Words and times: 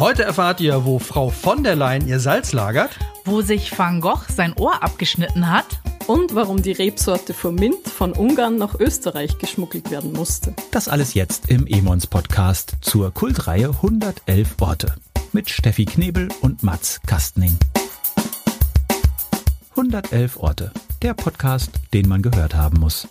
Heute 0.00 0.22
erfahrt 0.22 0.62
ihr, 0.62 0.86
wo 0.86 0.98
Frau 0.98 1.28
von 1.28 1.62
der 1.62 1.76
Leyen 1.76 2.08
ihr 2.08 2.20
Salz 2.20 2.54
lagert, 2.54 2.98
wo 3.26 3.42
sich 3.42 3.78
Van 3.78 4.00
Gogh 4.00 4.24
sein 4.34 4.54
Ohr 4.56 4.82
abgeschnitten 4.82 5.50
hat. 5.50 5.66
Und 6.06 6.34
warum 6.34 6.62
die 6.62 6.72
Rebsorte 6.72 7.34
Mint 7.52 7.86
von 7.86 8.12
Ungarn 8.12 8.56
nach 8.56 8.80
Österreich 8.80 9.36
geschmuggelt 9.36 9.90
werden 9.90 10.14
musste. 10.14 10.54
Das 10.70 10.88
alles 10.88 11.12
jetzt 11.12 11.50
im 11.50 11.66
Emons 11.66 12.06
Podcast 12.06 12.76
zur 12.80 13.12
Kultreihe 13.12 13.68
111 13.68 14.56
Orte 14.60 14.94
mit 15.32 15.50
Steffi 15.50 15.84
Knebel 15.84 16.28
und 16.40 16.62
Mats 16.62 17.02
Kastning. 17.06 17.58
111 19.72 20.38
Orte, 20.38 20.72
der 21.02 21.12
Podcast, 21.12 21.72
den 21.92 22.08
man 22.08 22.22
gehört 22.22 22.54
haben 22.54 22.80
muss. 22.80 23.06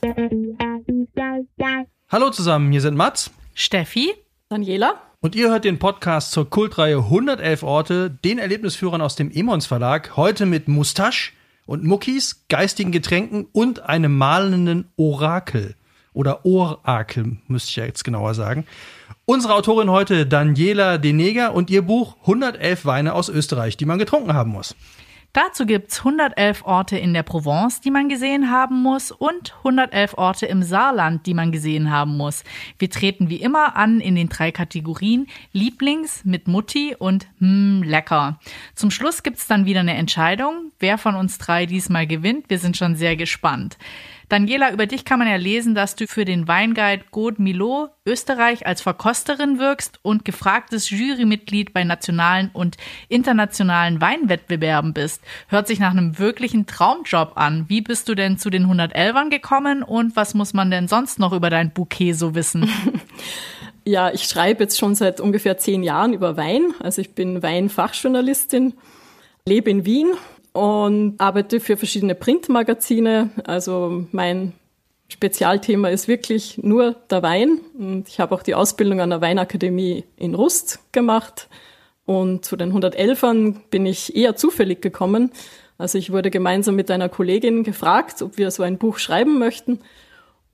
Hallo 2.11 2.31
zusammen, 2.31 2.71
hier 2.71 2.81
sind 2.81 2.97
Mats, 2.97 3.29
Steffi, 3.53 4.15
Daniela 4.49 5.08
und 5.21 5.35
ihr 5.35 5.49
hört 5.49 5.65
den 5.65 5.79
Podcast 5.79 6.31
zur 6.31 6.49
Kultreihe 6.49 6.97
111 6.97 7.63
Orte, 7.63 8.09
den 8.09 8.39
Erlebnisführern 8.39 9.01
aus 9.01 9.15
dem 9.15 9.31
Emons 9.31 9.65
Verlag, 9.65 10.15
heute 10.15 10.45
mit 10.45 10.69
Mustache 10.69 11.31
und 11.65 11.83
Muckis, 11.83 12.45
geistigen 12.47 12.93
Getränken 12.93 13.47
und 13.51 13.81
einem 13.81 14.17
malenden 14.17 14.89
Orakel. 14.95 15.75
Oder 16.13 16.45
Orakel, 16.45 17.37
müsste 17.47 17.69
ich 17.69 17.75
ja 17.75 17.85
jetzt 17.85 18.03
genauer 18.03 18.33
sagen. 18.33 18.65
Unsere 19.25 19.55
Autorin 19.55 19.89
heute 19.89 20.25
Daniela 20.25 20.97
Deneger 20.97 21.53
und 21.53 21.69
ihr 21.69 21.81
Buch 21.81 22.15
111 22.21 22.85
Weine 22.85 23.13
aus 23.13 23.27
Österreich, 23.27 23.75
die 23.75 23.85
man 23.85 23.99
getrunken 23.99 24.33
haben 24.33 24.51
muss. 24.51 24.73
Dazu 25.33 25.67
gibt's 25.67 25.99
111 25.99 26.65
Orte 26.65 26.97
in 26.97 27.13
der 27.13 27.21
Provence, 27.21 27.81
die 27.81 27.91
man 27.91 28.09
gesehen 28.09 28.49
haben 28.49 28.81
muss 28.81 29.11
und 29.11 29.53
111 29.59 30.17
Orte 30.17 30.47
im 30.47 30.63
Saarland, 30.63 31.27
die 31.27 31.35
man 31.35 31.51
gesehen 31.51 31.91
haben 31.91 32.17
muss. 32.17 32.43
Wir 32.79 32.89
treten 32.89 33.29
wie 33.29 33.35
immer 33.35 33.75
an 33.75 33.99
in 33.99 34.15
den 34.15 34.29
drei 34.29 34.51
Kategorien 34.51 35.27
Lieblings, 35.53 36.25
mit 36.25 36.47
Mutti 36.47 36.95
und 36.97 37.27
hm, 37.37 37.83
lecker. 37.83 38.39
Zum 38.73 38.89
Schluss 38.89 39.21
gibt's 39.21 39.45
dann 39.45 39.65
wieder 39.65 39.81
eine 39.81 39.93
Entscheidung, 39.93 40.71
wer 40.79 40.97
von 40.97 41.15
uns 41.15 41.37
drei 41.37 41.67
diesmal 41.67 42.07
gewinnt. 42.07 42.49
Wir 42.49 42.57
sind 42.57 42.75
schon 42.75 42.95
sehr 42.95 43.15
gespannt. 43.15 43.77
Daniela, 44.29 44.71
über 44.71 44.85
dich 44.85 45.05
kann 45.05 45.17
man 45.17 45.27
ja 45.27 45.37
lesen, 45.37 45.73
dass 45.73 45.95
du 45.95 46.05
für 46.07 46.23
den 46.23 46.47
Weinguide 46.47 47.03
Gaud 47.11 47.39
Milo 47.39 47.89
Österreich 48.05 48.67
als 48.67 48.81
Verkosterin 48.81 49.57
wirkst 49.57 49.99
und 50.03 50.23
gefragtes 50.23 50.91
Jurymitglied 50.91 51.73
bei 51.73 51.83
nationalen 51.83 52.51
und 52.53 52.77
internationalen 53.07 54.01
Weinwettbewerben 54.01 54.93
bist. 54.93 55.23
Hört 55.47 55.67
sich 55.67 55.79
nach 55.79 55.91
einem 55.91 56.19
wirklichen 56.19 56.67
Traumjob 56.67 57.33
an. 57.35 57.65
Wie 57.69 57.81
bist 57.81 58.07
du 58.07 58.13
denn 58.13 58.37
zu 58.37 58.51
den 58.51 58.67
111ern 58.67 59.31
gekommen 59.31 59.81
und 59.81 60.15
was 60.15 60.35
muss 60.35 60.53
man 60.53 60.69
denn 60.69 60.87
sonst 60.87 61.17
noch 61.17 61.33
über 61.33 61.49
dein 61.49 61.71
Bouquet 61.71 62.13
so 62.13 62.35
wissen? 62.35 62.69
Ja, 63.85 64.11
ich 64.11 64.25
schreibe 64.25 64.63
jetzt 64.63 64.77
schon 64.77 64.93
seit 64.93 65.19
ungefähr 65.19 65.57
zehn 65.57 65.81
Jahren 65.81 66.13
über 66.13 66.37
Wein. 66.37 66.75
Also 66.79 67.01
ich 67.01 67.15
bin 67.15 67.41
Weinfachjournalistin, 67.41 68.75
lebe 69.45 69.71
in 69.71 69.83
Wien 69.83 70.09
und 70.53 71.15
arbeite 71.19 71.59
für 71.59 71.77
verschiedene 71.77 72.15
Printmagazine. 72.15 73.29
Also 73.43 74.05
mein 74.11 74.53
Spezialthema 75.07 75.89
ist 75.89 76.07
wirklich 76.07 76.59
nur 76.59 76.95
der 77.09 77.23
Wein. 77.23 77.59
Und 77.77 78.07
ich 78.07 78.19
habe 78.19 78.35
auch 78.35 78.43
die 78.43 78.55
Ausbildung 78.55 79.01
an 79.01 79.09
der 79.09 79.21
Weinakademie 79.21 80.05
in 80.17 80.35
Rust 80.35 80.79
gemacht. 80.91 81.47
Und 82.05 82.45
zu 82.45 82.55
den 82.55 82.73
111ern 82.73 83.55
bin 83.69 83.85
ich 83.85 84.15
eher 84.15 84.35
zufällig 84.35 84.81
gekommen. 84.81 85.31
Also 85.77 85.97
ich 85.97 86.11
wurde 86.11 86.29
gemeinsam 86.29 86.75
mit 86.75 86.91
einer 86.91 87.09
Kollegin 87.09 87.63
gefragt, 87.63 88.21
ob 88.21 88.37
wir 88.37 88.51
so 88.51 88.63
ein 88.63 88.77
Buch 88.77 88.97
schreiben 88.99 89.39
möchten. 89.39 89.79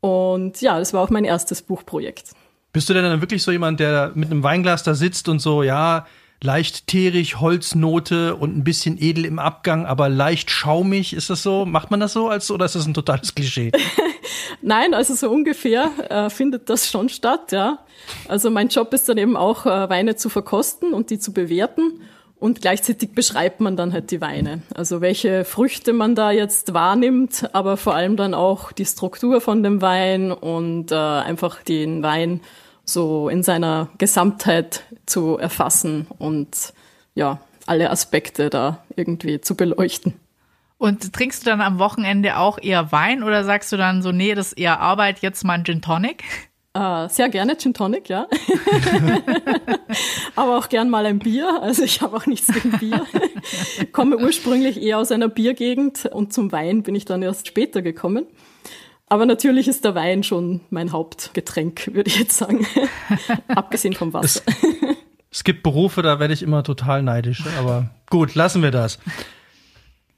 Und 0.02 0.62
ja, 0.62 0.78
das 0.78 0.94
war 0.94 1.02
auch 1.02 1.10
mein 1.10 1.26
erstes 1.26 1.62
Buchprojekt. 1.62 2.32
Bist 2.74 2.90
du 2.90 2.94
denn 2.94 3.04
dann 3.04 3.22
wirklich 3.22 3.42
so 3.42 3.52
jemand, 3.52 3.80
der 3.80 4.12
mit 4.16 4.30
einem 4.30 4.44
Weinglas 4.44 4.84
da 4.84 4.94
sitzt 4.94 5.30
und 5.30 5.40
so, 5.40 5.64
ja, 5.64 6.06
leicht 6.46 6.88
teerig, 6.88 7.42
Holznote 7.42 8.36
und 8.36 8.56
ein 8.56 8.64
bisschen 8.64 9.02
edel 9.02 9.26
im 9.26 9.40
Abgang, 9.40 9.86
aber 9.86 10.08
leicht 10.08 10.50
schaumig. 10.50 11.14
Ist 11.14 11.30
das 11.30 11.44
so? 11.44 11.66
Macht 11.66 11.92
man 11.92 12.00
das 12.00 12.14
so 12.14 12.30
als 12.30 12.50
oder 12.52 12.66
ist 12.66 12.76
das 12.76 12.86
ein 12.86 12.94
totales 12.94 13.36
Klischee? 13.36 13.72
Nein, 14.62 14.94
also 14.94 15.16
so 15.16 15.30
ungefähr 15.30 15.92
äh, 16.10 16.30
findet 16.30 16.70
das 16.70 16.90
schon 16.90 17.10
statt, 17.10 17.52
ja. 17.52 17.80
Also 18.28 18.50
mein 18.50 18.70
Job 18.70 18.94
ist 18.94 19.10
dann 19.10 19.18
eben 19.18 19.36
auch 19.36 19.66
äh, 19.66 19.90
Weine 19.90 20.16
zu 20.16 20.30
verkosten 20.30 20.94
und 20.94 21.10
die 21.10 21.20
zu 21.20 21.34
bewerten 21.34 22.02
und 22.40 22.62
gleichzeitig 22.62 23.14
beschreibt 23.14 23.60
man 23.60 23.78
dann 23.78 23.94
halt 23.94 24.12
die 24.12 24.22
Weine. 24.22 24.62
Also 24.74 25.02
welche 25.02 25.46
Früchte 25.46 25.94
man 25.94 26.16
da 26.16 26.32
jetzt 26.32 26.74
wahrnimmt, 26.74 27.50
aber 27.54 27.78
vor 27.78 27.96
allem 27.96 28.18
dann 28.18 28.34
auch 28.34 28.72
die 28.72 28.86
Struktur 28.86 29.42
von 29.42 29.64
dem 29.64 29.82
Wein 29.82 30.32
und 30.32 30.92
äh, 30.92 30.96
einfach 30.96 31.64
den 31.64 32.04
Wein 32.04 32.42
so 32.86 33.30
in 33.30 33.44
seiner 33.44 33.90
Gesamtheit 33.98 34.84
zu 35.06 35.38
erfassen 35.38 36.08
und 36.18 36.74
ja, 37.16 37.40
alle 37.66 37.90
Aspekte 37.90 38.50
da 38.50 38.84
irgendwie 38.96 39.42
zu 39.42 39.56
beleuchten. 39.56 40.14
Und 40.78 41.14
trinkst 41.14 41.46
du 41.46 41.50
dann 41.50 41.62
am 41.62 41.80
Wochenende 41.80 42.38
auch 42.38 42.60
eher 42.62 42.92
Wein 42.92 43.24
oder 43.24 43.44
sagst 43.44 43.72
du 43.72 43.78
dann 43.78 44.02
so, 44.02 44.12
nee, 44.12 44.36
das 44.36 44.48
ist 44.48 44.60
eher 44.60 44.80
Arbeit, 44.82 45.20
jetzt 45.20 45.44
mal 45.44 45.54
ein 45.54 45.66
Gin 45.66 45.82
Tonic? 45.82 46.24
Uh, 46.78 47.08
sehr 47.08 47.30
gerne 47.30 47.58
Gin 47.58 47.74
Tonic, 47.74 48.10
ja. 48.10 48.28
Aber 50.36 50.58
auch 50.58 50.68
gern 50.68 50.90
mal 50.90 51.06
ein 51.06 51.20
Bier. 51.20 51.62
Also 51.62 51.84
ich 51.84 52.02
habe 52.02 52.18
auch 52.18 52.26
nichts 52.26 52.52
gegen 52.54 52.78
Bier. 52.78 53.06
Komme 53.94 54.18
ursprünglich 54.18 54.82
eher 54.82 54.98
aus 54.98 55.14
einer 55.14 55.30
Biergegend 55.30 56.06
und 56.08 56.34
zum 56.34 56.52
Wein 56.52 56.84
bin 56.84 56.94
ich 56.94 57.06
dann 57.06 57.22
erst 57.22 57.48
später 57.48 57.82
gekommen. 57.82 58.26
Aber 59.08 59.26
natürlich 59.26 59.68
ist 59.68 59.86
der 59.86 59.94
Wein 59.94 60.24
schon 60.24 60.62
mein 60.70 60.92
Hauptgetränk, 60.92 61.92
würde 61.94 62.10
ich 62.10 62.20
jetzt 62.20 62.38
sagen. 62.38 62.66
Abgesehen 63.48 63.94
vom 63.94 64.14
Wasser. 64.14 64.42
Es, 64.46 64.56
es 65.32 65.44
gibt 65.44 65.64
Berufe, 65.64 66.02
da 66.02 66.20
werde 66.20 66.34
ich 66.34 66.42
immer 66.42 66.64
total 66.64 67.04
neidisch. 67.04 67.44
Aber 67.60 67.90
gut, 68.10 68.34
lassen 68.34 68.64
wir 68.64 68.72
das. 68.72 69.00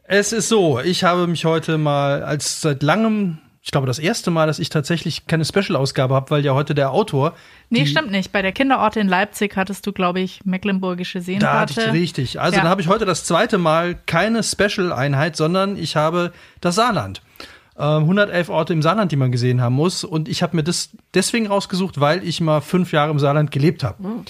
Es 0.04 0.32
ist 0.32 0.48
so, 0.48 0.80
ich 0.80 1.04
habe 1.04 1.28
mich 1.28 1.44
heute 1.44 1.78
mal 1.78 2.24
als 2.24 2.62
seit 2.62 2.82
langem, 2.82 3.40
ich 3.62 3.72
glaube 3.72 3.88
das 3.88 4.00
erste 4.00 4.32
Mal, 4.32 4.48
dass 4.48 4.58
ich 4.58 4.70
tatsächlich 4.70 5.28
keine 5.28 5.44
Special-Ausgabe 5.44 6.16
habe, 6.16 6.30
weil 6.30 6.46
ja 6.46 6.54
heute 6.54 6.74
der 6.74 6.92
Autor. 6.92 7.36
Nee, 7.70 7.86
stimmt 7.86 8.12
nicht. 8.12 8.32
Bei 8.32 8.42
der 8.42 8.54
Kinderorte 8.54 9.02
in 9.02 9.10
Leipzig 9.10 9.58
hattest 9.58 9.86
du, 9.86 9.92
glaube 9.92 10.22
ich, 10.22 10.46
mecklenburgische 10.46 11.20
Seenplatte. 11.20 11.74
Da 11.74 11.82
hatte 11.82 11.98
ich 11.98 12.02
richtig. 12.02 12.40
Also 12.40 12.56
ja. 12.56 12.62
dann 12.62 12.70
habe 12.70 12.80
ich 12.80 12.88
heute 12.88 13.04
das 13.04 13.26
zweite 13.26 13.58
Mal 13.58 13.96
keine 14.06 14.44
Special-Einheit, 14.44 15.36
sondern 15.36 15.76
ich 15.76 15.98
habe 15.98 16.32
das 16.62 16.76
Saarland. 16.76 17.22
111 17.78 18.48
ähm, 18.48 18.54
Orte 18.54 18.74
im 18.74 18.82
Saarland, 18.82 19.12
die 19.12 19.16
man 19.16 19.32
gesehen 19.32 19.62
haben 19.62 19.76
muss. 19.76 20.04
Und 20.04 20.28
ich 20.28 20.42
habe 20.42 20.56
mir 20.56 20.64
das 20.64 20.90
deswegen 21.14 21.48
rausgesucht, 21.48 22.00
weil 22.00 22.28
ich 22.28 22.42
mal 22.42 22.62
fünf 22.62 22.92
Jahre 22.92 23.12
im 23.12 23.20
Saarland 23.20 23.52
gelebt 23.52 23.84
habe. 23.84 24.02
Mhm. 24.02 24.26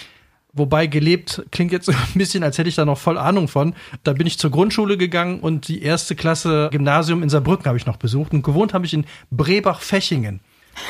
Wobei 0.53 0.87
gelebt 0.87 1.45
klingt 1.51 1.71
jetzt 1.71 1.89
ein 1.89 1.95
bisschen, 2.15 2.43
als 2.43 2.57
hätte 2.57 2.69
ich 2.69 2.75
da 2.75 2.85
noch 2.85 2.97
voll 2.97 3.17
Ahnung 3.17 3.47
von. 3.47 3.73
Da 4.03 4.13
bin 4.13 4.27
ich 4.27 4.37
zur 4.37 4.51
Grundschule 4.51 4.97
gegangen 4.97 5.39
und 5.39 5.67
die 5.67 5.81
erste 5.81 6.15
Klasse 6.15 6.69
Gymnasium 6.71 7.23
in 7.23 7.29
Saarbrücken 7.29 7.65
habe 7.65 7.77
ich 7.77 7.85
noch 7.85 7.97
besucht. 7.97 8.33
Und 8.33 8.43
gewohnt 8.43 8.73
habe 8.73 8.85
ich 8.85 8.93
in 8.93 9.05
Brebach-Fechingen, 9.31 10.41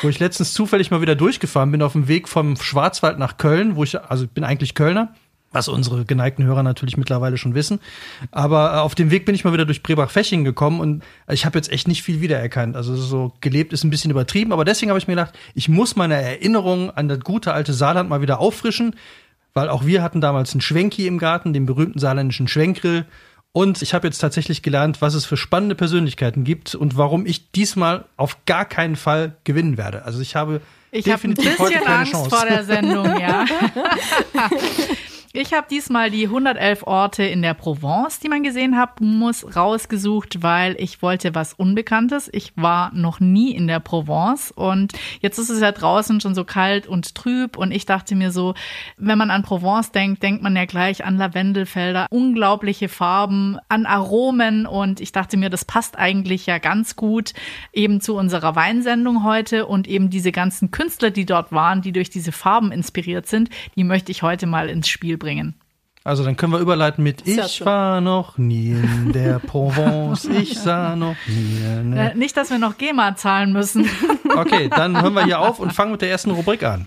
wo 0.02 0.08
ich 0.08 0.18
letztens 0.18 0.52
zufällig 0.52 0.90
mal 0.90 1.00
wieder 1.00 1.14
durchgefahren 1.14 1.70
bin 1.70 1.82
auf 1.82 1.92
dem 1.92 2.08
Weg 2.08 2.28
vom 2.28 2.56
Schwarzwald 2.56 3.18
nach 3.18 3.36
Köln, 3.36 3.76
wo 3.76 3.84
ich, 3.84 4.00
also 4.00 4.24
ich 4.24 4.30
bin 4.30 4.42
eigentlich 4.42 4.74
Kölner 4.74 5.14
was 5.50 5.68
unsere 5.68 6.04
geneigten 6.04 6.44
Hörer 6.44 6.62
natürlich 6.62 6.96
mittlerweile 6.96 7.38
schon 7.38 7.54
wissen. 7.54 7.80
Aber 8.30 8.74
äh, 8.74 8.78
auf 8.78 8.94
dem 8.94 9.10
Weg 9.10 9.24
bin 9.24 9.34
ich 9.34 9.44
mal 9.44 9.52
wieder 9.52 9.64
durch 9.64 9.82
Brebach-Feching 9.82 10.44
gekommen 10.44 10.80
und 10.80 11.02
ich 11.30 11.46
habe 11.46 11.58
jetzt 11.58 11.72
echt 11.72 11.88
nicht 11.88 12.02
viel 12.02 12.20
wiedererkannt. 12.20 12.76
Also 12.76 12.96
so 12.96 13.32
gelebt 13.40 13.72
ist 13.72 13.84
ein 13.84 13.90
bisschen 13.90 14.10
übertrieben, 14.10 14.52
aber 14.52 14.64
deswegen 14.64 14.90
habe 14.90 14.98
ich 14.98 15.08
mir 15.08 15.14
gedacht, 15.14 15.38
ich 15.54 15.68
muss 15.68 15.96
meine 15.96 16.20
Erinnerungen 16.20 16.90
an 16.90 17.08
das 17.08 17.20
gute 17.20 17.52
alte 17.52 17.72
Saarland 17.72 18.10
mal 18.10 18.20
wieder 18.20 18.40
auffrischen, 18.40 18.94
weil 19.54 19.70
auch 19.70 19.86
wir 19.86 20.02
hatten 20.02 20.20
damals 20.20 20.52
einen 20.52 20.60
Schwenki 20.60 21.06
im 21.06 21.18
Garten, 21.18 21.52
den 21.52 21.66
berühmten 21.66 21.98
saarländischen 21.98 22.48
Schwenkgrill. 22.48 23.06
Und 23.52 23.80
ich 23.80 23.94
habe 23.94 24.06
jetzt 24.06 24.18
tatsächlich 24.18 24.62
gelernt, 24.62 25.00
was 25.00 25.14
es 25.14 25.24
für 25.24 25.38
spannende 25.38 25.74
Persönlichkeiten 25.74 26.44
gibt 26.44 26.74
und 26.74 26.98
warum 26.98 27.24
ich 27.24 27.50
diesmal 27.50 28.04
auf 28.18 28.44
gar 28.44 28.66
keinen 28.66 28.94
Fall 28.94 29.36
gewinnen 29.44 29.78
werde. 29.78 30.04
Also 30.04 30.20
ich 30.20 30.36
habe 30.36 30.60
ich 30.90 31.04
definitiv 31.04 31.58
hab 31.58 31.66
ein 31.66 31.72
bisschen 31.72 31.86
Angst 31.88 32.12
Chance. 32.12 32.30
vor 32.30 32.46
der 32.46 32.64
Sendung, 32.64 33.18
ja. 33.18 33.46
Ich 35.34 35.52
habe 35.52 35.66
diesmal 35.70 36.10
die 36.10 36.24
111 36.24 36.84
Orte 36.86 37.22
in 37.22 37.42
der 37.42 37.52
Provence, 37.52 38.18
die 38.18 38.30
man 38.30 38.42
gesehen 38.42 38.78
hat, 38.78 39.02
muss 39.02 39.54
rausgesucht, 39.54 40.42
weil 40.42 40.74
ich 40.78 41.02
wollte 41.02 41.34
was 41.34 41.52
Unbekanntes. 41.52 42.30
Ich 42.32 42.52
war 42.56 42.90
noch 42.94 43.20
nie 43.20 43.54
in 43.54 43.66
der 43.66 43.78
Provence 43.78 44.50
und 44.50 44.94
jetzt 45.20 45.36
ist 45.36 45.50
es 45.50 45.60
ja 45.60 45.70
draußen 45.70 46.22
schon 46.22 46.34
so 46.34 46.44
kalt 46.44 46.86
und 46.86 47.14
trüb 47.14 47.58
und 47.58 47.72
ich 47.72 47.84
dachte 47.84 48.14
mir 48.14 48.30
so, 48.30 48.54
wenn 48.96 49.18
man 49.18 49.30
an 49.30 49.42
Provence 49.42 49.92
denkt, 49.92 50.22
denkt 50.22 50.42
man 50.42 50.56
ja 50.56 50.64
gleich 50.64 51.04
an 51.04 51.18
Lavendelfelder, 51.18 52.06
unglaubliche 52.08 52.88
Farben, 52.88 53.58
an 53.68 53.84
Aromen 53.84 54.64
und 54.64 54.98
ich 54.98 55.12
dachte 55.12 55.36
mir, 55.36 55.50
das 55.50 55.66
passt 55.66 55.98
eigentlich 55.98 56.46
ja 56.46 56.56
ganz 56.56 56.96
gut 56.96 57.34
eben 57.74 58.00
zu 58.00 58.16
unserer 58.16 58.56
Weinsendung 58.56 59.24
heute 59.24 59.66
und 59.66 59.88
eben 59.88 60.08
diese 60.08 60.32
ganzen 60.32 60.70
Künstler, 60.70 61.10
die 61.10 61.26
dort 61.26 61.52
waren, 61.52 61.82
die 61.82 61.92
durch 61.92 62.08
diese 62.08 62.32
Farben 62.32 62.72
inspiriert 62.72 63.26
sind, 63.26 63.50
die 63.76 63.84
möchte 63.84 64.10
ich 64.10 64.22
heute 64.22 64.46
mal 64.46 64.70
ins 64.70 64.88
Spiel 64.88 65.17
bringen. 65.18 65.54
Also 66.04 66.24
dann 66.24 66.36
können 66.36 66.52
wir 66.52 66.58
überleiten 66.60 67.04
mit 67.04 67.26
Ich 67.26 67.64
war 67.66 68.00
noch 68.00 68.38
nie 68.38 68.70
in 68.70 69.12
der 69.12 69.38
Provence, 69.46 70.24
ich 70.24 70.58
sah 70.58 70.96
noch 70.96 71.16
nie. 71.26 71.84
Ne. 71.84 72.14
Nicht, 72.14 72.36
dass 72.36 72.50
wir 72.50 72.58
noch 72.58 72.78
GEMA 72.78 73.16
zahlen 73.16 73.52
müssen. 73.52 73.88
Okay, 74.36 74.68
dann 74.68 75.00
hören 75.00 75.14
wir 75.14 75.24
hier 75.24 75.40
auf 75.40 75.58
und 75.58 75.72
fangen 75.72 75.90
mit 75.90 76.02
der 76.02 76.10
ersten 76.10 76.30
Rubrik 76.30 76.62
an. 76.62 76.86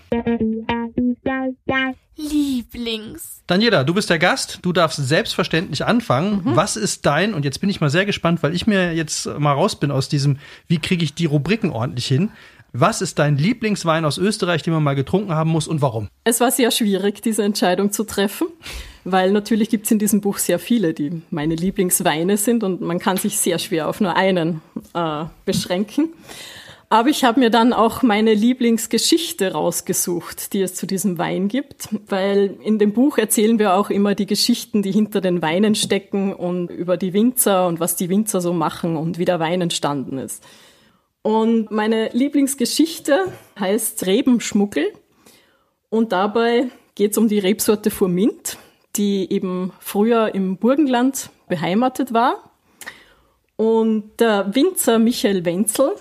Lieblings. 2.16 3.42
Daniela, 3.46 3.84
du 3.84 3.94
bist 3.94 4.10
der 4.10 4.18
Gast. 4.18 4.60
Du 4.62 4.72
darfst 4.72 4.96
selbstverständlich 4.96 5.84
anfangen. 5.84 6.42
Mhm. 6.44 6.56
Was 6.56 6.76
ist 6.76 7.04
dein, 7.04 7.34
und 7.34 7.44
jetzt 7.44 7.60
bin 7.60 7.68
ich 7.68 7.80
mal 7.80 7.90
sehr 7.90 8.06
gespannt, 8.06 8.42
weil 8.42 8.54
ich 8.54 8.66
mir 8.66 8.94
jetzt 8.94 9.26
mal 9.38 9.52
raus 9.52 9.78
bin 9.78 9.90
aus 9.90 10.08
diesem, 10.08 10.38
wie 10.68 10.78
kriege 10.78 11.04
ich 11.04 11.14
die 11.14 11.26
Rubriken 11.26 11.70
ordentlich 11.70 12.06
hin? 12.06 12.30
Was 12.74 13.02
ist 13.02 13.18
dein 13.18 13.36
Lieblingswein 13.36 14.06
aus 14.06 14.16
Österreich, 14.16 14.62
den 14.62 14.72
man 14.72 14.82
mal 14.82 14.94
getrunken 14.94 15.34
haben 15.34 15.50
muss 15.50 15.68
und 15.68 15.82
warum? 15.82 16.08
Es 16.24 16.40
war 16.40 16.50
sehr 16.50 16.70
schwierig, 16.70 17.20
diese 17.20 17.42
Entscheidung 17.42 17.92
zu 17.92 18.04
treffen, 18.04 18.46
weil 19.04 19.30
natürlich 19.30 19.68
gibt 19.68 19.84
es 19.84 19.90
in 19.90 19.98
diesem 19.98 20.22
Buch 20.22 20.38
sehr 20.38 20.58
viele, 20.58 20.94
die 20.94 21.20
meine 21.28 21.54
Lieblingsweine 21.54 22.38
sind 22.38 22.64
und 22.64 22.80
man 22.80 22.98
kann 22.98 23.18
sich 23.18 23.38
sehr 23.38 23.58
schwer 23.58 23.90
auf 23.90 24.00
nur 24.00 24.16
einen 24.16 24.62
äh, 24.94 25.24
beschränken. 25.44 26.14
Aber 26.88 27.10
ich 27.10 27.24
habe 27.24 27.40
mir 27.40 27.50
dann 27.50 27.74
auch 27.74 28.02
meine 28.02 28.32
Lieblingsgeschichte 28.32 29.52
rausgesucht, 29.52 30.54
die 30.54 30.62
es 30.62 30.74
zu 30.74 30.86
diesem 30.86 31.18
Wein 31.18 31.48
gibt, 31.48 31.90
weil 32.08 32.56
in 32.62 32.78
dem 32.78 32.94
Buch 32.94 33.18
erzählen 33.18 33.58
wir 33.58 33.74
auch 33.74 33.90
immer 33.90 34.14
die 34.14 34.26
Geschichten, 34.26 34.82
die 34.82 34.92
hinter 34.92 35.20
den 35.20 35.42
Weinen 35.42 35.74
stecken 35.74 36.32
und 36.32 36.70
über 36.70 36.96
die 36.96 37.12
Winzer 37.12 37.66
und 37.66 37.80
was 37.80 37.96
die 37.96 38.08
Winzer 38.08 38.40
so 38.40 38.54
machen 38.54 38.96
und 38.96 39.18
wie 39.18 39.26
der 39.26 39.40
Wein 39.40 39.60
entstanden 39.60 40.16
ist. 40.16 40.42
Und 41.22 41.70
meine 41.70 42.08
Lieblingsgeschichte 42.12 43.26
heißt 43.58 44.06
Rebenschmuggel. 44.06 44.92
Und 45.88 46.12
dabei 46.12 46.70
geht 46.94 47.12
es 47.12 47.18
um 47.18 47.28
die 47.28 47.38
Rebsorte 47.38 47.90
Furmint, 47.90 48.58
die 48.96 49.32
eben 49.32 49.72
früher 49.78 50.34
im 50.34 50.56
Burgenland 50.56 51.30
beheimatet 51.48 52.12
war. 52.12 52.50
Und 53.56 54.18
der 54.18 54.54
Winzer 54.54 54.98
Michael 54.98 55.44
Wenzel 55.44 55.92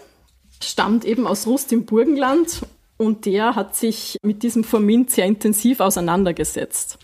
stammt 0.61 1.05
eben 1.05 1.27
aus 1.27 1.45
Rust 1.45 1.71
im 1.71 1.85
Burgenland 1.85 2.61
und 2.97 3.25
der 3.25 3.55
hat 3.55 3.75
sich 3.75 4.17
mit 4.21 4.43
diesem 4.43 4.63
Furmint 4.63 5.11
sehr 5.11 5.25
intensiv 5.25 5.79
auseinandergesetzt. 5.79 6.97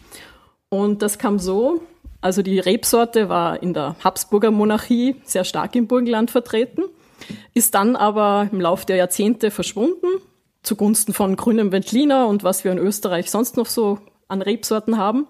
Und 0.70 1.02
das 1.02 1.18
kam 1.18 1.40
so, 1.40 1.82
also 2.22 2.42
die 2.42 2.60
Rebsorte 2.60 3.30
war 3.30 3.62
in 3.62 3.74
der 3.74 3.96
Habsburger 4.04 4.52
Monarchie 4.52 5.16
sehr 5.24 5.44
stark 5.44 5.76
im 5.76 5.88
Burgenland 5.88 6.32
vertreten 6.32 6.84
ist 7.54 7.76
dann 7.76 7.96
aber 7.96 8.50
im 8.52 8.62
Laufe 8.62 8.86
der 8.86 8.96
Jahrzehnte 8.96 9.52
verschwunden, 9.52 10.08
zugunsten 10.64 11.14
von 11.14 11.36
grünem 11.36 11.72
Veltliner 11.72 12.28
und 12.28 12.44
was 12.44 12.64
wir 12.64 12.72
in 12.72 12.78
Österreich 12.78 13.32
sonst 13.32 13.58
noch 13.58 13.68
so 13.68 14.00
an 14.28 14.42
Rebsorten 14.42 14.98
haben. 14.98 15.28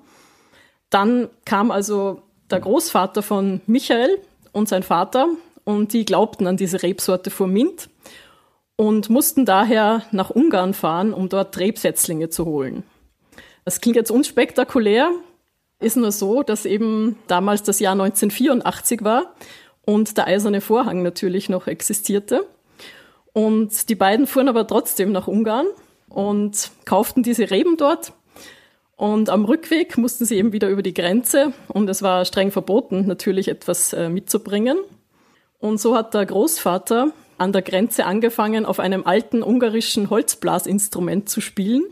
Dann 0.90 1.30
kam 1.46 1.72
also 1.72 2.22
der 2.50 2.60
Großvater 2.60 3.22
von 3.22 3.62
Michael 3.68 4.20
und 4.52 4.70
sein 4.70 4.84
Vater 4.84 5.28
und 5.64 5.94
die 5.94 6.06
glaubten 6.06 6.48
an 6.48 6.58
diese 6.58 6.82
Rebsorte 6.82 7.30
Furmint 7.30 7.90
und 8.78 9.10
mussten 9.10 9.46
daher 9.46 10.04
nach 10.12 10.30
Ungarn 10.30 10.74
fahren, 10.74 11.14
um 11.14 11.30
dort 11.30 11.58
Rebsetzlinge 11.58 12.30
zu 12.30 12.46
holen. 12.46 12.84
Das 13.66 13.82
klingt 13.82 13.98
jetzt 13.98 14.12
unspektakulär, 14.12 15.12
ist 15.80 15.98
nur 15.98 16.12
so, 16.12 16.42
dass 16.42 16.66
eben 16.66 17.18
damals 17.28 17.64
das 17.64 17.80
Jahr 17.80 17.94
1984 17.94 19.04
war 19.04 19.36
und 19.88 20.18
der 20.18 20.28
eiserne 20.28 20.60
Vorhang 20.60 21.02
natürlich 21.02 21.48
noch 21.48 21.66
existierte. 21.66 22.46
Und 23.32 23.88
die 23.88 23.96
beiden 23.96 24.28
fuhren 24.28 24.50
aber 24.50 24.68
trotzdem 24.68 25.14
nach 25.14 25.28
Ungarn 25.28 25.66
und 26.10 26.72
kauften 26.84 27.24
diese 27.24 27.50
Reben 27.50 27.78
dort. 27.78 28.12
Und 28.98 29.30
am 29.30 29.46
Rückweg 29.46 29.98
mussten 29.98 30.26
sie 30.26 30.36
eben 30.36 30.52
wieder 30.52 30.68
über 30.68 30.82
die 30.82 30.94
Grenze 30.94 31.54
und 31.70 31.90
es 31.90 32.02
war 32.02 32.26
streng 32.26 32.52
verboten, 32.52 33.08
natürlich 33.08 33.48
etwas 33.48 33.94
äh, 33.94 34.10
mitzubringen. 34.10 34.78
Und 35.60 35.80
so 35.80 35.96
hat 35.96 36.14
der 36.14 36.26
Großvater 36.26 37.12
an 37.38 37.54
der 37.54 37.62
Grenze 37.62 38.06
angefangen, 38.06 38.66
auf 38.66 38.80
einem 38.82 39.06
alten 39.06 39.42
ungarischen 39.42 40.10
Holzblasinstrument 40.10 41.30
zu 41.30 41.40
spielen. 41.40 41.84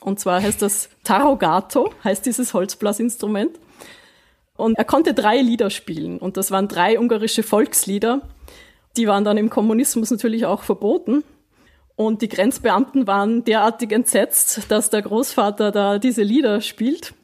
Und 0.00 0.18
zwar 0.18 0.42
heißt 0.42 0.60
das 0.60 0.88
Tarogato, 1.04 1.92
heißt 2.02 2.26
dieses 2.26 2.52
Holzblasinstrument. 2.52 3.60
Und 4.56 4.78
er 4.78 4.84
konnte 4.84 5.14
drei 5.14 5.40
Lieder 5.40 5.70
spielen 5.70 6.18
und 6.18 6.36
das 6.36 6.50
waren 6.50 6.68
drei 6.68 6.98
ungarische 6.98 7.42
Volkslieder. 7.42 8.22
Die 8.96 9.08
waren 9.08 9.24
dann 9.24 9.36
im 9.36 9.50
Kommunismus 9.50 10.10
natürlich 10.10 10.46
auch 10.46 10.62
verboten. 10.62 11.24
Und 11.96 12.22
die 12.22 12.28
Grenzbeamten 12.28 13.06
waren 13.06 13.44
derartig 13.44 13.92
entsetzt, 13.92 14.70
dass 14.70 14.90
der 14.90 15.02
Großvater 15.02 15.70
da 15.70 15.98
diese 15.98 16.22
Lieder 16.22 16.60
spielt 16.60 17.14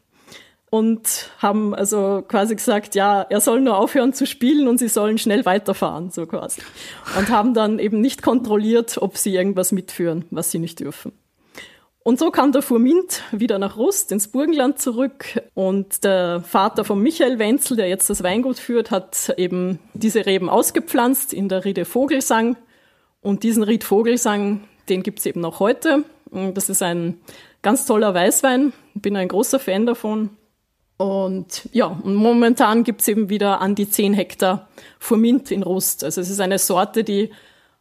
und 0.71 1.31
haben 1.39 1.75
also 1.75 2.23
quasi 2.27 2.55
gesagt, 2.55 2.95
ja, 2.95 3.23
er 3.23 3.41
soll 3.41 3.61
nur 3.61 3.77
aufhören 3.77 4.13
zu 4.13 4.27
spielen 4.27 4.69
und 4.69 4.79
sie 4.79 4.89
sollen 4.89 5.19
schnell 5.19 5.45
weiterfahren, 5.45 6.11
so 6.11 6.27
quasi. 6.27 6.63
Und 7.19 7.29
haben 7.29 7.55
dann 7.55 7.81
eben 7.81 8.01
nicht 8.01 8.23
kontrolliert, 8.23 8.99
ob 8.99 9.17
sie 9.17 9.35
irgendwas 9.35 9.73
mitführen, 9.73 10.25
was 10.31 10.53
sie 10.53 10.61
nicht 10.61 10.79
dürfen. 10.79 11.13
Und 12.11 12.19
so 12.19 12.33
kam 12.33 12.51
der 12.51 12.63
Furmint 12.63 13.23
wieder 13.31 13.61
nach 13.61 13.77
Rust 13.77 14.11
ins 14.11 14.27
Burgenland 14.27 14.81
zurück 14.81 15.41
und 15.55 16.03
der 16.03 16.43
Vater 16.43 16.85
von 16.85 17.01
Michael 17.01 17.39
Wenzel, 17.39 17.77
der 17.77 17.87
jetzt 17.87 18.11
das 18.11 18.25
Weingut 18.25 18.59
führt, 18.59 18.91
hat 18.91 19.33
eben 19.37 19.79
diese 19.95 20.27
Reben 20.27 20.49
ausgepflanzt 20.49 21.33
in 21.33 21.49
der 21.49 21.65
Riede 21.65 21.85
Vogelsang. 21.85 22.57
Und 23.21 23.45
diesen 23.45 23.63
Ried 23.63 23.85
Vogelsang, 23.85 24.65
den 24.89 25.05
gibt's 25.05 25.25
eben 25.25 25.41
noch 25.41 25.61
heute. 25.61 26.03
Das 26.33 26.69
ist 26.69 26.83
ein 26.83 27.21
ganz 27.63 27.87
toller 27.87 28.13
Weißwein. 28.13 28.73
Bin 28.95 29.17
ein 29.17 29.29
großer 29.29 29.61
Fan 29.61 29.87
davon. 29.87 30.31
Und 30.97 31.69
ja, 31.71 31.87
und 31.87 32.17
momentan 32.17 32.83
gibt's 32.83 33.07
eben 33.07 33.29
wieder 33.29 33.61
an 33.61 33.77
die 33.77 33.89
10 33.89 34.15
Hektar 34.15 34.69
Furmint 34.99 35.53
in 35.53 35.63
Rust. 35.63 36.03
Also 36.03 36.21
es 36.21 36.29
ist 36.29 36.41
eine 36.41 36.59
Sorte, 36.59 37.05
die 37.05 37.31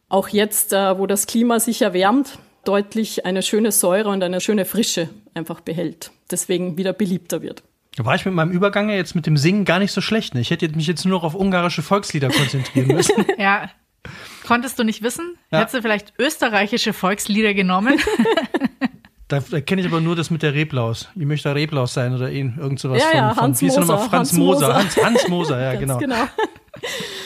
auch 0.08 0.28
jetzt, 0.28 0.72
äh, 0.72 0.96
wo 0.96 1.08
das 1.08 1.26
Klima 1.26 1.58
sich 1.58 1.82
erwärmt, 1.82 2.38
deutlich 2.64 3.26
eine 3.26 3.42
schöne 3.42 3.72
Säure 3.72 4.08
und 4.08 4.22
eine 4.22 4.40
schöne 4.40 4.64
Frische 4.64 5.08
einfach 5.34 5.60
behält. 5.60 6.10
Deswegen 6.30 6.76
wieder 6.76 6.92
beliebter 6.92 7.42
wird. 7.42 7.62
Da 7.96 8.04
war 8.04 8.14
ich 8.14 8.24
mit 8.24 8.34
meinem 8.34 8.52
Übergang 8.52 8.88
ja 8.88 8.96
jetzt 8.96 9.14
mit 9.14 9.26
dem 9.26 9.36
Singen 9.36 9.64
gar 9.64 9.78
nicht 9.78 9.92
so 9.92 10.00
schlecht. 10.00 10.34
Ne? 10.34 10.40
Ich 10.40 10.50
hätte 10.50 10.68
mich 10.68 10.86
jetzt 10.86 11.04
nur 11.04 11.18
noch 11.18 11.24
auf 11.24 11.34
ungarische 11.34 11.82
Volkslieder 11.82 12.28
konzentrieren 12.28 12.88
müssen. 12.94 13.24
ja. 13.38 13.70
Konntest 14.46 14.78
du 14.78 14.84
nicht 14.84 15.02
wissen? 15.02 15.36
Ja. 15.50 15.58
Hättest 15.58 15.74
du 15.74 15.82
vielleicht 15.82 16.14
österreichische 16.18 16.92
Volkslieder 16.92 17.54
genommen? 17.54 17.98
Da, 19.30 19.38
da 19.48 19.60
kenne 19.60 19.80
ich 19.80 19.86
aber 19.86 20.00
nur 20.00 20.16
das 20.16 20.30
mit 20.30 20.42
der 20.42 20.54
Reblaus. 20.54 21.08
Ich 21.14 21.24
möchte 21.24 21.54
Reblaus 21.54 21.94
sein 21.94 22.12
oder 22.12 22.32
irgend 22.32 22.80
sowas 22.80 23.00
ja, 23.00 23.08
von, 23.10 23.16
ja, 23.16 23.36
Hans 23.36 23.60
von, 23.60 23.60
wie 23.60 23.70
ist 23.70 23.78
Moser, 23.78 23.98
Franz 23.98 24.12
Hans 24.12 24.32
Moser. 24.32 24.74
Hans, 24.74 24.96
Hans 24.96 25.28
Moser, 25.28 25.62
ja, 25.62 25.74
genau. 25.78 25.98
genau. 25.98 26.24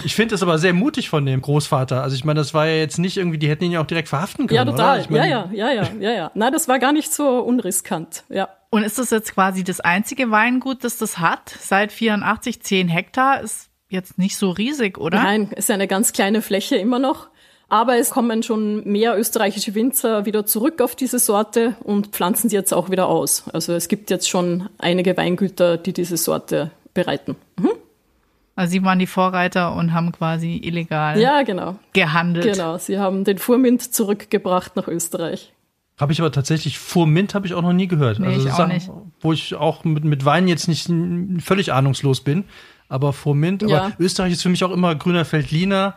Ich 0.05 0.15
finde 0.15 0.35
es 0.35 0.43
aber 0.43 0.59
sehr 0.59 0.73
mutig 0.73 1.09
von 1.09 1.25
dem 1.25 1.41
Großvater. 1.41 2.03
Also 2.03 2.17
ich 2.17 2.25
meine, 2.25 2.41
das 2.41 2.55
war 2.55 2.67
ja 2.67 2.75
jetzt 2.75 2.99
nicht 2.99 3.17
irgendwie, 3.17 3.39
die 3.39 3.49
hätten 3.49 3.65
ihn 3.65 3.73
ja 3.73 3.81
auch 3.81 3.87
direkt 3.87 4.09
verhaften 4.09 4.47
können. 4.47 4.57
Ja, 4.57 4.65
total. 4.65 5.01
Ich 5.01 5.11
mein, 5.11 5.29
ja, 5.29 5.49
ja, 5.53 5.71
ja, 5.71 5.83
ja, 5.83 5.91
ja, 6.01 6.13
ja. 6.13 6.31
Nein, 6.35 6.53
das 6.53 6.69
war 6.69 6.79
gar 6.79 6.93
nicht 6.93 7.13
so 7.13 7.39
unriskant. 7.39 8.25
Ja. 8.29 8.49
Und 8.71 8.83
ist 8.83 8.99
das 8.99 9.11
jetzt 9.11 9.33
quasi 9.35 9.65
das 9.65 9.81
einzige 9.81 10.31
Weingut, 10.31 10.85
das 10.85 10.99
das 10.99 11.19
hat? 11.19 11.57
Seit 11.61 11.93
84, 11.93 12.63
10 12.63 12.89
Hektar 12.89 13.41
ist 13.41 13.71
jetzt 13.89 14.19
nicht 14.19 14.37
so 14.37 14.51
riesig, 14.51 14.99
oder? 14.99 15.23
Nein, 15.23 15.51
ist 15.55 15.71
eine 15.71 15.87
ganz 15.87 16.13
kleine 16.13 16.43
Fläche 16.43 16.77
immer 16.77 16.99
noch. 16.99 17.29
Aber 17.69 17.97
es 17.97 18.11
kommen 18.11 18.43
schon 18.43 18.85
mehr 18.85 19.19
österreichische 19.19 19.75
Winzer 19.75 20.27
wieder 20.27 20.45
zurück 20.45 20.81
auf 20.81 20.95
diese 20.95 21.19
Sorte 21.19 21.77
und 21.83 22.09
pflanzen 22.09 22.51
sie 22.51 22.57
jetzt 22.57 22.75
auch 22.75 22.91
wieder 22.91 23.09
aus. 23.09 23.45
Also 23.53 23.73
es 23.73 23.89
gibt 23.89 24.11
jetzt 24.11 24.29
schon 24.29 24.69
einige 24.79 25.17
Weingüter, 25.17 25.77
die 25.79 25.93
diese 25.93 26.17
Sorte 26.17 26.71
bereiten. 26.93 27.37
Mhm. 27.59 27.71
Also 28.57 28.73
sie 28.73 28.85
waren 28.85 28.99
die 28.99 29.07
Vorreiter 29.07 29.75
und 29.75 29.93
haben 29.93 30.13
quasi 30.13 30.61
illegal 30.63 31.19
ja, 31.19 31.43
genau. 31.43 31.77
gehandelt. 31.93 32.45
Genau, 32.45 32.79
sie 32.79 32.99
haben 32.99 33.25
den 33.25 33.39
Furmint 33.39 33.83
zurückgebracht 33.83 34.77
nach 34.77 34.87
Österreich. 34.87 35.53
Habe 35.99 36.13
ich 36.13 36.21
aber 36.21 36.33
tatsächlich 36.33 36.79
Furmint 36.79 37.35
habe 37.35 37.47
ich 37.47 37.55
auch 37.55 37.63
noch 37.63 37.73
nie 37.73 37.89
gehört. 37.89 38.19
Nee, 38.19 38.27
also 38.27 38.49
ich 38.49 38.55
auch 38.55 38.67
nicht. 38.67 38.91
Wo 39.21 39.33
ich 39.33 39.55
auch 39.55 39.85
mit, 39.85 40.05
mit 40.05 40.25
Wein 40.25 40.49
jetzt 40.49 40.69
nicht 40.69 40.91
völlig 41.43 41.73
ahnungslos 41.73 42.21
bin. 42.21 42.45
Aber 42.89 43.13
Furmint, 43.13 43.63
ja. 43.63 43.85
aber 43.85 43.93
Österreich 43.99 44.33
ist 44.33 44.43
für 44.43 44.49
mich 44.49 44.63
auch 44.65 44.71
immer 44.71 44.95
grüner 44.95 45.25
Feldliner. 45.25 45.97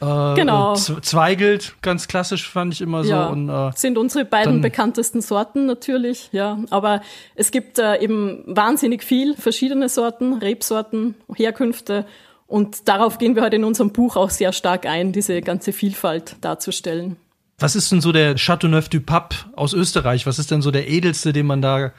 Äh, 0.00 0.34
genau. 0.34 0.74
Zweigelt, 0.74 1.74
ganz 1.82 2.08
klassisch 2.08 2.48
fand 2.48 2.74
ich 2.74 2.80
immer 2.80 3.04
so. 3.04 3.10
Ja, 3.10 3.26
und, 3.26 3.48
äh, 3.48 3.70
sind 3.74 3.98
unsere 3.98 4.24
beiden 4.24 4.60
bekanntesten 4.60 5.20
Sorten 5.20 5.66
natürlich, 5.66 6.28
ja. 6.32 6.58
Aber 6.70 7.02
es 7.34 7.50
gibt 7.50 7.78
äh, 7.78 7.98
eben 7.98 8.44
wahnsinnig 8.46 9.02
viel 9.02 9.34
verschiedene 9.34 9.88
Sorten, 9.88 10.34
Rebsorten, 10.34 11.14
Herkünfte. 11.34 12.06
Und 12.46 12.88
darauf 12.88 13.18
gehen 13.18 13.34
wir 13.34 13.42
heute 13.42 13.56
in 13.56 13.64
unserem 13.64 13.92
Buch 13.92 14.16
auch 14.16 14.30
sehr 14.30 14.52
stark 14.52 14.86
ein, 14.86 15.12
diese 15.12 15.40
ganze 15.42 15.72
Vielfalt 15.72 16.36
darzustellen. 16.40 17.16
Was 17.58 17.74
ist 17.74 17.90
denn 17.90 18.00
so 18.00 18.12
der 18.12 18.36
Chateauneuf 18.36 18.88
du 18.88 19.00
Pape 19.00 19.36
aus 19.56 19.74
Österreich? 19.74 20.26
Was 20.26 20.38
ist 20.38 20.50
denn 20.50 20.62
so 20.62 20.70
der 20.70 20.88
edelste, 20.88 21.32
den 21.32 21.46
man 21.46 21.60
da 21.60 21.92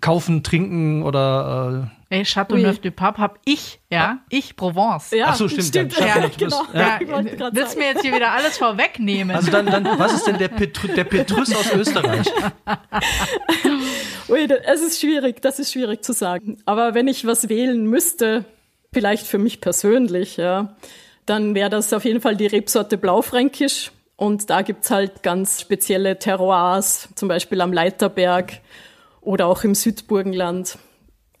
kaufen, 0.00 0.42
trinken 0.42 1.02
oder 1.02 1.88
äh 1.88 2.00
Ey, 2.12 2.24
Chateauneuf 2.24 2.80
du 2.80 2.90
Pape 2.90 3.22
hab 3.22 3.38
ich, 3.44 3.78
ja, 3.88 4.18
ich 4.30 4.56
Provence. 4.56 5.12
Ja, 5.12 5.26
Ach 5.28 5.36
so, 5.36 5.48
stimmt. 5.48 5.66
stimmt. 5.66 5.96
Ja, 5.96 6.06
ja, 6.06 6.28
genau. 6.36 6.62
ja. 6.74 6.98
ja. 7.00 7.50
Willst 7.52 7.78
mir 7.78 7.84
jetzt 7.84 8.02
hier 8.02 8.12
wieder 8.12 8.32
alles 8.32 8.58
vorwegnehmen? 8.58 9.36
Also 9.36 9.52
dann, 9.52 9.66
dann 9.66 9.84
was 9.96 10.14
ist 10.14 10.26
denn 10.26 10.38
der, 10.38 10.48
Petru, 10.48 10.88
der 10.88 11.04
Petrus 11.04 11.54
aus 11.54 11.72
Österreich? 11.72 12.26
Ui, 14.28 14.48
es 14.64 14.82
ist 14.82 15.00
schwierig, 15.00 15.40
das 15.40 15.60
ist 15.60 15.72
schwierig 15.72 16.02
zu 16.02 16.12
sagen. 16.12 16.58
Aber 16.66 16.94
wenn 16.94 17.06
ich 17.06 17.26
was 17.26 17.48
wählen 17.48 17.86
müsste, 17.86 18.44
vielleicht 18.92 19.28
für 19.28 19.38
mich 19.38 19.60
persönlich, 19.60 20.36
ja, 20.36 20.76
dann 21.26 21.54
wäre 21.54 21.70
das 21.70 21.92
auf 21.92 22.04
jeden 22.04 22.20
Fall 22.20 22.34
die 22.34 22.46
Rebsorte 22.46 22.98
Blaufränkisch. 22.98 23.92
Und 24.16 24.50
da 24.50 24.62
gibt's 24.62 24.90
halt 24.90 25.22
ganz 25.22 25.60
spezielle 25.60 26.18
Terroirs, 26.18 27.08
zum 27.14 27.28
Beispiel 27.28 27.60
am 27.60 27.72
Leiterberg 27.72 28.60
oder 29.20 29.46
auch 29.46 29.64
im 29.64 29.74
Südburgenland, 29.74 30.78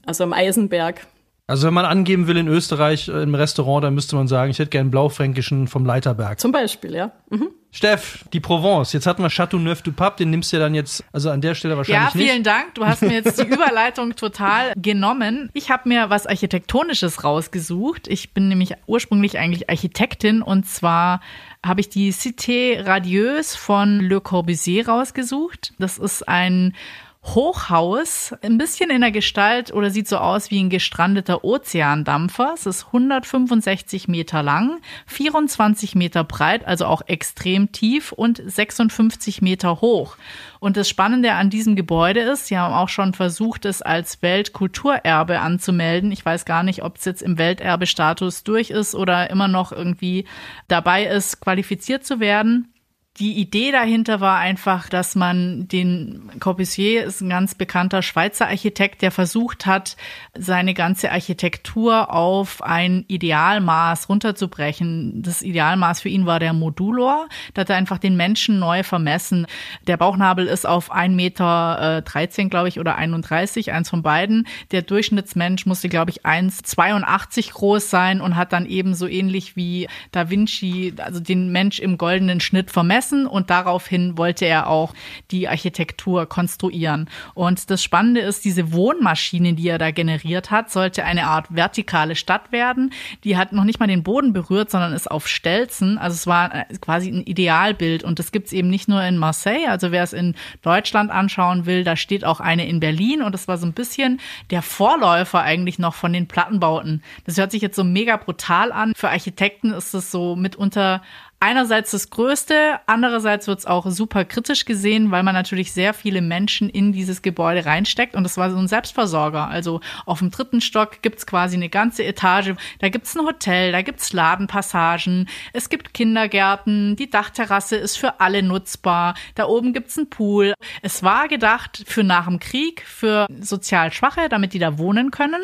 also 0.06 0.24
am 0.24 0.32
Eisenberg. 0.32 1.06
Also 1.50 1.66
wenn 1.66 1.74
man 1.74 1.84
angeben 1.84 2.28
will 2.28 2.36
in 2.36 2.46
Österreich 2.46 3.08
äh, 3.08 3.24
im 3.24 3.34
Restaurant, 3.34 3.82
dann 3.82 3.94
müsste 3.94 4.14
man 4.14 4.28
sagen, 4.28 4.52
ich 4.52 4.60
hätte 4.60 4.70
gern 4.70 4.92
Blaufränkischen 4.92 5.66
vom 5.66 5.84
Leiterberg. 5.84 6.38
Zum 6.38 6.52
Beispiel, 6.52 6.94
ja. 6.94 7.10
Mhm. 7.28 7.48
Steff, 7.72 8.24
die 8.32 8.38
Provence. 8.38 8.92
Jetzt 8.92 9.06
hatten 9.06 9.22
wir 9.22 9.30
Chateau 9.30 9.58
Neuf 9.58 9.82
du 9.82 9.92
Pape, 9.92 10.18
den 10.18 10.30
nimmst 10.30 10.52
du 10.52 10.56
ja 10.56 10.62
dann 10.62 10.74
jetzt, 10.74 11.04
also 11.12 11.30
an 11.30 11.40
der 11.40 11.56
Stelle 11.56 11.76
wahrscheinlich 11.76 12.14
nicht. 12.14 12.24
Ja, 12.24 12.32
vielen 12.32 12.44
Dank. 12.44 12.74
Du 12.74 12.86
hast 12.86 13.02
mir 13.02 13.12
jetzt 13.12 13.40
die 13.40 13.46
Überleitung 13.52 14.14
total 14.14 14.72
genommen. 14.76 15.50
Ich 15.52 15.72
habe 15.72 15.88
mir 15.88 16.08
was 16.08 16.28
Architektonisches 16.28 17.24
rausgesucht. 17.24 18.06
Ich 18.06 18.32
bin 18.32 18.48
nämlich 18.48 18.74
ursprünglich 18.86 19.38
eigentlich 19.38 19.68
Architektin 19.70 20.42
und 20.42 20.66
zwar 20.66 21.20
habe 21.66 21.80
ich 21.80 21.88
die 21.88 22.12
Cité 22.12 22.86
Radieuse 22.86 23.58
von 23.58 24.00
Le 24.00 24.20
Corbusier 24.20 24.88
rausgesucht. 24.88 25.72
Das 25.80 25.98
ist 25.98 26.28
ein 26.28 26.74
Hochhaus, 27.22 28.34
ein 28.42 28.56
bisschen 28.56 28.88
in 28.88 29.02
der 29.02 29.12
Gestalt 29.12 29.72
oder 29.72 29.90
sieht 29.90 30.08
so 30.08 30.16
aus 30.16 30.50
wie 30.50 30.58
ein 30.58 30.70
gestrandeter 30.70 31.44
Ozeandampfer. 31.44 32.52
Es 32.54 32.64
ist 32.64 32.86
165 32.86 34.08
Meter 34.08 34.42
lang, 34.42 34.80
24 35.06 35.94
Meter 35.94 36.24
breit, 36.24 36.66
also 36.66 36.86
auch 36.86 37.02
extrem 37.06 37.72
tief 37.72 38.12
und 38.12 38.42
56 38.44 39.42
Meter 39.42 39.82
hoch. 39.82 40.16
Und 40.60 40.78
das 40.78 40.88
Spannende 40.88 41.34
an 41.34 41.50
diesem 41.50 41.76
Gebäude 41.76 42.20
ist, 42.20 42.46
sie 42.46 42.58
haben 42.58 42.74
auch 42.74 42.88
schon 42.88 43.12
versucht, 43.12 43.66
es 43.66 43.82
als 43.82 44.22
Weltkulturerbe 44.22 45.40
anzumelden. 45.40 46.10
Ich 46.12 46.24
weiß 46.24 46.46
gar 46.46 46.62
nicht, 46.62 46.82
ob 46.82 46.96
es 46.96 47.04
jetzt 47.04 47.22
im 47.22 47.36
Welterbestatus 47.36 48.44
durch 48.44 48.70
ist 48.70 48.94
oder 48.94 49.28
immer 49.28 49.46
noch 49.46 49.72
irgendwie 49.72 50.24
dabei 50.68 51.04
ist, 51.04 51.40
qualifiziert 51.40 52.04
zu 52.04 52.18
werden 52.18 52.72
die 53.18 53.38
Idee 53.38 53.72
dahinter 53.72 54.20
war 54.20 54.38
einfach, 54.38 54.88
dass 54.88 55.16
man 55.16 55.66
den 55.66 56.30
Corbusier 56.38 57.04
ist 57.04 57.20
ein 57.20 57.28
ganz 57.28 57.56
bekannter 57.56 58.02
Schweizer 58.02 58.46
Architekt, 58.46 59.02
der 59.02 59.10
versucht 59.10 59.66
hat, 59.66 59.96
seine 60.38 60.74
ganze 60.74 61.10
Architektur 61.10 62.14
auf 62.14 62.62
ein 62.62 63.04
Idealmaß 63.08 64.08
runterzubrechen. 64.08 65.22
Das 65.22 65.42
Idealmaß 65.42 66.00
für 66.00 66.08
ihn 66.08 66.24
war 66.24 66.38
der 66.38 66.52
Modulor. 66.52 67.28
Da 67.52 67.62
hat 67.62 67.70
er 67.70 67.76
einfach 67.76 67.98
den 67.98 68.16
Menschen 68.16 68.60
neu 68.60 68.84
vermessen. 68.84 69.46
Der 69.88 69.96
Bauchnabel 69.96 70.46
ist 70.46 70.66
auf 70.66 70.92
1,13 70.92 71.08
Meter, 71.10 72.02
äh, 72.06 72.48
glaube 72.48 72.68
ich, 72.68 72.78
oder 72.78 72.94
31, 72.94 73.72
eins 73.72 73.90
von 73.90 74.02
beiden. 74.02 74.46
Der 74.70 74.82
Durchschnittsmensch 74.82 75.66
musste, 75.66 75.88
glaube 75.88 76.12
ich, 76.12 76.24
1,82 76.24 77.52
groß 77.52 77.90
sein 77.90 78.20
und 78.20 78.36
hat 78.36 78.52
dann 78.52 78.66
eben 78.66 78.94
so 78.94 79.08
ähnlich 79.08 79.56
wie 79.56 79.88
Da 80.12 80.30
Vinci, 80.30 80.94
also 80.98 81.18
den 81.18 81.50
Mensch 81.50 81.80
im 81.80 81.98
goldenen 81.98 82.40
Schnitt 82.40 82.70
vermessen 82.70 82.99
gemessen 83.00 83.26
und 83.26 83.50
daraufhin 83.50 84.18
wollte 84.18 84.44
er 84.44 84.68
auch 84.68 84.92
die 85.30 85.48
Architektur 85.48 86.26
konstruieren. 86.26 87.08
Und 87.34 87.70
das 87.70 87.82
Spannende 87.82 88.20
ist, 88.20 88.44
diese 88.44 88.72
Wohnmaschine, 88.72 89.54
die 89.54 89.68
er 89.68 89.78
da 89.78 89.90
generiert 89.90 90.50
hat, 90.50 90.70
sollte 90.70 91.04
eine 91.04 91.26
Art 91.26 91.46
vertikale 91.48 92.14
Stadt 92.14 92.52
werden. 92.52 92.92
Die 93.24 93.36
hat 93.36 93.52
noch 93.52 93.64
nicht 93.64 93.80
mal 93.80 93.86
den 93.86 94.02
Boden 94.02 94.32
berührt, 94.32 94.70
sondern 94.70 94.92
ist 94.92 95.10
auf 95.10 95.28
Stelzen. 95.28 95.96
Also 95.98 96.14
es 96.14 96.26
war 96.26 96.54
äh, 96.54 96.64
quasi 96.80 97.10
ein 97.10 97.22
Idealbild. 97.22 98.04
Und 98.04 98.18
das 98.18 98.32
gibt 98.32 98.48
es 98.48 98.52
eben 98.52 98.68
nicht 98.68 98.88
nur 98.88 99.02
in 99.02 99.16
Marseille. 99.16 99.68
Also 99.68 99.92
wer 99.92 100.02
es 100.02 100.12
in 100.12 100.34
Deutschland 100.62 101.10
anschauen 101.10 101.64
will, 101.66 101.84
da 101.84 101.96
steht 101.96 102.24
auch 102.24 102.40
eine 102.40 102.66
in 102.68 102.80
Berlin. 102.80 103.22
Und 103.22 103.32
das 103.32 103.48
war 103.48 103.56
so 103.56 103.66
ein 103.66 103.72
bisschen 103.72 104.20
der 104.50 104.62
Vorläufer 104.62 105.40
eigentlich 105.40 105.78
noch 105.78 105.94
von 105.94 106.12
den 106.12 106.26
Plattenbauten. 106.26 107.02
Das 107.24 107.38
hört 107.38 107.50
sich 107.50 107.62
jetzt 107.62 107.76
so 107.76 107.84
mega 107.84 108.16
brutal 108.16 108.72
an. 108.72 108.92
Für 108.94 109.08
Architekten 109.08 109.72
ist 109.72 109.94
es 109.94 110.10
so 110.10 110.36
mitunter 110.36 111.02
einerseits 111.40 111.90
das 111.90 112.10
Größte, 112.10 112.78
andererseits 112.86 113.46
wird 113.46 113.60
es 113.60 113.66
auch 113.66 113.90
super 113.90 114.24
kritisch 114.26 114.66
gesehen, 114.66 115.10
weil 115.10 115.22
man 115.22 115.34
natürlich 115.34 115.72
sehr 115.72 115.94
viele 115.94 116.20
Menschen 116.20 116.68
in 116.68 116.92
dieses 116.92 117.22
Gebäude 117.22 117.64
reinsteckt 117.64 118.14
und 118.14 118.24
das 118.24 118.36
war 118.36 118.50
so 118.50 118.58
ein 118.58 118.68
Selbstversorger. 118.68 119.48
Also 119.48 119.80
auf 120.04 120.18
dem 120.18 120.30
dritten 120.30 120.60
Stock 120.60 121.00
gibt's 121.02 121.26
quasi 121.26 121.56
eine 121.56 121.70
ganze 121.70 122.04
Etage, 122.04 122.52
da 122.78 122.88
gibt's 122.90 123.16
ein 123.16 123.24
Hotel, 123.24 123.72
da 123.72 123.82
gibt's 123.82 124.12
Ladenpassagen, 124.12 125.28
es 125.54 125.70
gibt 125.70 125.94
Kindergärten, 125.94 126.94
die 126.96 127.08
Dachterrasse 127.08 127.76
ist 127.76 127.96
für 127.96 128.20
alle 128.20 128.42
nutzbar, 128.42 129.14
da 129.34 129.46
oben 129.46 129.72
gibt's 129.72 129.96
einen 129.96 130.10
Pool. 130.10 130.54
Es 130.82 131.02
war 131.02 131.26
gedacht 131.26 131.84
für 131.86 132.04
nach 132.04 132.26
dem 132.26 132.38
Krieg, 132.38 132.84
für 132.86 133.26
sozial 133.40 133.92
Schwache, 133.92 134.28
damit 134.28 134.52
die 134.52 134.58
da 134.58 134.76
wohnen 134.78 135.10
können. 135.10 135.40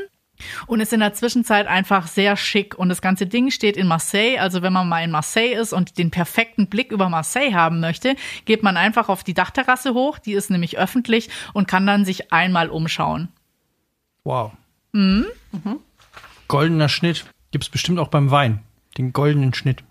Und 0.66 0.80
ist 0.80 0.92
in 0.92 1.00
der 1.00 1.14
Zwischenzeit 1.14 1.66
einfach 1.66 2.06
sehr 2.06 2.36
schick. 2.36 2.78
Und 2.78 2.88
das 2.88 3.00
ganze 3.00 3.26
Ding 3.26 3.50
steht 3.50 3.76
in 3.76 3.86
Marseille. 3.86 4.38
Also 4.38 4.62
wenn 4.62 4.72
man 4.72 4.88
mal 4.88 5.02
in 5.02 5.10
Marseille 5.10 5.54
ist 5.54 5.72
und 5.72 5.98
den 5.98 6.10
perfekten 6.10 6.68
Blick 6.68 6.92
über 6.92 7.08
Marseille 7.08 7.54
haben 7.54 7.80
möchte, 7.80 8.16
geht 8.44 8.62
man 8.62 8.76
einfach 8.76 9.08
auf 9.08 9.24
die 9.24 9.34
Dachterrasse 9.34 9.94
hoch. 9.94 10.18
Die 10.18 10.32
ist 10.32 10.50
nämlich 10.50 10.78
öffentlich 10.78 11.30
und 11.52 11.68
kann 11.68 11.86
dann 11.86 12.04
sich 12.04 12.32
einmal 12.32 12.68
umschauen. 12.68 13.28
Wow. 14.24 14.52
Mhm. 14.92 15.26
Mhm. 15.52 15.78
Goldener 16.48 16.88
Schnitt. 16.88 17.26
Gibt's 17.50 17.68
bestimmt 17.68 17.98
auch 17.98 18.08
beim 18.08 18.30
Wein. 18.30 18.60
Den 18.98 19.12
goldenen 19.12 19.54
Schnitt. 19.54 19.82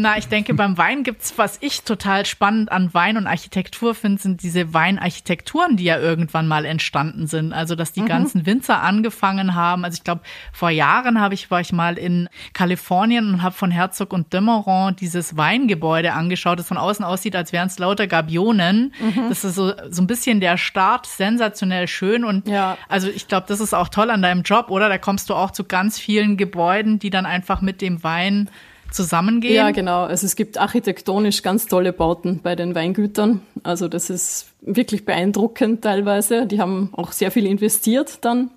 Na, 0.00 0.16
ich 0.16 0.28
denke, 0.28 0.54
beim 0.54 0.78
Wein 0.78 1.02
gibt's, 1.02 1.34
was 1.36 1.58
ich 1.60 1.82
total 1.82 2.24
spannend 2.24 2.72
an 2.72 2.94
Wein 2.94 3.18
und 3.18 3.26
Architektur 3.26 3.94
finde, 3.94 4.22
sind 4.22 4.42
diese 4.42 4.72
Weinarchitekturen, 4.72 5.76
die 5.76 5.84
ja 5.84 5.98
irgendwann 5.98 6.48
mal 6.48 6.64
entstanden 6.64 7.26
sind. 7.26 7.52
Also, 7.52 7.74
dass 7.74 7.92
die 7.92 8.00
mhm. 8.00 8.06
ganzen 8.06 8.46
Winzer 8.46 8.80
angefangen 8.80 9.54
haben. 9.54 9.84
Also, 9.84 9.96
ich 9.96 10.04
glaube, 10.04 10.22
vor 10.54 10.70
Jahren 10.70 11.20
habe 11.20 11.34
ich, 11.34 11.50
war 11.50 11.60
ich 11.60 11.74
mal 11.74 11.98
in 11.98 12.30
Kalifornien 12.54 13.28
und 13.28 13.42
habe 13.42 13.54
von 13.54 13.70
Herzog 13.70 14.14
und 14.14 14.32
Demeron 14.32 14.96
dieses 14.96 15.36
Weingebäude 15.36 16.14
angeschaut, 16.14 16.58
das 16.58 16.68
von 16.68 16.78
außen 16.78 17.04
aussieht, 17.04 17.36
als 17.36 17.52
wären 17.52 17.66
es 17.66 17.78
lauter 17.78 18.06
Gabionen. 18.06 18.94
Mhm. 19.00 19.28
Das 19.28 19.44
ist 19.44 19.54
so, 19.54 19.74
so 19.90 20.00
ein 20.00 20.06
bisschen 20.06 20.40
der 20.40 20.56
Start, 20.56 21.04
sensationell 21.04 21.88
schön. 21.88 22.24
Und 22.24 22.48
ja. 22.48 22.78
also, 22.88 23.10
ich 23.10 23.28
glaube, 23.28 23.44
das 23.48 23.60
ist 23.60 23.74
auch 23.74 23.90
toll 23.90 24.10
an 24.10 24.22
deinem 24.22 24.44
Job, 24.44 24.70
oder? 24.70 24.88
Da 24.88 24.96
kommst 24.96 25.28
du 25.28 25.34
auch 25.34 25.50
zu 25.50 25.64
ganz 25.64 25.98
vielen 25.98 26.38
Gebäuden, 26.38 26.98
die 26.98 27.10
dann 27.10 27.26
einfach 27.26 27.60
mit 27.60 27.82
dem 27.82 28.02
Wein 28.02 28.48
zusammengehen? 28.92 29.54
Ja, 29.54 29.70
genau. 29.70 30.04
Also 30.04 30.26
es 30.26 30.36
gibt 30.36 30.58
architektonisch 30.58 31.42
ganz 31.42 31.66
tolle 31.66 31.92
Bauten 31.92 32.40
bei 32.42 32.56
den 32.56 32.74
Weingütern. 32.74 33.42
Also 33.62 33.88
das 33.88 34.10
ist 34.10 34.52
wirklich 34.60 35.04
beeindruckend 35.04 35.82
teilweise. 35.82 36.46
Die 36.46 36.60
haben 36.60 36.90
auch 36.92 37.12
sehr 37.12 37.30
viel 37.30 37.46
investiert 37.46 38.24
dann. 38.24 38.50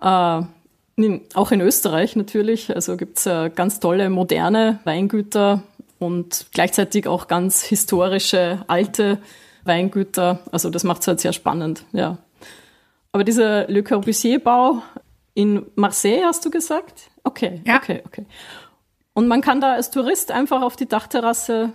Äh, 0.00 0.42
auch 1.34 1.50
in 1.50 1.60
Österreich 1.60 2.16
natürlich. 2.16 2.74
Also 2.74 2.96
gibt's 2.96 3.26
äh, 3.26 3.50
ganz 3.54 3.80
tolle 3.80 4.10
moderne 4.10 4.80
Weingüter 4.84 5.62
und 5.98 6.46
gleichzeitig 6.52 7.06
auch 7.06 7.26
ganz 7.26 7.62
historische 7.62 8.64
alte 8.68 9.18
Weingüter. 9.64 10.40
Also 10.52 10.70
das 10.70 10.84
macht 10.84 11.02
es 11.02 11.08
halt 11.08 11.20
sehr 11.20 11.32
spannend, 11.32 11.84
ja. 11.92 12.18
Aber 13.12 13.24
dieser 13.24 13.68
Le 13.68 13.82
Corbusier-Bau 13.82 14.82
in 15.34 15.66
Marseille, 15.76 16.24
hast 16.24 16.44
du 16.44 16.50
gesagt? 16.50 17.10
Okay, 17.22 17.62
ja. 17.64 17.76
okay, 17.76 18.02
okay. 18.06 18.26
Und 19.14 19.28
man 19.28 19.40
kann 19.40 19.60
da 19.60 19.74
als 19.74 19.90
Tourist 19.90 20.30
einfach 20.32 20.60
auf 20.62 20.76
die 20.76 20.88
Dachterrasse. 20.88 21.72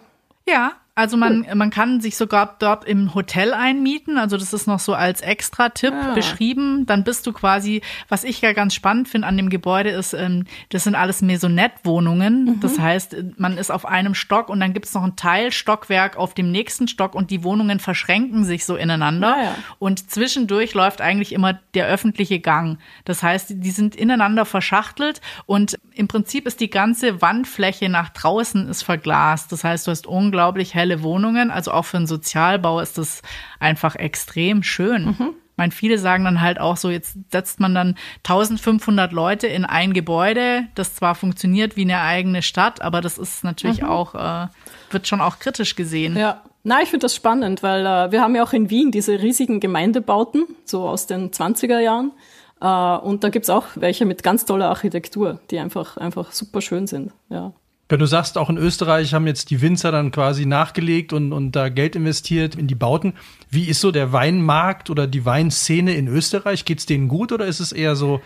Ja, 0.47 0.73
also 0.99 1.15
man, 1.15 1.45
man 1.55 1.69
kann 1.69 2.01
sich 2.01 2.17
sogar 2.17 2.57
dort 2.59 2.83
im 2.83 3.15
Hotel 3.15 3.53
einmieten. 3.53 4.17
Also 4.17 4.35
das 4.35 4.51
ist 4.51 4.67
noch 4.67 4.79
so 4.79 4.93
als 4.93 5.21
Extra-Tipp 5.21 5.93
ah. 5.93 6.13
beschrieben. 6.13 6.85
Dann 6.85 7.05
bist 7.05 7.25
du 7.25 7.31
quasi, 7.31 7.81
was 8.09 8.25
ich 8.25 8.41
ja 8.41 8.51
ganz 8.51 8.73
spannend 8.73 9.07
finde 9.07 9.25
an 9.27 9.37
dem 9.37 9.49
Gebäude 9.49 9.91
ist, 9.91 10.13
ähm, 10.13 10.43
das 10.67 10.83
sind 10.83 10.95
alles 10.95 11.21
Maisonette-Wohnungen. 11.21 12.43
Mhm. 12.43 12.59
Das 12.59 12.79
heißt, 12.79 13.15
man 13.37 13.57
ist 13.57 13.71
auf 13.71 13.85
einem 13.85 14.13
Stock 14.13 14.49
und 14.49 14.59
dann 14.59 14.73
gibt 14.73 14.87
es 14.87 14.93
noch 14.93 15.03
ein 15.03 15.15
Teilstockwerk 15.15 16.17
auf 16.17 16.33
dem 16.33 16.51
nächsten 16.51 16.89
Stock 16.89 17.15
und 17.15 17.31
die 17.31 17.45
Wohnungen 17.45 17.79
verschränken 17.79 18.43
sich 18.43 18.65
so 18.65 18.75
ineinander. 18.75 19.35
Ah, 19.35 19.43
ja. 19.43 19.55
Und 19.79 20.11
zwischendurch 20.11 20.73
läuft 20.73 20.99
eigentlich 20.99 21.31
immer 21.31 21.59
der 21.75 21.87
öffentliche 21.87 22.41
Gang. 22.41 22.77
Das 23.05 23.23
heißt, 23.23 23.53
die 23.55 23.71
sind 23.71 23.95
ineinander 23.95 24.43
verschachtelt 24.43 25.21
und 25.45 25.79
im 25.93 26.09
Prinzip 26.09 26.45
ist 26.45 26.59
die 26.59 26.69
ganze 26.69 27.21
Wandfläche 27.21 27.87
nach 27.87 28.09
draußen 28.09 28.67
ist 28.67 28.83
verglast. 28.83 29.53
Das 29.53 29.63
heißt, 29.63 29.87
du 29.87 29.91
hast 29.91 30.05
unglaublich 30.05 30.75
helle 30.75 30.88
geile 30.89 31.03
Wohnungen. 31.03 31.51
Also 31.51 31.71
auch 31.71 31.85
für 31.85 31.97
einen 31.97 32.07
Sozialbau 32.07 32.79
ist 32.79 32.97
das 32.97 33.21
einfach 33.59 33.95
extrem 33.95 34.63
schön. 34.63 35.05
Mhm. 35.05 35.35
Ich 35.51 35.57
meine, 35.61 35.71
viele 35.71 35.97
sagen 35.97 36.23
dann 36.23 36.39
halt 36.39 36.59
auch 36.59 36.77
so, 36.77 36.89
jetzt 36.89 37.17
setzt 37.31 37.59
man 37.59 37.75
dann 37.75 37.95
1500 38.19 39.11
Leute 39.11 39.47
in 39.47 39.65
ein 39.65 39.93
Gebäude, 39.93 40.67
das 40.75 40.95
zwar 40.95 41.15
funktioniert 41.15 41.75
wie 41.75 41.81
eine 41.81 41.99
eigene 41.99 42.41
Stadt, 42.41 42.81
aber 42.81 43.01
das 43.01 43.17
ist 43.17 43.43
natürlich 43.43 43.81
mhm. 43.81 43.89
auch, 43.89 44.15
äh, 44.15 44.47
wird 44.89 45.07
schon 45.07 45.19
auch 45.19 45.39
kritisch 45.39 45.75
gesehen. 45.75 46.15
Ja, 46.15 46.41
na, 46.63 46.81
ich 46.81 46.89
finde 46.89 47.05
das 47.05 47.15
spannend, 47.15 47.61
weil 47.61 47.85
äh, 47.85 48.11
wir 48.11 48.21
haben 48.21 48.35
ja 48.35 48.43
auch 48.43 48.53
in 48.53 48.69
Wien 48.69 48.91
diese 48.91 49.21
riesigen 49.21 49.59
Gemeindebauten, 49.59 50.45
so 50.63 50.87
aus 50.87 51.07
den 51.07 51.31
20er 51.31 51.79
Jahren. 51.79 52.13
Äh, 52.61 52.97
und 53.05 53.25
da 53.25 53.29
gibt's 53.29 53.49
auch 53.49 53.65
welche 53.75 54.05
mit 54.05 54.23
ganz 54.23 54.45
toller 54.45 54.69
Architektur, 54.69 55.39
die 55.51 55.59
einfach, 55.59 55.97
einfach 55.97 56.31
super 56.31 56.61
schön 56.61 56.87
sind. 56.87 57.11
Ja. 57.29 57.51
Wenn 57.89 57.99
du 57.99 58.05
sagst, 58.05 58.37
auch 58.37 58.51
in 58.51 58.57
Österreich 58.57 59.15
haben 59.15 59.25
jetzt 59.25 59.49
die 59.49 59.61
Winzer 59.61 59.91
dann 59.91 60.11
quasi 60.11 60.45
nachgelegt 60.45 61.11
und, 61.11 61.33
und 61.33 61.53
da 61.53 61.69
Geld 61.69 61.95
investiert 61.95 62.53
in 62.53 62.67
die 62.67 62.75
Bauten. 62.75 63.13
Wie 63.49 63.67
ist 63.67 63.81
so 63.81 63.91
der 63.91 64.13
Weinmarkt 64.13 64.91
oder 64.91 65.07
die 65.07 65.25
Weinszene 65.25 65.95
in 65.95 66.07
Österreich? 66.07 66.65
Geht's 66.65 66.85
denen 66.85 67.07
gut 67.07 67.31
oder 67.31 67.47
ist 67.47 67.59
es 67.59 67.71
eher 67.71 67.95
so, 67.95 68.21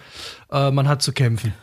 äh, 0.51 0.69
man 0.69 0.89
hat 0.89 1.01
zu 1.01 1.13
kämpfen? 1.13 1.53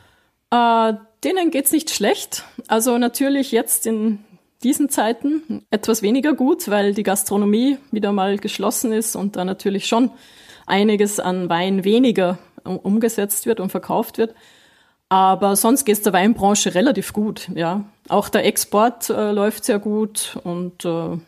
Äh, 0.51 0.95
denen 1.23 1.51
geht's 1.51 1.73
nicht 1.73 1.91
schlecht. 1.91 2.45
Also 2.69 2.97
natürlich 2.97 3.53
jetzt 3.53 3.87
in 3.87 4.21
diesen 4.63 4.89
Zeiten 4.89 5.67
etwas 5.71 6.01
weniger 6.01 6.33
gut, 6.33 6.71
weil 6.71 6.95
die 6.95 7.03
Gastronomie 7.03 7.77
wieder 7.91 8.13
mal 8.13 8.39
geschlossen 8.39 8.93
ist 8.93 9.15
und 9.15 9.37
da 9.37 9.45
natürlich 9.45 9.87
schon 9.87 10.11
einiges 10.67 11.21
an 11.21 11.51
Wein 11.51 11.85
weniger 11.85 12.39
umgesetzt 12.65 13.45
wird 13.45 13.61
und 13.61 13.71
verkauft 13.71 14.17
wird. 14.17 14.35
Aber 15.11 15.57
sonst 15.57 15.85
geht 15.85 15.97
es 15.97 16.03
der 16.03 16.13
Weinbranche 16.13 16.75
relativ 16.75 17.13
gut, 17.13 17.51
ja. 17.55 17.85
Auch 18.09 18.29
der 18.29 18.47
Export 18.47 19.11
äh, 19.11 19.33
läuft 19.33 19.65
sehr 19.65 19.81
gut 19.81 20.39
und 20.45 20.85
äh, 20.85 21.19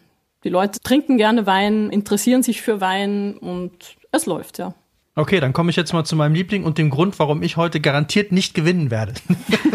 die 0.44 0.48
Leute 0.48 0.80
trinken 0.80 1.16
gerne 1.16 1.46
Wein, 1.46 1.90
interessieren 1.90 2.44
sich 2.44 2.62
für 2.62 2.80
Wein 2.80 3.36
und 3.36 3.96
es 4.12 4.26
läuft, 4.26 4.58
ja. 4.58 4.74
Okay, 5.16 5.40
dann 5.40 5.52
komme 5.52 5.70
ich 5.70 5.76
jetzt 5.76 5.92
mal 5.92 6.04
zu 6.04 6.14
meinem 6.14 6.34
Liebling 6.34 6.62
und 6.62 6.78
dem 6.78 6.90
Grund, 6.90 7.18
warum 7.18 7.42
ich 7.42 7.56
heute 7.56 7.80
garantiert 7.80 8.30
nicht 8.30 8.54
gewinnen 8.54 8.92
werde. 8.92 9.14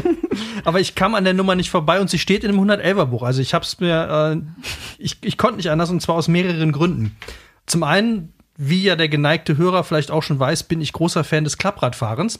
Aber 0.63 0.79
ich 0.79 0.95
kam 0.95 1.13
an 1.13 1.25
der 1.25 1.33
Nummer 1.33 1.55
nicht 1.55 1.69
vorbei 1.69 1.99
und 1.99 2.09
sie 2.09 2.17
steht 2.17 2.45
in 2.45 2.51
dem 2.53 2.61
111er 2.61 3.05
Buch. 3.05 3.23
Also 3.23 3.41
ich 3.41 3.53
habe 3.53 3.65
es 3.65 3.79
mir, 3.81 4.37
äh, 4.37 4.63
ich, 4.97 5.17
ich 5.21 5.37
konnte 5.37 5.57
nicht 5.57 5.69
anders 5.69 5.89
und 5.89 6.01
zwar 6.01 6.15
aus 6.15 6.29
mehreren 6.29 6.71
Gründen. 6.71 7.17
Zum 7.65 7.83
einen, 7.83 8.33
wie 8.55 8.83
ja 8.83 8.95
der 8.95 9.09
geneigte 9.09 9.57
Hörer 9.57 9.83
vielleicht 9.83 10.11
auch 10.11 10.23
schon 10.23 10.39
weiß, 10.39 10.63
bin 10.63 10.79
ich 10.79 10.93
großer 10.93 11.25
Fan 11.25 11.43
des 11.43 11.57
Klappradfahrens. 11.57 12.39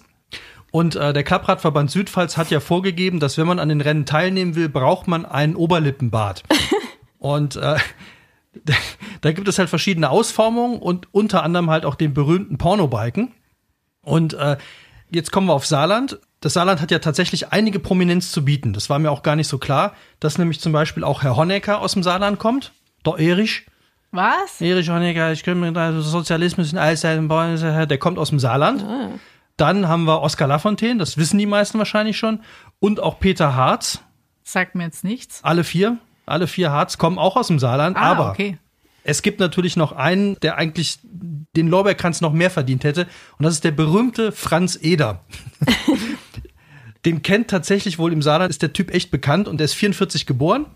Und 0.72 0.96
äh, 0.96 1.14
der 1.14 1.24
Klappradverband 1.24 1.90
Südpfalz 1.90 2.38
hat 2.38 2.52
ja 2.52 2.60
vorgegeben, 2.60 3.20
dass 3.20 3.38
wenn 3.38 3.48
man 3.48 3.60
an 3.60 3.70
den 3.70 3.82
Rennen 3.82 4.06
teilnehmen 4.06 4.56
will, 4.56 4.70
braucht 4.70 5.08
man 5.08 5.26
einen 5.26 5.56
Oberlippenbart. 5.56 6.44
und 7.20 7.56
äh, 7.56 7.78
da 9.22 9.32
gibt 9.32 9.48
es 9.48 9.60
halt 9.60 9.70
verschiedene 9.70 10.10
Ausformungen 10.10 10.80
und 10.80 11.08
unter 11.14 11.44
anderem 11.44 11.70
halt 11.70 11.86
auch 11.86 11.96
den 11.96 12.14
berühmten 12.14 12.58
Pornobalken. 12.58 13.32
Und 14.02 14.34
äh, 14.34 14.58
jetzt 15.10 15.32
kommen 15.32 15.48
wir 15.48 15.54
auf 15.54 15.66
Saarland. 15.66 16.20
Das 16.42 16.54
Saarland 16.54 16.82
hat 16.82 16.92
ja 16.92 17.00
tatsächlich 17.00 17.52
einige 17.52 17.80
Prominenz 17.80 18.32
zu 18.32 18.46
bieten. 18.46 18.74
Das 18.74 18.90
war 18.90 19.00
mir 19.00 19.12
auch 19.12 19.24
gar 19.24 19.36
nicht 19.36 19.48
so 19.48 19.58
klar, 19.58 19.94
dass 20.20 20.38
nämlich 20.38 20.60
zum 20.60 20.72
Beispiel 20.72 21.04
auch 21.04 21.24
Herr 21.24 21.36
Honecker 21.36 21.82
aus 21.82 21.94
dem 21.94 22.04
Saarland 22.04 22.40
kommt. 22.40 22.74
Der 23.06 23.18
Erich. 23.18 23.66
Was? 24.12 24.62
Erich 24.62 24.90
Honecker, 24.90 25.32
ich 25.32 25.44
könnte 25.44 25.60
mir 25.60 25.72
da 25.72 26.00
Sozialismus 26.00 26.72
in 26.72 26.78
Allzeiten 26.78 27.28
bauen, 27.28 27.58
der 27.60 27.98
kommt 27.98 28.18
aus 28.18 28.30
dem 28.30 28.40
Saarland. 28.40 28.84
Ah. 28.84 29.10
Dann 29.58 29.88
haben 29.88 30.04
wir 30.04 30.22
Oskar 30.22 30.48
Lafontaine, 30.48 31.00
das 31.00 31.18
wissen 31.18 31.40
die 31.40 31.48
meisten 31.48 31.80
wahrscheinlich 31.80 32.18
schon. 32.18 32.42
Und 32.80 33.00
auch 33.00 33.20
Peter 33.20 33.56
Harz. 33.56 34.00
Sagt 34.44 34.76
mir 34.76 34.84
jetzt 34.84 35.04
nichts. 35.04 35.44
Alle 35.44 35.64
vier, 35.64 35.98
alle 36.26 36.48
vier 36.48 36.72
Harz 36.72 36.98
kommen 36.98 37.18
auch 37.18 37.36
aus 37.36 37.48
dem 37.48 37.60
Saarland. 37.60 37.98
Ah, 37.98 38.12
aber 38.12 38.30
okay. 38.30 38.60
es 39.04 39.24
gibt 39.24 39.40
natürlich 39.40 39.76
noch 39.76 39.92
einen, 39.92 40.40
der 40.42 40.58
eigentlich 40.58 41.00
den 41.04 41.68
Lorbeerkranz 41.68 42.22
noch 42.22 42.34
mehr 42.34 42.52
verdient 42.52 42.84
hätte. 42.84 43.08
Und 43.40 43.44
das 43.44 43.56
ist 43.56 43.64
der 43.64 43.72
berühmte 43.72 44.32
Franz 44.32 44.78
Eder. 44.80 45.22
den 47.06 47.24
kennt 47.24 47.50
tatsächlich 47.50 47.98
wohl 47.98 48.14
im 48.14 48.22
Saarland, 48.22 48.52
ist 48.52 48.62
der 48.62 48.74
Typ 48.74 48.94
echt 48.94 49.10
bekannt 49.10 49.48
und 49.48 49.58
der 49.58 49.66
ist 49.66 49.74
44 49.74 50.28
geboren. 50.28 50.68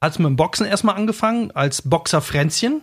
Hat 0.00 0.18
mit 0.18 0.26
dem 0.26 0.36
Boxen 0.36 0.64
erstmal 0.64 0.94
angefangen, 0.94 1.50
als 1.50 1.82
Boxer 1.82 2.22
Fränzchen 2.22 2.82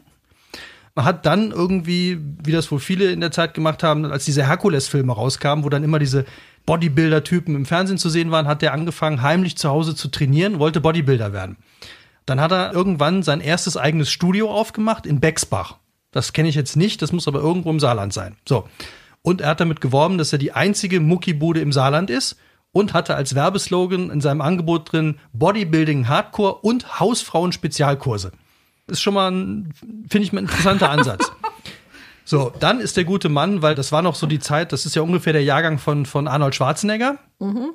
hat 1.04 1.26
dann 1.26 1.52
irgendwie, 1.52 2.20
wie 2.44 2.54
das 2.54 2.72
wohl 2.72 2.80
viele 2.80 3.12
in 3.12 3.20
der 3.20 3.32
Zeit 3.32 3.54
gemacht 3.54 3.84
haben, 3.84 4.06
als 4.06 4.26
diese 4.26 4.48
Herkules-Filme 4.48 5.12
rauskamen, 5.12 5.66
wo 5.66 5.70
dann 5.70 5.84
immer 5.84 6.00
diese 6.00 6.26
Bodybuilder-Typen 6.66 7.54
im 7.54 7.66
Fernsehen 7.66 7.98
zu 7.98 8.10
sehen 8.10 8.32
waren, 8.32 8.48
hat 8.48 8.62
der 8.62 8.74
angefangen, 8.74 9.22
heimlich 9.22 9.58
zu 9.58 9.70
Hause 9.70 9.96
zu 9.96 10.08
trainieren, 10.08 10.60
wollte 10.60 10.80
Bodybuilder 10.80 11.34
werden. 11.34 11.58
Dann 12.26 12.40
hat 12.40 12.52
er 12.52 12.74
irgendwann 12.74 13.24
sein 13.24 13.42
erstes 13.42 13.78
eigenes 13.78 14.10
Studio 14.10 14.50
aufgemacht 14.50 15.06
in 15.06 15.20
Bexbach. 15.20 15.78
Das 16.12 16.32
kenne 16.32 16.48
ich 16.48 16.56
jetzt 16.56 16.78
nicht, 16.78 17.02
das 17.02 17.12
muss 17.12 17.28
aber 17.28 17.40
irgendwo 17.40 17.70
im 17.70 17.80
Saarland 17.80 18.14
sein. 18.14 18.38
So. 18.48 18.68
Und 19.22 19.42
er 19.42 19.50
hat 19.50 19.60
damit 19.60 19.82
geworben, 19.82 20.18
dass 20.18 20.32
er 20.32 20.40
die 20.40 20.54
einzige 20.54 21.02
Muckibude 21.02 21.60
im 21.60 21.74
Saarland 21.74 22.10
ist 22.10 22.38
und 22.72 22.94
hatte 22.94 23.16
als 23.16 23.36
Werbeslogan 23.36 24.10
in 24.12 24.22
seinem 24.22 24.42
Angebot 24.42 24.92
drin 24.92 25.18
Bodybuilding 25.34 26.08
Hardcore 26.08 26.56
und 26.56 27.00
Hausfrauen 27.00 27.52
Spezialkurse 27.52 28.32
ist 28.88 29.02
schon 29.02 29.14
mal 29.14 29.32
ein, 29.32 29.74
finde 30.10 30.26
ich, 30.26 30.34
ein 30.34 30.38
interessanter 30.38 30.90
Ansatz. 30.90 31.32
So, 32.28 32.52
dann 32.60 32.80
ist 32.80 32.98
der 32.98 33.04
gute 33.04 33.30
Mann, 33.30 33.62
weil 33.62 33.76
das 33.76 33.92
war 33.92 34.02
noch 34.02 34.16
so 34.16 34.26
die 34.26 34.40
Zeit, 34.40 34.74
das 34.74 34.88
ist 34.88 34.96
ja 34.96 35.04
ungefähr 35.04 35.32
der 35.32 35.44
Jahrgang 35.44 35.78
von, 35.78 36.08
von 36.08 36.28
Arnold 36.28 36.56
Schwarzenegger. 36.56 37.20
Mhm. 37.38 37.70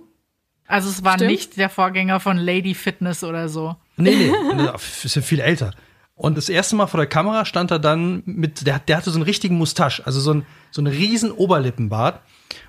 Also 0.67 0.89
es 0.89 1.05
war 1.05 1.15
Stimmt. 1.15 1.31
nicht 1.31 1.57
der 1.57 1.71
Vorgänger 1.71 2.19
von 2.19 2.37
Lady 2.37 2.75
Fitness 2.75 3.23
oder 3.23 3.49
so. 3.49 3.77
Nee, 3.97 4.33
nee, 4.55 4.69
ist 5.05 5.15
ja 5.15 5.23
viel 5.23 5.39
älter. 5.39 5.73
Und 6.17 6.37
das 6.37 6.49
erste 6.49 6.77
Mal 6.77 6.87
vor 6.87 6.99
der 6.99 7.07
Kamera 7.07 7.45
stand 7.45 7.71
er 7.71 7.79
dann 7.79 8.23
mit, 8.27 8.67
der, 8.67 8.79
der 8.81 8.97
hatte 8.99 9.11
so 9.11 9.17
einen 9.17 9.23
richtigen 9.23 9.57
Mustache, 9.57 10.03
also 10.05 10.21
so, 10.21 10.35
ein, 10.35 10.47
so 10.71 10.81
einen 10.81 10.93
riesen 10.93 11.31
Oberlippenbart. 11.31 12.21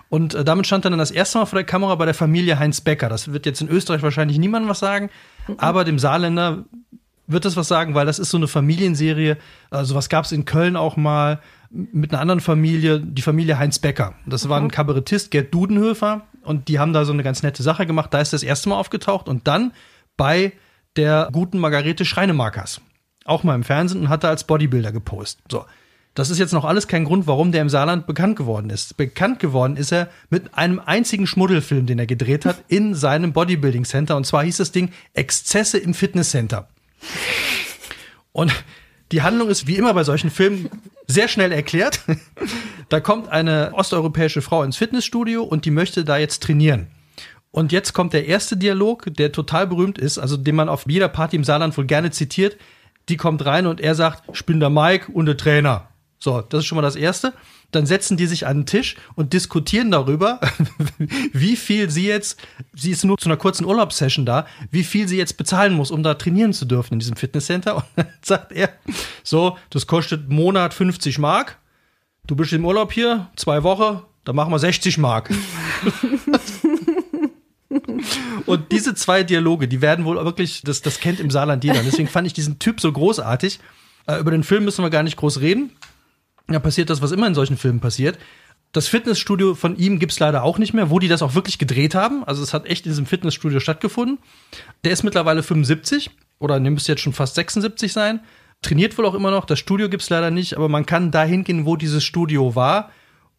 Und 0.08 0.36
äh, 0.36 0.43
damit 0.43 0.67
stand 0.67 0.86
er 0.86 0.91
dann 0.91 0.99
das 0.99 1.12
erste 1.12 1.39
Mal 1.39 1.45
vor 1.45 1.58
der 1.58 1.65
Kamera 1.65 1.95
bei 1.95 2.06
der 2.06 2.13
Familie 2.13 2.60
Heinz 2.60 2.82
Becker. 2.82 3.10
Das 3.10 3.34
wird 3.34 3.45
jetzt 3.45 3.62
in 3.62 3.69
Österreich 3.69 4.04
wahrscheinlich 4.04 4.38
niemand 4.38 4.69
was 4.69 4.80
sagen, 4.80 5.10
mhm. 5.47 5.56
aber 5.58 5.84
dem 5.84 5.99
Saarländer 5.99 6.65
wird 7.32 7.46
das 7.46 7.56
was 7.56 7.67
sagen, 7.67 7.96
weil 7.96 8.06
das 8.06 8.20
ist 8.20 8.30
so 8.30 8.38
eine 8.38 8.48
Familienserie. 8.48 9.38
Also 9.70 9.96
was 9.96 10.10
gab 10.10 10.26
es 10.26 10.32
in 10.32 10.46
Köln 10.46 10.76
auch 10.76 10.98
mal 10.98 11.39
mit 11.70 12.12
einer 12.12 12.22
anderen 12.22 12.41
Familie, 12.41 13.00
die 13.00 13.22
Familie 13.22 13.58
Heinz 13.58 13.80
Becker. 13.80 14.15
Das 14.26 14.46
mhm. 14.46 14.50
war 14.50 14.58
ein 14.58 14.65
mhm. 14.65 14.72
Kabarettist, 14.72 15.32
Gerd 15.32 15.54
Dudenhöfer, 15.54 16.24
und 16.44 16.67
die 16.67 16.80
haben 16.80 16.94
da 16.94 17.06
so 17.06 17.13
eine 17.13 17.24
ganz 17.24 17.44
nette 17.44 17.63
Sache 17.63 17.86
gemacht. 17.86 18.13
Da 18.13 18.20
ist 18.20 18.34
das 18.34 18.44
erste 18.44 18.70
Mal 18.70 18.76
aufgetaucht 18.76 19.30
und 19.30 19.48
dann 19.48 19.74
bei 20.17 20.54
der 20.96 21.30
guten 21.32 21.60
Margarete 21.60 22.06
Schreinemarkers. 22.06 22.82
Auch 23.26 23.44
mal 23.44 23.56
im 23.56 23.63
Fernsehen 23.63 24.02
und 24.02 24.10
hat 24.10 24.24
da 24.24 24.30
als 24.30 24.46
Bodybuilder 24.46 24.91
gepostet. 24.91 25.46
So. 25.50 25.65
Das 26.13 26.30
ist 26.30 26.39
jetzt 26.39 26.52
noch 26.52 26.65
alles 26.65 26.89
kein 26.89 27.06
Grund, 27.06 27.26
warum 27.26 27.54
der 27.54 27.62
im 27.62 27.70
Saarland 27.70 28.06
bekannt 28.06 28.36
geworden 28.36 28.70
ist. 28.70 28.98
Bekannt 28.98 29.39
geworden 29.39 29.78
ist 29.78 29.94
er 29.94 30.10
mit 30.30 30.56
einem 30.58 30.82
einzigen 30.86 31.26
Schmuddelfilm, 31.26 31.86
den 31.86 32.00
er 32.00 32.06
gedreht 32.06 32.46
hat, 32.46 32.63
in 32.67 32.96
seinem 32.96 33.32
Bodybuilding 33.32 33.86
Center. 33.86 34.17
Und 34.17 34.26
zwar 34.26 34.44
hieß 34.44 34.58
das 34.58 34.74
Ding 34.74 34.91
Exzesse 35.13 35.78
im 35.78 35.94
Fitnesscenter. 35.94 36.67
Und 38.32 38.52
die 39.12 39.22
Handlung 39.22 39.50
ist 39.50 39.68
wie 39.68 39.76
immer 39.76 39.94
bei 39.94 40.04
solchen 40.04 40.30
Filmen 40.30 40.70
sehr 41.08 41.28
schnell 41.28 41.52
erklärt. 41.52 42.02
Da 42.90 43.00
kommt 43.00 43.30
eine 43.30 43.72
osteuropäische 43.74 44.42
Frau 44.42 44.64
ins 44.64 44.78
Fitnessstudio 44.78 45.44
und 45.44 45.66
die 45.66 45.72
möchte 45.72 46.04
da 46.04 46.18
jetzt 46.18 46.44
trainieren. 46.44 46.88
Und 47.52 47.72
jetzt 47.72 47.94
kommt 47.94 48.14
der 48.14 48.28
erste 48.28 48.56
Dialog, 48.56 49.06
der 49.16 49.32
total 49.32 49.68
berühmt 49.68 49.98
ist, 49.98 50.18
also 50.18 50.38
den 50.38 50.56
man 50.56 50.70
auf 50.70 50.86
jeder 50.88 51.10
Party 51.10 51.36
im 51.36 51.44
Saarland 51.44 51.78
wohl 51.78 51.86
gerne 51.86 52.12
zitiert. 52.12 52.58
Die 53.10 53.18
kommt 53.18 53.46
rein 53.46 53.68
und 53.68 53.82
er 53.82 53.96
sagt, 53.96 54.24
ich 54.34 54.46
bin 54.46 54.60
der 54.60 54.70
Mike 54.70 55.12
und 55.12 55.26
der 55.26 55.38
Trainer. 55.38 55.90
So, 56.20 56.42
das 56.42 56.60
ist 56.60 56.66
schon 56.66 56.78
mal 56.78 56.82
das 56.82 56.96
Erste 56.96 57.34
dann 57.71 57.86
setzen 57.86 58.17
die 58.17 58.27
sich 58.27 58.45
an 58.45 58.60
den 58.60 58.65
Tisch 58.65 58.95
und 59.15 59.34
diskutieren 59.34 59.91
darüber, 59.91 60.39
wie 61.34 61.55
viel 61.55 61.89
sie 61.89 62.05
jetzt, 62.05 62.39
sie 62.73 62.91
ist 62.91 63.03
nur 63.05 63.17
zu 63.17 63.29
einer 63.29 63.38
kurzen 63.38 63.65
Urlaubssession 63.65 64.25
da, 64.25 64.45
wie 64.69 64.84
viel 64.84 65.07
sie 65.07 65.17
jetzt 65.17 65.38
bezahlen 65.38 65.73
muss, 65.73 65.91
um 65.91 66.03
da 66.03 66.13
trainieren 66.13 66.53
zu 66.53 66.65
dürfen 66.65 66.93
in 66.93 66.99
diesem 66.99 67.15
Fitnesscenter. 67.15 67.75
Und 67.77 67.86
dann 67.95 68.07
sagt 68.21 68.51
er, 68.51 68.69
so, 69.23 69.57
das 69.69 69.88
kostet 69.88 70.29
Monat 70.29 70.73
50 70.73 71.17
Mark. 71.19 71.57
Du 72.27 72.36
bist 72.36 72.53
im 72.53 72.65
Urlaub 72.65 72.91
hier, 72.91 73.29
zwei 73.36 73.63
Wochen, 73.63 74.01
da 74.25 74.34
machen 74.34 74.51
wir 74.51 74.60
60 74.60 74.97
Mark. 74.97 75.29
Und 78.45 78.71
diese 78.71 78.93
zwei 78.95 79.23
Dialoge, 79.23 79.67
die 79.67 79.81
werden 79.81 80.05
wohl 80.05 80.17
wirklich, 80.23 80.62
das, 80.63 80.81
das 80.81 80.99
kennt 80.99 81.19
im 81.19 81.31
Saarland 81.31 81.63
jeder. 81.63 81.81
Deswegen 81.84 82.10
fand 82.10 82.27
ich 82.27 82.34
diesen 82.34 82.60
Typ 82.60 82.81
so 82.81 82.91
großartig. 82.91 83.60
Äh, 84.07 84.19
über 84.19 84.31
den 84.31 84.43
Film 84.43 84.65
müssen 84.65 84.84
wir 84.84 84.89
gar 84.89 85.03
nicht 85.03 85.15
groß 85.15 85.39
reden 85.39 85.71
ja, 86.54 86.60
passiert 86.60 86.90
das, 86.90 87.02
was 87.02 87.12
immer 87.12 87.28
in 87.28 87.36
solchen 87.36 87.58
Filmen 87.58 87.80
passiert. 87.80 88.18
Das 88.72 88.88
Fitnessstudio 88.88 89.54
von 89.54 89.76
ihm 89.76 90.00
gibt's 90.00 90.20
leider 90.20 90.44
auch 90.44 90.58
nicht 90.58 90.74
mehr, 90.74 90.90
wo 90.90 91.00
die 91.00 91.10
das 91.10 91.22
auch 91.22 91.36
wirklich 91.36 91.58
gedreht 91.58 91.94
haben. 91.94 92.24
Also 92.24 92.42
es 92.42 92.54
hat 92.54 92.66
echt 92.66 92.86
in 92.86 92.92
diesem 92.92 93.06
Fitnessstudio 93.06 93.60
stattgefunden. 93.60 94.20
Der 94.86 94.94
ist 94.94 95.04
mittlerweile 95.04 95.44
75 95.44 96.12
oder 96.40 96.60
der 96.60 96.72
müsste 96.72 96.94
jetzt 96.94 97.02
schon 97.02 97.14
fast 97.14 97.36
76 97.36 97.92
sein. 97.92 98.22
Trainiert 98.62 98.98
wohl 98.98 99.06
auch 99.06 99.14
immer 99.14 99.32
noch. 99.32 99.46
Das 99.46 99.60
Studio 99.60 99.90
gibt's 99.90 100.10
leider 100.10 100.32
nicht, 100.32 100.56
aber 100.56 100.70
man 100.70 100.86
kann 100.86 101.12
da 101.12 101.24
hingehen, 101.24 101.66
wo 101.66 101.76
dieses 101.76 102.04
Studio 102.04 102.56
war. 102.56 102.92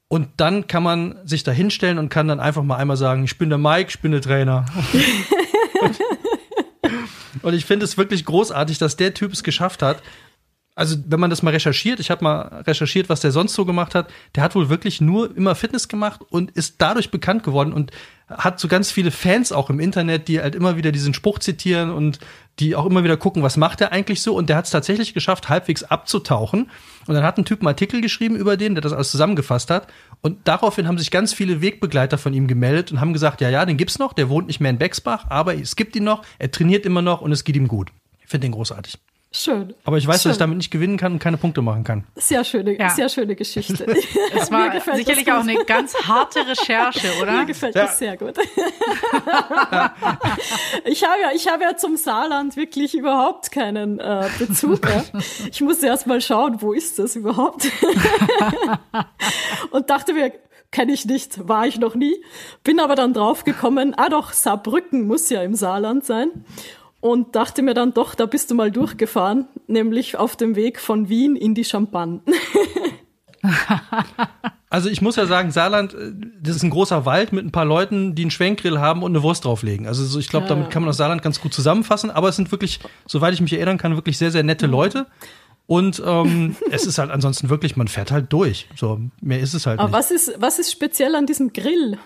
Und 0.08 0.28
dann 0.36 0.66
kann 0.66 0.82
man 0.82 1.16
sich 1.24 1.42
da 1.42 1.52
hinstellen 1.52 1.96
und 1.96 2.10
kann 2.10 2.28
dann 2.28 2.38
einfach 2.38 2.62
mal 2.62 2.76
einmal 2.76 2.98
sagen, 2.98 3.24
ich 3.24 3.38
bin 3.38 3.48
der 3.48 3.56
Mike, 3.56 3.88
ich 3.88 4.00
bin 4.00 4.12
der 4.12 4.20
Trainer. 4.20 4.66
und 7.42 7.54
ich 7.54 7.64
finde 7.64 7.84
es 7.84 7.96
wirklich 7.96 8.26
großartig, 8.26 8.76
dass 8.76 8.96
der 8.96 9.14
Typ 9.14 9.32
es 9.32 9.42
geschafft 9.42 9.80
hat, 9.80 10.02
also 10.74 10.96
wenn 11.06 11.20
man 11.20 11.28
das 11.28 11.42
mal 11.42 11.50
recherchiert, 11.50 12.00
ich 12.00 12.10
habe 12.10 12.24
mal 12.24 12.62
recherchiert, 12.66 13.10
was 13.10 13.20
der 13.20 13.30
sonst 13.30 13.52
so 13.54 13.66
gemacht 13.66 13.94
hat, 13.94 14.08
der 14.34 14.42
hat 14.42 14.54
wohl 14.54 14.70
wirklich 14.70 15.02
nur 15.02 15.36
immer 15.36 15.54
Fitness 15.54 15.86
gemacht 15.86 16.22
und 16.30 16.50
ist 16.52 16.76
dadurch 16.78 17.10
bekannt 17.10 17.42
geworden 17.42 17.74
und 17.74 17.90
hat 18.30 18.58
so 18.58 18.68
ganz 18.68 18.90
viele 18.90 19.10
Fans 19.10 19.52
auch 19.52 19.68
im 19.68 19.80
Internet, 19.80 20.28
die 20.28 20.40
halt 20.40 20.54
immer 20.54 20.78
wieder 20.78 20.90
diesen 20.90 21.12
Spruch 21.12 21.40
zitieren 21.40 21.90
und 21.90 22.20
die 22.58 22.74
auch 22.74 22.86
immer 22.86 23.04
wieder 23.04 23.18
gucken, 23.18 23.42
was 23.42 23.58
macht 23.58 23.82
er 23.82 23.92
eigentlich 23.92 24.22
so 24.22 24.34
und 24.34 24.48
der 24.48 24.56
hat 24.56 24.64
es 24.64 24.70
tatsächlich 24.70 25.12
geschafft, 25.12 25.50
halbwegs 25.50 25.82
abzutauchen 25.82 26.70
und 27.06 27.14
dann 27.14 27.24
hat 27.24 27.36
ein 27.36 27.44
Typ 27.44 27.60
einen 27.60 27.68
Artikel 27.68 28.00
geschrieben 28.00 28.36
über 28.36 28.56
den, 28.56 28.74
der 28.74 28.80
das 28.80 28.94
alles 28.94 29.10
zusammengefasst 29.10 29.70
hat 29.70 29.88
und 30.22 30.38
daraufhin 30.44 30.88
haben 30.88 30.96
sich 30.96 31.10
ganz 31.10 31.34
viele 31.34 31.60
Wegbegleiter 31.60 32.16
von 32.16 32.32
ihm 32.32 32.46
gemeldet 32.46 32.92
und 32.92 33.00
haben 33.00 33.12
gesagt, 33.12 33.42
ja, 33.42 33.50
ja, 33.50 33.66
den 33.66 33.76
gibt's 33.76 33.98
noch, 33.98 34.14
der 34.14 34.30
wohnt 34.30 34.46
nicht 34.46 34.60
mehr 34.60 34.70
in 34.70 34.78
Bexbach, 34.78 35.26
aber 35.28 35.54
es 35.54 35.76
gibt 35.76 35.94
ihn 35.96 36.04
noch, 36.04 36.22
er 36.38 36.50
trainiert 36.50 36.86
immer 36.86 37.02
noch 37.02 37.20
und 37.20 37.32
es 37.32 37.44
geht 37.44 37.56
ihm 37.56 37.68
gut. 37.68 37.90
Ich 38.22 38.30
finde 38.30 38.46
den 38.46 38.52
großartig. 38.52 38.98
Schön. 39.34 39.74
Aber 39.84 39.96
ich 39.96 40.06
weiß, 40.06 40.22
Schön. 40.22 40.30
dass 40.30 40.36
ich 40.36 40.40
damit 40.40 40.58
nicht 40.58 40.70
gewinnen 40.70 40.98
kann 40.98 41.12
und 41.14 41.18
keine 41.18 41.38
Punkte 41.38 41.62
machen 41.62 41.84
kann. 41.84 42.04
Sehr 42.16 42.44
schöne, 42.44 42.78
Ja. 42.78 42.90
sehr 42.90 43.08
schöne 43.08 43.34
Geschichte. 43.34 43.86
Es 44.34 44.50
Mir 44.50 44.56
war 44.58 44.96
sicherlich 44.96 45.32
auch 45.32 45.40
eine 45.40 45.64
ganz 45.64 45.94
harte 46.06 46.40
Recherche, 46.46 47.06
Mir 47.16 47.22
oder? 47.22 47.44
gefällt 47.46 47.74
Ja. 47.74 47.84
das 47.86 47.98
sehr 47.98 48.16
gut. 48.16 48.34
ich 50.84 51.02
habe 51.04 51.20
ja, 51.22 51.30
ich 51.34 51.48
habe 51.48 51.62
ja 51.62 51.76
zum 51.76 51.96
Saarland 51.96 52.56
wirklich 52.56 52.94
überhaupt 52.94 53.50
keinen 53.52 53.98
äh, 54.00 54.28
Bezug. 54.38 54.80
Ja. 54.88 55.02
Ich 55.50 55.60
musste 55.60 55.86
erst 55.86 56.06
mal 56.06 56.20
schauen, 56.20 56.60
wo 56.60 56.72
ist 56.72 56.98
das 56.98 57.16
überhaupt? 57.16 57.68
Und 59.70 59.88
dachte 59.90 60.12
mir, 60.12 60.32
kenne 60.70 60.92
ich 60.92 61.04
nicht, 61.06 61.48
war 61.48 61.66
ich 61.66 61.78
noch 61.78 61.94
nie. 61.94 62.14
Bin 62.64 62.80
aber 62.80 62.94
dann 62.96 63.12
draufgekommen, 63.14 63.94
ah 63.96 64.08
doch, 64.08 64.32
Saarbrücken 64.32 65.06
muss 65.06 65.28
ja 65.30 65.42
im 65.42 65.54
Saarland 65.54 66.04
sein. 66.04 66.44
Und 67.02 67.34
dachte 67.36 67.62
mir 67.62 67.74
dann 67.74 67.92
doch, 67.92 68.14
da 68.14 68.26
bist 68.26 68.50
du 68.50 68.54
mal 68.54 68.70
durchgefahren, 68.70 69.48
nämlich 69.66 70.16
auf 70.16 70.36
dem 70.36 70.56
Weg 70.56 70.80
von 70.80 71.08
Wien 71.08 71.36
in 71.36 71.54
die 71.54 71.64
Champagne. 71.64 72.20
Also 74.70 74.88
ich 74.88 75.02
muss 75.02 75.16
ja 75.16 75.26
sagen, 75.26 75.50
Saarland, 75.50 75.92
äh, 75.92 76.12
das 76.40 76.56
ist 76.56 76.62
ein 76.62 76.70
großer 76.70 77.04
Wald 77.04 77.32
mit 77.34 77.44
ein 77.44 77.52
paar 77.52 77.66
Leuten, 77.66 78.14
die 78.14 78.22
einen 78.22 78.30
Schwenkgrill 78.30 78.78
haben 78.78 79.02
und 79.02 79.12
eine 79.12 79.22
Wurst 79.22 79.44
drauflegen. 79.44 79.86
Also 79.86 80.02
so, 80.02 80.18
ich 80.18 80.28
glaube, 80.30 80.46
damit 80.46 80.70
kann 80.70 80.80
man 80.80 80.86
das 80.86 80.96
Saarland 80.96 81.20
ganz 81.20 81.42
gut 81.42 81.52
zusammenfassen. 81.52 82.10
Aber 82.10 82.30
es 82.30 82.36
sind 82.36 82.50
wirklich, 82.52 82.80
soweit 83.06 83.34
ich 83.34 83.42
mich 83.42 83.52
erinnern 83.52 83.76
kann, 83.76 83.96
wirklich 83.96 84.16
sehr, 84.16 84.30
sehr 84.30 84.44
nette 84.44 84.66
Leute. 84.66 85.08
Und 85.66 86.02
ähm, 86.06 86.56
es 86.70 86.86
ist 86.86 86.96
halt 86.96 87.10
ansonsten 87.10 87.50
wirklich, 87.50 87.76
man 87.76 87.86
fährt 87.88 88.10
halt 88.10 88.32
durch. 88.32 88.66
So, 88.74 88.98
mehr 89.20 89.40
ist 89.40 89.52
es 89.52 89.66
halt 89.66 89.78
Aber 89.78 89.88
nicht. 89.88 89.98
was 89.98 90.10
ist, 90.10 90.40
was 90.40 90.58
ist 90.58 90.72
speziell 90.72 91.16
an 91.16 91.26
diesem 91.26 91.52
Grill? 91.52 91.98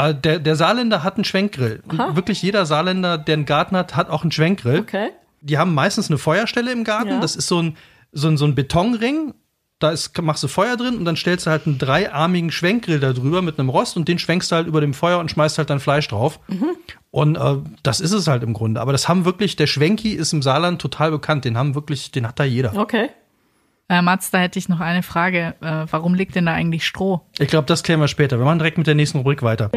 Äh, 0.00 0.14
der, 0.14 0.38
der 0.38 0.56
Saarländer 0.56 1.02
hat 1.02 1.16
einen 1.16 1.24
Schwenkgrill. 1.24 1.82
Aha. 1.88 2.16
wirklich 2.16 2.42
jeder 2.42 2.66
Saarländer, 2.66 3.18
der 3.18 3.34
einen 3.34 3.46
Garten 3.46 3.76
hat, 3.76 3.96
hat 3.96 4.08
auch 4.08 4.22
einen 4.22 4.32
Schwenkgrill. 4.32 4.80
Okay. 4.80 5.10
Die 5.42 5.58
haben 5.58 5.74
meistens 5.74 6.08
eine 6.08 6.18
Feuerstelle 6.18 6.72
im 6.72 6.84
Garten. 6.84 7.10
Ja. 7.10 7.20
Das 7.20 7.36
ist 7.36 7.48
so 7.48 7.60
ein, 7.62 7.76
so 8.12 8.28
ein, 8.28 8.36
so 8.36 8.44
ein 8.44 8.54
Betonring. 8.54 9.34
Da 9.78 9.90
ist, 9.90 10.20
machst 10.20 10.42
du 10.42 10.48
Feuer 10.48 10.76
drin 10.76 10.98
und 10.98 11.06
dann 11.06 11.16
stellst 11.16 11.46
du 11.46 11.50
halt 11.50 11.66
einen 11.66 11.78
dreiarmigen 11.78 12.50
Schwenkgrill 12.50 13.00
da 13.00 13.14
drüber 13.14 13.40
mit 13.40 13.58
einem 13.58 13.70
Rost 13.70 13.96
und 13.96 14.08
den 14.08 14.18
schwenkst 14.18 14.52
du 14.52 14.56
halt 14.56 14.66
über 14.66 14.82
dem 14.82 14.92
Feuer 14.92 15.18
und 15.18 15.30
schmeißt 15.30 15.56
halt 15.56 15.70
dein 15.70 15.80
Fleisch 15.80 16.06
drauf. 16.08 16.38
Mhm. 16.48 16.76
Und 17.10 17.36
äh, 17.36 17.56
das 17.82 18.00
ist 18.00 18.12
es 18.12 18.26
halt 18.28 18.42
im 18.42 18.52
Grunde. 18.52 18.80
Aber 18.80 18.92
das 18.92 19.08
haben 19.08 19.24
wirklich, 19.24 19.56
der 19.56 19.66
Schwenki 19.66 20.12
ist 20.12 20.34
im 20.34 20.42
Saarland 20.42 20.82
total 20.82 21.10
bekannt. 21.10 21.46
Den 21.46 21.56
haben 21.56 21.74
wirklich, 21.74 22.10
den 22.10 22.26
hat 22.26 22.38
da 22.38 22.44
jeder. 22.44 22.76
Okay. 22.76 23.08
Äh, 23.90 24.02
Mats, 24.02 24.30
da 24.30 24.38
hätte 24.38 24.56
ich 24.56 24.68
noch 24.68 24.78
eine 24.78 25.02
Frage. 25.02 25.56
Äh, 25.60 25.86
warum 25.90 26.14
liegt 26.14 26.36
denn 26.36 26.46
da 26.46 26.52
eigentlich 26.52 26.86
Stroh? 26.86 27.22
Ich 27.40 27.48
glaube, 27.48 27.66
das 27.66 27.82
klären 27.82 27.98
wir 27.98 28.06
später. 28.06 28.38
Wir 28.38 28.44
machen 28.44 28.60
direkt 28.60 28.78
mit 28.78 28.86
der 28.86 28.94
nächsten 28.94 29.18
Rubrik 29.18 29.42
weiter. 29.42 29.72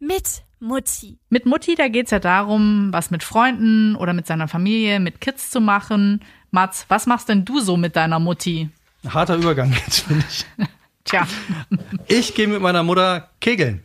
Mit 0.00 0.42
Mutti. 0.58 1.18
Mit 1.30 1.46
Mutti, 1.46 1.76
da 1.76 1.86
geht's 1.86 2.10
ja 2.10 2.18
darum, 2.18 2.88
was 2.90 3.12
mit 3.12 3.22
Freunden 3.22 3.94
oder 3.94 4.12
mit 4.12 4.26
seiner 4.26 4.48
Familie, 4.48 4.98
mit 4.98 5.20
Kids 5.20 5.50
zu 5.50 5.60
machen. 5.60 6.20
Mats, 6.50 6.86
was 6.88 7.06
machst 7.06 7.28
denn 7.28 7.44
du 7.44 7.60
so 7.60 7.76
mit 7.76 7.94
deiner 7.94 8.18
Mutti? 8.18 8.70
Harter 9.06 9.36
Übergang 9.36 9.72
jetzt, 9.72 10.00
finde 10.00 10.24
ich. 10.28 10.44
Tja, 11.04 11.28
Ich 12.08 12.34
gehe 12.34 12.48
mit 12.48 12.60
meiner 12.60 12.82
Mutter 12.82 13.30
kegeln. 13.40 13.84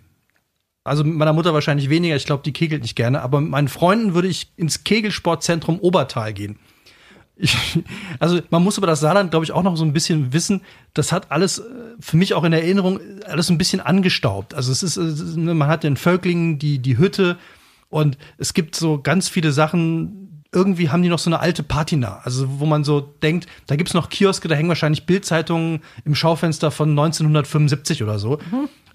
Also 0.84 1.04
mit 1.04 1.14
meiner 1.14 1.34
Mutter 1.34 1.54
wahrscheinlich 1.54 1.92
weniger, 1.92 2.16
ich 2.16 2.26
glaube, 2.26 2.42
die 2.42 2.54
kegelt 2.54 2.82
nicht 2.82 2.96
gerne, 2.96 3.22
aber 3.22 3.40
mit 3.40 3.52
meinen 3.52 3.68
Freunden 3.68 4.16
würde 4.16 4.30
ich 4.30 4.52
ins 4.56 4.84
Kegelsportzentrum 4.84 5.78
Obertal 5.80 6.34
gehen. 6.34 6.58
Ich, 7.42 7.58
also 8.20 8.40
man 8.52 8.64
muss 8.64 8.78
über 8.78 8.88
das 8.88 9.00
Saarland, 9.00 9.32
glaube 9.32 9.44
ich, 9.44 9.52
auch 9.52 9.64
noch 9.64 9.76
so 9.76 9.84
ein 9.84 9.94
bisschen 9.94 10.32
wissen, 10.32 10.62
das 10.94 11.12
hat 11.12 11.32
alles 11.32 11.60
äh, 11.60 11.64
für 12.00 12.18
mich 12.18 12.34
auch 12.34 12.44
in 12.44 12.54
Erinnerung 12.54 13.00
alles 13.26 13.48
so 13.48 13.54
ein 13.54 13.58
bisschen 13.58 13.82
angestaubt. 13.82 14.54
Also 14.54 14.72
es 14.72 14.84
ist, 14.84 14.98
es 14.98 15.36
ne, 15.36 15.54
man 15.54 15.68
hat 15.68 15.84
den 15.84 15.98
Völklingen 15.98 16.60
die, 16.60 16.80
die 16.80 16.98
Hütte 16.98 17.38
und 17.90 18.18
es 18.38 18.54
gibt 18.54 18.76
so 18.76 19.02
ganz 19.02 19.28
viele 19.28 19.52
Sachen, 19.52 20.44
irgendwie 20.54 20.90
haben 20.90 21.02
die 21.02 21.10
noch 21.10 21.20
so 21.20 21.30
eine 21.30 21.40
alte 21.40 21.64
Patina, 21.64 22.20
also 22.24 22.60
wo 22.60 22.66
man 22.66 22.84
so 22.84 23.02
denkt, 23.02 23.48
da 23.68 23.76
gibt's 23.76 23.94
noch 23.94 24.10
Kioske, 24.10 24.48
da 24.48 24.56
hängen 24.56 24.70
wahrscheinlich 24.70 25.06
Bildzeitungen 25.06 25.82
im 26.06 26.16
Schaufenster 26.16 26.72
von 26.72 26.90
1975 26.92 28.04
oder 28.04 28.20
so. 28.20 28.40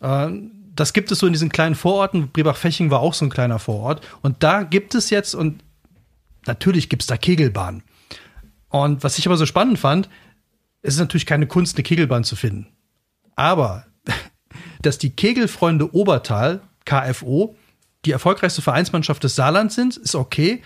Äh, 0.01 0.29
das 0.77 0.93
gibt 0.93 1.11
es 1.11 1.19
so 1.19 1.27
in 1.27 1.33
diesen 1.33 1.49
kleinen 1.49 1.75
Vororten. 1.75 2.29
Brebach-Feching 2.29 2.91
war 2.91 3.01
auch 3.01 3.15
so 3.15 3.25
ein 3.25 3.31
kleiner 3.31 3.59
Vorort. 3.59 4.07
Und 4.21 4.43
da 4.43 4.63
gibt 4.63 4.95
es 4.95 5.09
jetzt, 5.11 5.35
und 5.35 5.63
natürlich 6.47 6.89
gibt's 6.91 7.07
da 7.07 7.17
Kegelbahnen. 7.17 7.83
Und 8.77 9.03
was 9.03 9.17
ich 9.17 9.27
aber 9.27 9.39
so 9.39 9.47
spannend 9.47 9.79
fand, 9.79 10.11
es 10.83 10.95
ist 10.95 11.01
natürlich 11.01 11.25
keine 11.25 11.47
Kunst, 11.47 11.77
eine 11.77 11.83
Kegelbahn 11.83 12.25
zu 12.25 12.37
finden. 12.37 12.67
Aber, 13.35 13.87
dass 14.83 14.99
die 14.99 15.17
Kegelfreunde 15.17 15.95
Obertal, 15.95 16.61
KFO, 16.85 17.57
die 18.05 18.13
erfolgreichste 18.13 18.61
Vereinsmannschaft 18.61 19.25
des 19.25 19.35
Saarlands 19.35 19.75
sind, 19.75 19.97
ist 19.97 20.15
okay. 20.15 20.63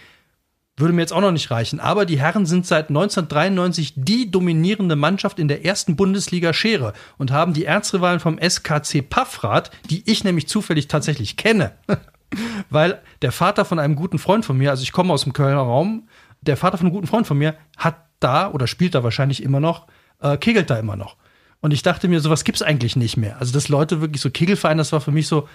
Würde 0.77 0.93
mir 0.93 1.03
jetzt 1.03 1.13
auch 1.13 1.21
noch 1.21 1.31
nicht 1.31 1.53
reichen. 1.53 1.79
Aber 1.79 2.05
die 2.05 2.19
Herren 2.19 2.47
sind 2.47 2.67
seit 2.67 2.89
1993 2.89 3.95
die 3.97 4.29
dominierende 4.29 4.97
Mannschaft 4.97 5.39
in 5.39 5.47
der 5.47 5.65
ersten 5.65 5.95
Bundesliga 5.95 6.53
Schere 6.53 6.95
und 7.17 7.31
haben 7.31 7.53
die 7.53 7.65
Erzrivalen 7.65 8.19
vom 8.19 8.39
SKC 8.39 9.09
Paffrath, 9.09 9.71
die 9.89 10.03
ich 10.11 10.25
nämlich 10.25 10.49
zufällig 10.49 10.89
tatsächlich 10.89 11.37
kenne. 11.37 11.75
Weil 12.71 13.01
der 13.23 13.31
Vater 13.31 13.65
von 13.65 13.79
einem 13.79 13.95
guten 13.95 14.19
Freund 14.19 14.45
von 14.45 14.59
mir, 14.59 14.71
also 14.71 14.83
ich 14.83 14.91
komme 14.91 15.13
aus 15.13 15.23
dem 15.23 15.33
Kölner 15.33 15.61
Raum, 15.61 16.09
der 16.43 16.57
Vater 16.57 16.79
von 16.79 16.87
einem 16.87 16.95
guten 16.95 17.07
Freund 17.07 17.27
von 17.27 17.39
mir 17.39 17.55
hat 17.77 17.97
da 18.21 18.51
oder 18.51 18.67
spielt 18.67 18.95
da 18.95 19.03
wahrscheinlich 19.03 19.43
immer 19.43 19.61
noch, 19.61 19.87
äh, 20.21 20.37
kegelt 20.37 20.71
da 20.71 20.79
immer 20.79 20.97
noch. 20.97 21.17
Und 21.61 21.73
ich 21.73 21.83
dachte 21.83 22.09
mir, 22.09 22.21
sowas 22.21 22.45
gibt's 22.45 22.63
eigentlich 22.63 22.97
nicht 22.97 23.17
mehr. 23.17 23.39
Also, 23.39 23.53
dass 23.53 23.69
Leute 23.69 24.01
wirklich 24.01 24.21
so 24.21 24.31
Kegelvereine, 24.31 24.79
das 24.79 24.93
war 24.93 25.01
für 25.01 25.13
mich 25.13 25.29
so, 25.29 25.49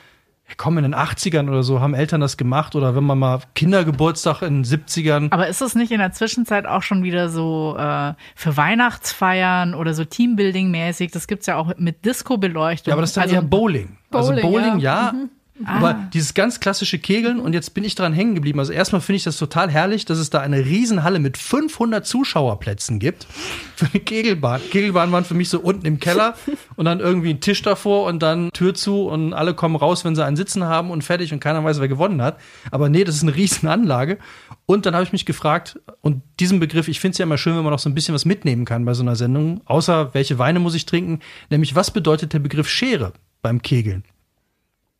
ja, 0.47 0.53
komm, 0.57 0.77
in 0.77 0.83
den 0.83 0.93
80ern 0.93 1.49
oder 1.49 1.63
so 1.63 1.79
haben 1.79 1.95
Eltern 1.95 2.21
das 2.21 2.37
gemacht 2.37 2.75
oder 2.75 2.95
wenn 2.95 3.03
man 3.03 3.17
mal 3.17 3.39
Kindergeburtstag 3.55 4.43
in 4.43 4.61
den 4.61 4.63
70ern. 4.63 5.31
aber 5.31 5.47
ist 5.47 5.61
es 5.61 5.73
nicht 5.73 5.91
in 5.91 5.97
der 5.97 6.11
Zwischenzeit 6.11 6.67
auch 6.67 6.83
schon 6.83 7.03
wieder 7.03 7.29
so 7.29 7.75
äh, 7.79 8.13
für 8.35 8.55
Weihnachtsfeiern 8.55 9.73
oder 9.73 9.95
so 9.95 10.03
Teambuilding-mäßig? 10.03 11.11
Das 11.11 11.25
gibt's 11.25 11.47
ja 11.47 11.55
auch 11.55 11.75
mit 11.77 12.05
Disco-Beleuchtung. 12.05 12.91
Ja, 12.91 12.93
aber 12.93 13.01
das 13.01 13.11
ist 13.11 13.17
dann 13.17 13.23
also, 13.23 13.35
eher 13.35 13.41
Bowling. 13.41 13.97
also 14.11 14.29
Bowling, 14.29 14.43
Bowling, 14.43 14.79
ja. 14.79 15.13
Ja. 15.57 15.67
Aber 15.67 15.93
dieses 16.13 16.33
ganz 16.33 16.59
klassische 16.59 16.99
Kegeln 16.99 17.39
und 17.39 17.53
jetzt 17.53 17.73
bin 17.73 17.85
ich 17.85 17.95
dran 17.95 18.11
hängen 18.11 18.35
geblieben. 18.35 18.59
Also 18.59 18.73
erstmal 18.73 18.99
finde 18.99 19.17
ich 19.17 19.23
das 19.23 19.37
total 19.37 19.71
herrlich, 19.71 20.03
dass 20.03 20.17
es 20.17 20.29
da 20.29 20.41
eine 20.41 20.65
Riesenhalle 20.65 21.19
mit 21.19 21.37
500 21.37 22.05
Zuschauerplätzen 22.05 22.99
gibt 22.99 23.25
für 23.75 23.85
eine 23.85 24.01
Kegelbahn. 24.01 24.59
Kegelbahnen 24.69 25.13
waren 25.13 25.23
für 25.23 25.33
mich 25.33 25.47
so 25.47 25.61
unten 25.61 25.85
im 25.85 26.01
Keller 26.01 26.35
und 26.75 26.83
dann 26.83 26.99
irgendwie 26.99 27.29
ein 27.29 27.39
Tisch 27.39 27.61
davor 27.61 28.05
und 28.05 28.21
dann 28.21 28.49
Tür 28.51 28.73
zu 28.73 29.07
und 29.07 29.33
alle 29.33 29.53
kommen 29.53 29.77
raus, 29.77 30.03
wenn 30.03 30.13
sie 30.13 30.25
einen 30.25 30.35
Sitzen 30.35 30.65
haben 30.65 30.91
und 30.91 31.03
fertig 31.03 31.31
und 31.31 31.39
keiner 31.39 31.63
weiß, 31.63 31.79
wer 31.79 31.87
gewonnen 31.87 32.21
hat. 32.21 32.37
Aber 32.71 32.89
nee, 32.89 33.05
das 33.05 33.15
ist 33.15 33.23
eine 33.23 33.35
Riesenanlage. 33.35 34.17
Und 34.65 34.85
dann 34.85 34.93
habe 34.93 35.05
ich 35.05 35.13
mich 35.13 35.25
gefragt, 35.25 35.79
und 36.01 36.21
diesen 36.39 36.59
Begriff, 36.59 36.87
ich 36.89 36.99
finde 36.99 37.13
es 37.13 37.17
ja 37.19 37.23
immer 37.23 37.37
schön, 37.37 37.55
wenn 37.55 37.63
man 37.63 37.71
noch 37.71 37.79
so 37.79 37.87
ein 37.89 37.95
bisschen 37.95 38.15
was 38.15 38.25
mitnehmen 38.25 38.65
kann 38.65 38.83
bei 38.83 38.93
so 38.93 39.03
einer 39.03 39.15
Sendung, 39.15 39.61
außer 39.65 40.13
welche 40.13 40.37
Weine 40.37 40.59
muss 40.59 40.75
ich 40.75 40.85
trinken, 40.85 41.19
nämlich 41.49 41.75
was 41.75 41.91
bedeutet 41.91 42.33
der 42.33 42.39
Begriff 42.39 42.67
Schere 42.67 43.13
beim 43.41 43.61
Kegeln? 43.61 44.03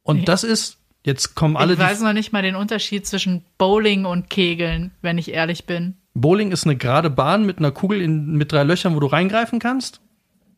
Und 0.06 0.28
das 0.28 0.44
ist, 0.44 0.78
jetzt 1.04 1.34
kommen 1.34 1.58
alle, 1.58 1.74
ich 1.74 1.80
weiß 1.80 2.02
noch 2.02 2.14
nicht 2.14 2.32
mal 2.32 2.44
den 2.44 2.56
Unterschied 2.56 3.08
zwischen 3.08 3.44
Bowling 3.58 4.06
und 4.06 4.30
Kegeln, 4.30 4.92
wenn 5.02 5.18
ich 5.18 5.32
ehrlich 5.32 5.66
bin. 5.66 5.98
Bowling 6.14 6.52
ist 6.52 6.66
eine 6.66 6.78
gerade 6.78 7.10
Bahn 7.10 7.46
mit 7.46 7.58
einer 7.58 7.72
Kugel 7.72 8.02
in, 8.02 8.34
mit 8.34 8.52
drei 8.52 8.64
Löchern, 8.64 8.96
wo 8.96 9.00
du 9.00 9.08
reingreifen 9.08 9.58
kannst. 9.60 10.02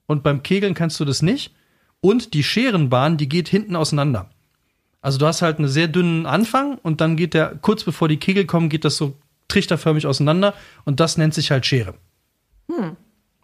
Und 0.05 0.21
beim 0.21 0.43
Kegeln 0.43 0.73
kannst 0.73 0.99
du 0.99 1.05
das 1.05 1.21
nicht. 1.21 1.55
Und 2.01 2.33
die 2.33 2.43
Scherenbahn, 2.43 3.17
die 3.17 3.29
geht 3.29 3.47
hinten 3.47 3.75
auseinander. 3.75 4.29
Also 5.01 5.17
du 5.17 5.25
hast 5.25 5.41
halt 5.41 5.59
einen 5.59 5.69
sehr 5.69 5.87
dünnen 5.87 6.25
Anfang 6.25 6.77
und 6.79 6.99
dann 6.99 7.15
geht 7.15 7.33
der, 7.33 7.55
kurz 7.55 7.85
bevor 7.85 8.09
die 8.09 8.17
Kegel 8.17 8.45
kommen, 8.45 8.67
geht 8.67 8.83
das 8.83 8.97
so 8.97 9.15
trichterförmig 9.47 10.05
auseinander 10.05 10.53
und 10.83 10.99
das 10.99 11.17
nennt 11.17 11.33
sich 11.33 11.51
halt 11.51 11.65
Schere. 11.65 11.93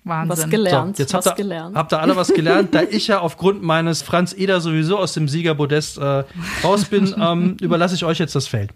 Wahnsinn. 0.04 0.30
Was 0.30 0.50
gelernt. 0.50 0.98
So, 0.98 1.04
jetzt 1.04 1.14
was 1.14 1.26
habt 1.26 1.40
ihr, 1.40 1.44
gelernt. 1.44 1.76
habt 1.76 1.94
ihr 1.94 2.00
alle 2.00 2.16
was 2.16 2.34
gelernt. 2.34 2.74
da 2.76 2.82
ich 2.84 3.08
ja 3.08 3.20
aufgrund 3.20 3.64
meines 3.64 4.02
Franz 4.02 4.34
Eder 4.34 4.60
sowieso 4.60 4.98
aus 4.98 5.14
dem 5.14 5.28
Siegerpodest 5.28 5.98
äh, 5.98 6.24
raus 6.64 6.86
bin, 6.86 7.14
ähm, 7.20 7.58
überlasse 7.62 7.96
ich 7.96 8.04
euch 8.04 8.20
jetzt 8.20 8.36
das 8.36 8.48
Feld. 8.48 8.72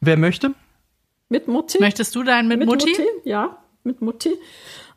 Wer 0.00 0.16
möchte? 0.16 0.52
Mit 1.28 1.48
Mutti? 1.48 1.78
Möchtest 1.80 2.14
du 2.14 2.22
deinen 2.22 2.48
mit, 2.48 2.58
mit 2.58 2.68
Mutti? 2.68 2.92
Ja, 3.24 3.58
mit 3.84 4.02
Mutti. 4.02 4.30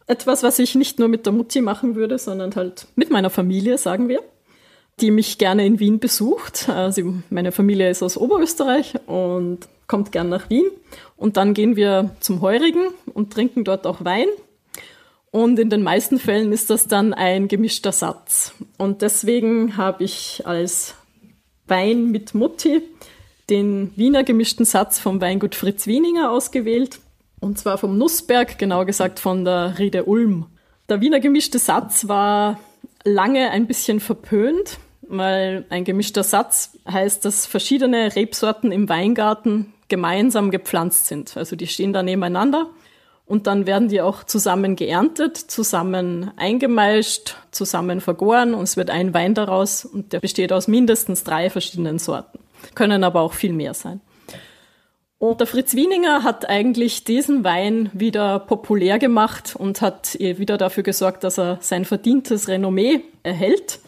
Etwas, 0.08 0.44
was 0.44 0.60
ich 0.60 0.76
nicht 0.76 1.00
nur 1.00 1.08
mit 1.08 1.26
der 1.26 1.34
Mutti 1.34 1.62
machen 1.62 1.96
würde, 1.96 2.18
sondern 2.18 2.56
halt 2.56 2.88
mit 2.96 3.10
meiner 3.12 3.30
Familie, 3.30 3.78
sagen 3.78 4.08
wir, 4.08 4.22
die 5.00 5.12
mich 5.12 5.38
gerne 5.38 5.66
in 5.66 5.80
Wien 5.80 6.00
besucht. 6.00 6.70
Also 6.70 7.16
meine 7.30 7.52
Familie 7.52 7.90
ist 7.90 8.02
aus 8.02 8.18
Oberösterreich 8.18 8.96
und 9.06 9.68
kommt 9.88 10.12
gern 10.12 10.30
nach 10.30 10.50
Wien. 10.50 10.66
Und 11.16 11.38
dann 11.38 11.54
gehen 11.54 11.76
wir 11.76 12.12
zum 12.20 12.42
Heurigen 12.42 12.88
und 13.14 13.34
trinken 13.34 13.64
dort 13.64 13.86
auch 13.86 14.04
Wein. 14.04 14.28
Und 15.32 15.60
in 15.60 15.70
den 15.70 15.84
meisten 15.84 16.20
Fällen 16.20 16.52
ist 16.52 16.70
das 16.70 16.88
dann 16.88 17.14
ein 17.14 17.48
gemischter 17.48 17.92
Satz. 17.92 18.54
Und 18.78 19.02
deswegen 19.02 19.78
habe 19.78 20.04
ich 20.04 20.42
als 20.46 20.96
Wein 21.68 22.12
mit 22.12 22.34
Mutti 22.34 22.82
den 23.50 23.92
Wiener 23.96 24.24
gemischten 24.24 24.66
Satz 24.66 25.00
vom 25.00 25.22
Weingut 25.22 25.56
Fritz 25.56 25.88
Wieninger 25.88 26.32
ausgewählt. 26.32 27.00
Und 27.40 27.60
zwar 27.60 27.78
vom 27.78 27.98
Nussberg, 27.98 28.58
genau 28.58 28.86
gesagt 28.86 29.20
von 29.20 29.46
der 29.46 29.78
Riede 29.78 30.06
Ulm. 30.06 30.48
Der 30.90 31.02
Wiener 31.02 31.20
gemischte 31.20 31.60
Satz 31.60 32.08
war 32.08 32.60
lange 33.04 33.52
ein 33.52 33.68
bisschen 33.68 34.00
verpönt, 34.00 34.80
weil 35.02 35.66
ein 35.70 35.84
gemischter 35.84 36.24
Satz 36.24 36.78
heißt, 36.90 37.24
dass 37.26 37.46
verschiedene 37.46 38.16
Rebsorten 38.16 38.72
im 38.72 38.90
Weingarten 38.90 39.74
gemeinsam 39.88 40.52
gepflanzt 40.52 41.08
sind. 41.08 41.38
Also 41.38 41.56
die 41.56 41.68
stehen 41.68 41.94
da 41.94 42.04
nebeneinander 42.04 42.70
und 43.28 43.46
dann 43.46 43.68
werden 43.68 43.90
die 43.90 44.02
auch 44.02 44.24
zusammen 44.24 44.76
geerntet, 44.76 45.38
zusammen 45.38 46.32
eingemeischt, 46.38 47.36
zusammen 47.52 48.02
vergoren 48.02 48.54
und 48.54 48.64
es 48.64 48.78
wird 48.78 48.90
ein 48.90 49.14
Wein 49.14 49.34
daraus 49.34 49.86
und 49.86 50.14
der 50.14 50.22
besteht 50.22 50.54
aus 50.54 50.68
mindestens 50.68 51.24
drei 51.24 51.50
verschiedenen 51.50 52.00
Sorten. 52.00 52.40
Können 52.74 53.04
aber 53.04 53.22
auch 53.22 53.34
viel 53.34 53.54
mehr 53.54 53.74
sein. 53.74 54.02
Und 55.20 55.40
der 55.40 55.48
Fritz 55.48 55.76
Wieninger 55.76 56.24
hat 56.24 56.48
eigentlich 56.48 57.04
diesen 57.04 57.44
Wein 57.44 57.90
wieder 57.94 58.40
populär 58.40 59.00
gemacht 59.00 59.56
und 59.58 59.82
hat 59.82 60.18
wieder 60.20 60.58
dafür 60.58 60.84
gesorgt, 60.84 61.24
dass 61.24 61.38
er 61.40 61.58
sein 61.60 61.86
verdientes 61.86 62.48
Renommee 62.48 63.02
erhält. 63.24 63.80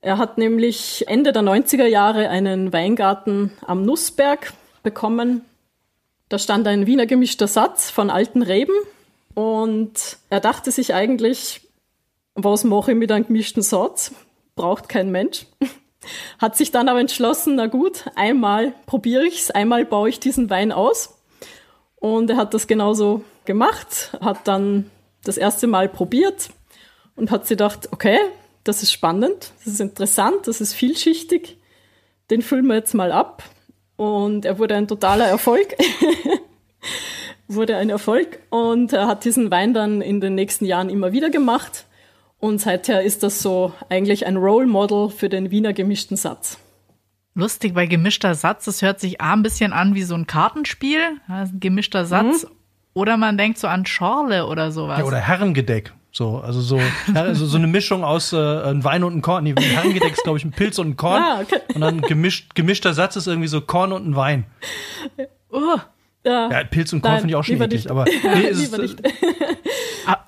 Er 0.00 0.18
hat 0.18 0.36
nämlich 0.36 1.04
Ende 1.06 1.32
der 1.32 1.42
90er 1.42 1.86
Jahre 1.86 2.28
einen 2.28 2.72
Weingarten 2.72 3.52
am 3.64 3.82
Nussberg 3.82 4.52
bekommen. 4.82 5.42
Da 6.28 6.38
stand 6.38 6.66
ein 6.66 6.86
Wiener 6.86 7.06
gemischter 7.06 7.48
Satz 7.48 7.90
von 7.90 8.10
alten 8.10 8.42
Reben 8.42 8.74
und 9.34 10.18
er 10.30 10.40
dachte 10.40 10.70
sich 10.70 10.94
eigentlich, 10.94 11.60
was 12.34 12.64
mache 12.64 12.92
ich 12.92 12.98
mit 12.98 13.12
einem 13.12 13.26
gemischten 13.26 13.62
Satz? 13.62 14.12
Braucht 14.56 14.88
kein 14.88 15.10
Mensch. 15.10 15.46
Hat 16.38 16.56
sich 16.56 16.70
dann 16.70 16.88
aber 16.88 17.00
entschlossen, 17.00 17.56
na 17.56 17.66
gut, 17.66 18.04
einmal 18.14 18.72
probiere 18.86 19.26
ich 19.26 19.40
es, 19.40 19.50
einmal 19.50 19.84
baue 19.84 20.08
ich 20.08 20.20
diesen 20.20 20.50
Wein 20.50 20.72
aus. 20.72 21.18
Und 21.96 22.28
er 22.28 22.36
hat 22.36 22.52
das 22.52 22.66
genauso 22.66 23.24
gemacht, 23.46 24.12
hat 24.20 24.46
dann 24.46 24.90
das 25.24 25.38
erste 25.38 25.66
Mal 25.66 25.88
probiert 25.88 26.50
und 27.16 27.30
hat 27.30 27.46
sich 27.46 27.56
gedacht, 27.56 27.88
okay, 27.92 28.18
das 28.62 28.82
ist 28.82 28.92
spannend, 28.92 29.52
das 29.64 29.74
ist 29.74 29.80
interessant, 29.80 30.46
das 30.46 30.60
ist 30.60 30.74
vielschichtig, 30.74 31.56
den 32.30 32.42
füllen 32.42 32.66
wir 32.66 32.74
jetzt 32.74 32.92
mal 32.94 33.12
ab. 33.12 33.42
Und 33.96 34.44
er 34.44 34.58
wurde 34.58 34.74
ein 34.74 34.88
totaler 34.88 35.26
Erfolg. 35.26 35.74
wurde 37.48 37.76
ein 37.76 37.90
Erfolg 37.90 38.38
und 38.50 38.92
er 38.92 39.06
hat 39.06 39.24
diesen 39.24 39.50
Wein 39.50 39.74
dann 39.74 40.00
in 40.00 40.20
den 40.20 40.34
nächsten 40.34 40.64
Jahren 40.64 40.88
immer 40.88 41.12
wieder 41.12 41.30
gemacht 41.30 41.84
und 42.38 42.60
seither 42.60 43.02
ist 43.02 43.22
das 43.22 43.42
so 43.42 43.72
eigentlich 43.88 44.26
ein 44.26 44.36
Role 44.36 44.66
Model 44.66 45.10
für 45.10 45.28
den 45.28 45.50
Wiener 45.50 45.72
gemischten 45.72 46.16
Satz. 46.16 46.58
Lustig 47.34 47.74
bei 47.74 47.86
gemischter 47.86 48.34
Satz, 48.34 48.64
das 48.66 48.82
hört 48.82 49.00
sich 49.00 49.20
A 49.20 49.32
ein 49.32 49.42
bisschen 49.42 49.72
an 49.72 49.94
wie 49.94 50.02
so 50.04 50.14
ein 50.14 50.26
Kartenspiel, 50.26 51.00
ein 51.26 51.58
gemischter 51.58 52.04
Satz. 52.04 52.44
Mhm. 52.44 52.50
Oder 52.94 53.16
man 53.16 53.36
denkt 53.36 53.58
so 53.58 53.66
an 53.66 53.86
Schorle 53.86 54.46
oder 54.46 54.70
sowas. 54.70 55.00
Ja, 55.00 55.04
oder 55.04 55.18
Herrengedeck. 55.18 55.92
So, 56.16 56.38
also 56.38 56.60
so, 56.60 56.80
also 57.12 57.44
so 57.44 57.58
eine 57.58 57.66
Mischung 57.66 58.04
aus 58.04 58.32
äh, 58.32 58.36
ein 58.36 58.84
Wein 58.84 59.02
und 59.02 59.16
ein 59.16 59.20
Korn. 59.20 59.42
Nee, 59.42 59.54
Herrengedeck 59.58 60.12
ist, 60.12 60.22
glaube 60.22 60.38
ich, 60.38 60.44
ein 60.44 60.52
Pilz 60.52 60.78
und 60.78 60.90
ein 60.90 60.96
Korn. 60.96 61.20
Ah, 61.20 61.40
okay. 61.42 61.58
Und 61.74 61.80
dann 61.80 62.02
gemischt, 62.02 62.54
gemischter 62.54 62.94
Satz 62.94 63.16
ist 63.16 63.26
irgendwie 63.26 63.48
so 63.48 63.60
Korn 63.60 63.92
und 63.92 64.06
ein 64.06 64.14
Wein. 64.14 64.46
Oh, 65.50 65.76
ja. 66.24 66.50
ja, 66.50 66.64
Pilz 66.64 66.92
und 66.92 67.02
Korn 67.02 67.18
finde 67.18 67.30
ich 67.30 67.36
auch 67.36 67.42
schon 67.42 67.60
eklig, 67.60 67.90
aber 67.90 68.04
nee, 68.34 68.46
ist, 68.46 68.78
nicht. 68.78 69.02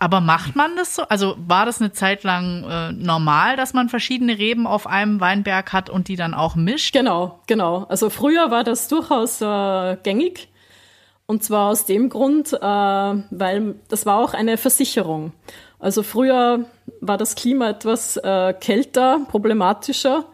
Aber 0.01 0.21
macht 0.21 0.57
man 0.57 0.75
das 0.75 0.97
so? 0.97 1.03
Also 1.03 1.37
war 1.39 1.67
das 1.67 1.81
eine 1.81 1.93
Zeit 1.93 2.25
lang 2.25 2.65
äh, 2.65 2.91
normal, 2.91 3.57
dass 3.57 3.73
man 3.73 3.89
verschiedene 3.89 4.39
Reben 4.39 4.67
auf 4.67 4.89
einem 4.89 5.21
Weinberg 5.21 5.73
hat 5.73 5.89
und 5.89 6.09
die 6.09 6.17
dann 6.17 6.35
auch 6.35 6.57
mischt? 6.57 6.95
Genau, 6.95 7.39
genau. 7.47 7.87
Also 7.89 8.11
früher 8.11 8.51
war 8.51 8.65
das 8.65 8.89
durchaus 8.89 9.41
äh, 9.41 9.97
gängig. 10.03 10.49
Und 11.27 11.43
zwar 11.43 11.71
aus 11.71 11.87
dem 11.87 12.09
Grund, 12.09 12.53
äh, 12.53 12.57
weil 12.61 13.75
das 13.89 14.07
war 14.07 14.19
auch 14.19 14.33
eine 14.35 14.57
Versicherung. 14.57 15.33
Also 15.79 16.03
früher 16.03 16.65
war 17.01 17.19
das 17.19 17.35
Klima 17.35 17.71
etwas 17.71 18.17
äh, 18.17 18.55
kälter, 18.55 19.21
problematischer. 19.31 20.27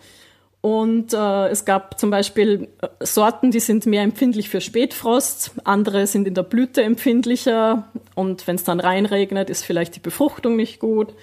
Und 0.62 1.12
äh, 1.12 1.48
es 1.48 1.64
gab 1.64 1.98
zum 1.98 2.10
Beispiel 2.10 2.68
äh, 2.80 2.88
Sorten, 3.04 3.50
die 3.50 3.58
sind 3.58 3.84
mehr 3.84 4.02
empfindlich 4.02 4.48
für 4.48 4.60
Spätfrost, 4.60 5.50
andere 5.64 6.06
sind 6.06 6.28
in 6.28 6.34
der 6.34 6.44
Blüte 6.44 6.84
empfindlicher 6.84 7.90
und 8.14 8.46
wenn 8.46 8.54
es 8.54 8.62
dann 8.62 8.78
reinregnet, 8.78 9.50
ist 9.50 9.64
vielleicht 9.64 9.96
die 9.96 10.00
Befruchtung 10.00 10.54
nicht 10.54 10.78
gut. 10.78 11.14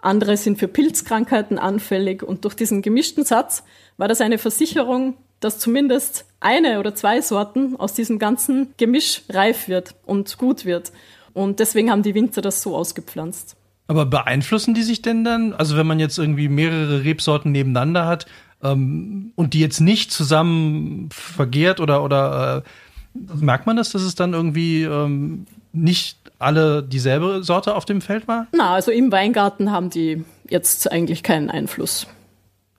Andere 0.00 0.38
sind 0.38 0.58
für 0.58 0.66
Pilzkrankheiten 0.66 1.58
anfällig 1.58 2.22
und 2.22 2.46
durch 2.46 2.54
diesen 2.54 2.80
gemischten 2.80 3.26
Satz 3.26 3.64
war 3.98 4.08
das 4.08 4.22
eine 4.22 4.38
Versicherung, 4.38 5.18
dass 5.40 5.58
zumindest 5.58 6.24
eine 6.40 6.80
oder 6.80 6.94
zwei 6.94 7.20
Sorten 7.20 7.76
aus 7.76 7.92
diesem 7.92 8.18
ganzen 8.18 8.72
Gemisch 8.78 9.24
reif 9.28 9.68
wird 9.68 9.94
und 10.06 10.38
gut 10.38 10.64
wird. 10.64 10.90
Und 11.34 11.60
deswegen 11.60 11.90
haben 11.90 12.02
die 12.02 12.14
Winzer 12.14 12.40
das 12.40 12.62
so 12.62 12.74
ausgepflanzt. 12.74 13.56
Aber 13.88 14.06
beeinflussen 14.06 14.74
die 14.74 14.82
sich 14.82 15.02
denn 15.02 15.22
dann? 15.24 15.52
Also 15.52 15.76
wenn 15.76 15.86
man 15.86 16.00
jetzt 16.00 16.18
irgendwie 16.18 16.48
mehrere 16.48 17.04
Rebsorten 17.04 17.52
nebeneinander 17.52 18.06
hat, 18.06 18.26
ähm, 18.62 19.32
und 19.36 19.54
die 19.54 19.60
jetzt 19.60 19.80
nicht 19.80 20.12
zusammen 20.12 21.08
vergehrt 21.12 21.80
oder, 21.80 22.02
oder 22.02 22.64
äh, 22.64 23.34
merkt 23.34 23.66
man 23.66 23.76
das, 23.76 23.90
dass 23.90 24.02
es 24.02 24.14
dann 24.14 24.32
irgendwie 24.32 24.82
ähm, 24.82 25.46
nicht 25.72 26.18
alle 26.38 26.82
dieselbe 26.82 27.42
Sorte 27.42 27.74
auf 27.74 27.84
dem 27.84 28.00
Feld 28.00 28.28
war? 28.28 28.46
Na, 28.52 28.74
also 28.74 28.90
im 28.90 29.12
Weingarten 29.12 29.70
haben 29.70 29.90
die 29.90 30.24
jetzt 30.48 30.90
eigentlich 30.90 31.22
keinen 31.22 31.50
Einfluss 31.50 32.06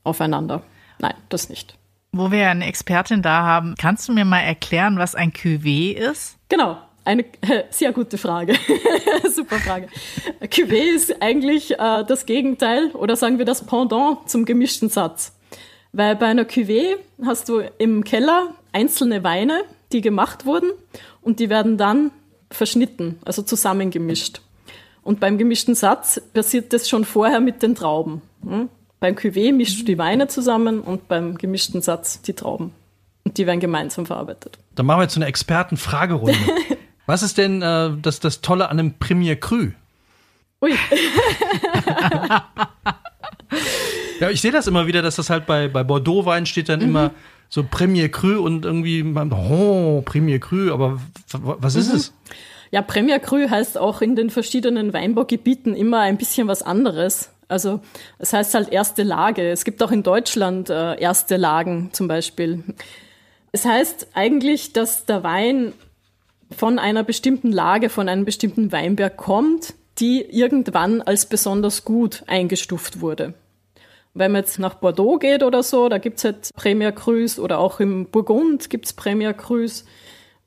aufeinander. 0.03 0.61
Nein, 0.99 1.15
das 1.29 1.49
nicht. 1.49 1.77
Wo 2.11 2.31
wir 2.31 2.49
eine 2.49 2.65
Expertin 2.65 3.21
da 3.21 3.43
haben, 3.43 3.75
kannst 3.77 4.07
du 4.07 4.13
mir 4.13 4.25
mal 4.25 4.39
erklären, 4.39 4.97
was 4.97 5.15
ein 5.15 5.31
Cuvée 5.31 5.93
ist? 5.93 6.37
Genau, 6.49 6.77
eine 7.07 7.23
äh, 7.41 7.63
sehr 7.69 7.93
gute 7.93 8.17
Frage. 8.17 8.53
Super 9.33 9.57
Frage. 9.57 9.87
Cuvée 10.41 10.93
ist 10.93 11.21
eigentlich 11.21 11.71
äh, 11.71 12.03
das 12.05 12.25
Gegenteil 12.25 12.91
oder 12.91 13.15
sagen 13.15 13.37
wir 13.37 13.45
das 13.45 13.65
Pendant 13.65 14.29
zum 14.29 14.45
gemischten 14.45 14.89
Satz. 14.89 15.33
Weil 15.93 16.17
bei 16.17 16.27
einer 16.27 16.43
Cuvée 16.43 16.97
hast 17.25 17.47
du 17.47 17.61
im 17.77 18.03
Keller 18.03 18.53
einzelne 18.73 19.23
Weine, 19.23 19.63
die 19.93 20.01
gemacht 20.01 20.45
wurden 20.45 20.71
und 21.21 21.39
die 21.39 21.49
werden 21.49 21.77
dann 21.77 22.11
verschnitten, 22.51 23.19
also 23.23 23.41
zusammengemischt. 23.41 24.41
Und 25.01 25.21
beim 25.21 25.37
gemischten 25.37 25.75
Satz 25.75 26.21
passiert 26.33 26.73
das 26.73 26.89
schon 26.89 27.05
vorher 27.05 27.39
mit 27.39 27.63
den 27.63 27.73
Trauben. 27.73 28.21
Hm? 28.43 28.67
Beim 28.99 29.15
Cuvée 29.15 29.53
mischst 29.53 29.79
du 29.79 29.85
die 29.85 29.97
Weine 29.97 30.27
zusammen 30.27 30.81
und 30.81 31.07
beim 31.07 31.37
gemischten 31.37 31.81
Satz 31.81 32.21
die 32.21 32.33
Trauben. 32.33 32.73
Und 33.23 33.37
die 33.37 33.47
werden 33.47 33.61
gemeinsam 33.61 34.05
verarbeitet. 34.05 34.57
Dann 34.75 34.85
machen 34.85 34.99
wir 34.99 35.03
jetzt 35.03 35.13
so 35.13 35.19
eine 35.19 35.27
Expertenfragerunde. 35.27 36.37
Was 37.07 37.23
ist 37.23 37.39
denn 37.39 37.63
äh, 37.63 37.91
das, 37.99 38.19
das 38.19 38.41
Tolle 38.41 38.69
an 38.69 38.79
einem 38.79 38.93
Premier 38.99 39.35
Cru? 39.35 39.71
Ui. 40.61 40.73
Ja, 44.19 44.29
ich 44.29 44.41
sehe 44.41 44.51
das 44.51 44.67
immer 44.67 44.87
wieder, 44.87 45.01
dass 45.01 45.15
das 45.17 45.29
halt 45.29 45.45
bei, 45.45 45.67
bei 45.67 45.83
Bordeaux-Wein 45.83 46.45
steht 46.45 46.69
dann 46.69 46.79
mhm. 46.79 46.87
immer 46.87 47.11
so 47.49 47.63
Premier 47.63 48.09
Cru 48.09 48.43
und 48.43 48.65
irgendwie, 48.65 49.03
oh, 49.03 50.01
Premier 50.03 50.39
Cru, 50.39 50.71
aber 50.71 50.99
was 51.31 51.75
ist 51.75 51.89
mhm. 51.89 51.95
es? 51.95 52.13
Ja, 52.71 52.81
Premier 52.81 53.19
Cru 53.19 53.49
heißt 53.49 53.77
auch 53.77 54.01
in 54.01 54.15
den 54.15 54.29
verschiedenen 54.29 54.91
Weinbaugebieten 54.91 55.75
immer 55.75 56.01
ein 56.01 56.17
bisschen 56.17 56.47
was 56.47 56.63
anderes. 56.63 57.29
Also 57.47 57.79
es 58.19 58.33
heißt 58.33 58.55
halt 58.55 58.73
erste 58.73 59.03
Lage. 59.03 59.49
Es 59.49 59.63
gibt 59.63 59.81
auch 59.81 59.91
in 59.91 60.03
Deutschland 60.03 60.69
äh, 60.69 60.99
erste 60.99 61.37
Lagen 61.37 61.91
zum 61.93 62.09
Beispiel. 62.09 62.63
Es 63.53 63.63
heißt 63.63 64.09
eigentlich, 64.13 64.73
dass 64.73 65.05
der 65.05 65.23
Wein 65.23 65.71
von 66.55 66.79
einer 66.79 67.03
bestimmten 67.03 67.51
Lage, 67.51 67.89
von 67.89 68.09
einem 68.09 68.25
bestimmten 68.25 68.71
Weinberg 68.71 69.17
kommt, 69.17 69.73
die 69.99 70.21
irgendwann 70.21 71.01
als 71.01 71.25
besonders 71.25 71.83
gut 71.83 72.23
eingestuft 72.27 73.01
wurde. 73.01 73.33
Wenn 74.13 74.31
man 74.31 74.41
jetzt 74.41 74.57
nach 74.59 74.75
Bordeaux 74.75 75.19
geht 75.19 75.43
oder 75.43 75.61
so, 75.61 75.89
da 75.89 75.97
gibt's 75.97 76.23
halt 76.23 76.49
Premier 76.55 76.91
Crus 76.91 77.37
oder 77.37 77.59
auch 77.59 77.79
im 77.79 78.07
Burgund 78.07 78.69
gibt's 78.69 78.93
Premier 78.93 79.33
Crus. 79.33 79.85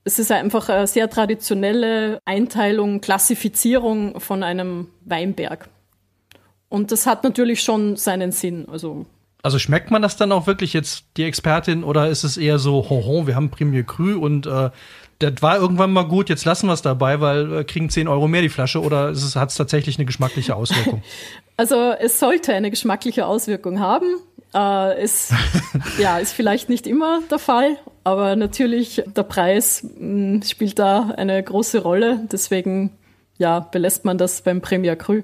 Es 0.03 0.19
ist 0.19 0.33
einfach 0.33 0.69
eine 0.69 0.87
sehr 0.87 1.09
traditionelle 1.11 2.19
Einteilung, 2.25 3.01
Klassifizierung 3.01 4.19
von 4.19 4.43
einem 4.43 4.89
Weinberg. 5.05 5.69
Und 6.69 6.91
das 6.91 7.07
hat 7.07 7.23
natürlich 7.23 7.63
schon 7.63 7.97
seinen 7.97 8.33
Sinn. 8.33 8.67
Also 8.69 9.07
also 9.43 9.59
schmeckt 9.59 9.91
man 9.91 10.03
das 10.03 10.17
dann 10.17 10.33
auch 10.33 10.47
wirklich 10.47 10.73
jetzt, 10.75 11.05
die 11.17 11.25
Expertin, 11.25 11.83
oder 11.83 12.09
ist 12.09 12.25
es 12.25 12.37
eher 12.37 12.59
so, 12.59 12.91
hoho, 12.91 13.27
wir 13.27 13.37
haben 13.37 13.51
Premier 13.51 13.85
Cru 13.85 14.19
und 14.19 14.47
äh, 14.47 14.71
das 15.21 15.35
war 15.43 15.59
irgendwann 15.59 15.93
mal 15.93 16.05
gut, 16.05 16.29
jetzt 16.29 16.45
lassen 16.45 16.67
wir 16.67 16.73
es 16.73 16.83
dabei, 16.83 17.21
weil 17.21 17.51
wir 17.51 17.65
kriegen 17.65 17.91
10 17.91 18.09
Euro 18.09 18.27
mehr 18.27 18.43
die 18.43 18.49
Flasche 18.49 18.81
oder 18.81 19.09
hat 19.09 19.51
es 19.51 19.55
tatsächlich 19.55 19.99
eine 19.99 20.07
geschmackliche 20.07 20.57
Auswirkung? 20.57 21.03
Also 21.57 21.93
es 22.01 22.19
sollte 22.19 22.55
eine 22.55 22.71
geschmackliche 22.71 23.27
Auswirkung 23.27 23.81
haben. 23.81 24.07
Äh, 24.55 24.95
es 25.03 25.31
ja, 25.99 26.17
ist 26.17 26.33
vielleicht 26.33 26.71
nicht 26.71 26.87
immer 26.87 27.21
der 27.31 27.39
Fall, 27.39 27.77
aber 28.03 28.35
natürlich 28.35 29.03
der 29.15 29.25
Preis 29.25 29.83
mh, 29.83 30.39
mm, 30.39 30.43
spielt 30.45 30.79
da 30.79 31.11
eine 31.19 31.43
große 31.43 31.83
Rolle. 31.83 32.27
Deswegen 32.33 32.97
ja, 33.37 33.61
belässt 33.61 34.07
man 34.07 34.17
das 34.17 34.41
beim 34.41 34.63
Premier 34.63 34.97
Cru. 34.97 35.21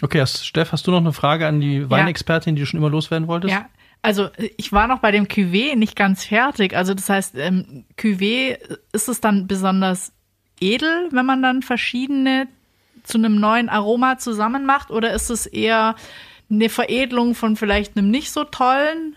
Okay, 0.00 0.20
hast, 0.20 0.46
Steff, 0.46 0.70
hast 0.70 0.86
du 0.86 0.92
noch 0.92 0.98
eine 0.98 1.12
Frage 1.12 1.48
an 1.48 1.60
die 1.60 1.90
Weinexpertin, 1.90 2.54
die 2.54 2.62
du 2.62 2.66
schon 2.66 2.78
immer 2.78 2.90
loswerden 2.90 3.26
wolltest? 3.26 3.52
Ja, 3.52 3.66
also 4.04 4.28
ich 4.58 4.70
war 4.70 4.86
noch 4.86 4.98
bei 4.98 5.12
dem 5.12 5.28
Cuvée 5.28 5.76
nicht 5.76 5.96
ganz 5.96 6.24
fertig. 6.26 6.76
Also 6.76 6.92
das 6.92 7.08
heißt, 7.08 7.36
ähm, 7.36 7.86
Cuvée, 7.98 8.58
ist 8.92 9.08
es 9.08 9.22
dann 9.22 9.46
besonders 9.46 10.12
edel, 10.60 11.08
wenn 11.10 11.24
man 11.24 11.42
dann 11.42 11.62
verschiedene 11.62 12.46
zu 13.02 13.16
einem 13.16 13.40
neuen 13.40 13.70
Aroma 13.70 14.18
zusammen 14.18 14.66
macht? 14.66 14.90
Oder 14.90 15.14
ist 15.14 15.30
es 15.30 15.46
eher 15.46 15.94
eine 16.50 16.68
Veredelung 16.68 17.34
von 17.34 17.56
vielleicht 17.56 17.96
einem 17.96 18.10
nicht 18.10 18.30
so 18.30 18.44
tollen? 18.44 19.16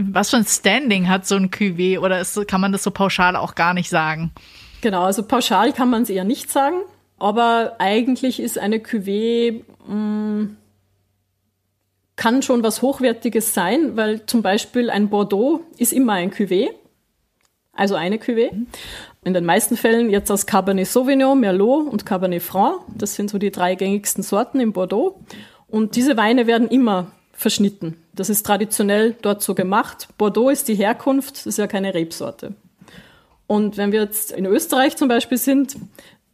Was 0.00 0.30
für 0.30 0.38
ein 0.38 0.44
Standing 0.44 1.08
hat 1.08 1.24
so 1.24 1.36
ein 1.36 1.52
Cuvée 1.52 2.00
oder 2.00 2.20
ist, 2.20 2.48
kann 2.48 2.60
man 2.60 2.72
das 2.72 2.82
so 2.82 2.90
pauschal 2.90 3.36
auch 3.36 3.54
gar 3.54 3.72
nicht 3.72 3.88
sagen? 3.88 4.32
Genau, 4.80 5.04
also 5.04 5.22
pauschal 5.22 5.72
kann 5.72 5.90
man 5.90 6.02
es 6.02 6.10
eher 6.10 6.24
nicht 6.24 6.50
sagen, 6.50 6.78
aber 7.20 7.76
eigentlich 7.78 8.40
ist 8.40 8.58
eine 8.58 8.78
Cuvée 8.78 9.62
mh, 9.86 9.94
mm, 9.94 10.56
kann 12.18 12.42
schon 12.42 12.62
was 12.62 12.82
Hochwertiges 12.82 13.54
sein, 13.54 13.96
weil 13.96 14.26
zum 14.26 14.42
Beispiel 14.42 14.90
ein 14.90 15.08
Bordeaux 15.08 15.60
ist 15.78 15.94
immer 15.94 16.14
ein 16.14 16.30
Cuvée, 16.30 16.68
also 17.72 17.94
eine 17.94 18.16
Cuvée. 18.16 18.50
In 19.24 19.34
den 19.34 19.44
meisten 19.44 19.76
Fällen 19.76 20.10
jetzt 20.10 20.30
aus 20.30 20.44
Cabernet 20.44 20.88
Sauvignon, 20.88 21.38
Merlot 21.38 21.88
und 21.88 22.04
Cabernet 22.04 22.42
Franc. 22.42 22.82
Das 22.96 23.14
sind 23.14 23.30
so 23.30 23.38
die 23.38 23.52
drei 23.52 23.76
gängigsten 23.76 24.22
Sorten 24.22 24.60
im 24.60 24.72
Bordeaux. 24.72 25.20
Und 25.68 25.96
diese 25.96 26.16
Weine 26.16 26.46
werden 26.46 26.68
immer 26.68 27.12
verschnitten. 27.32 27.96
Das 28.14 28.28
ist 28.28 28.44
traditionell 28.44 29.14
dort 29.22 29.42
so 29.42 29.54
gemacht. 29.54 30.08
Bordeaux 30.18 30.50
ist 30.50 30.66
die 30.66 30.74
Herkunft, 30.74 31.36
das 31.36 31.46
ist 31.46 31.58
ja 31.58 31.68
keine 31.68 31.94
Rebsorte. 31.94 32.54
Und 33.46 33.76
wenn 33.76 33.92
wir 33.92 34.02
jetzt 34.02 34.32
in 34.32 34.44
Österreich 34.44 34.96
zum 34.96 35.08
Beispiel 35.08 35.38
sind, 35.38 35.76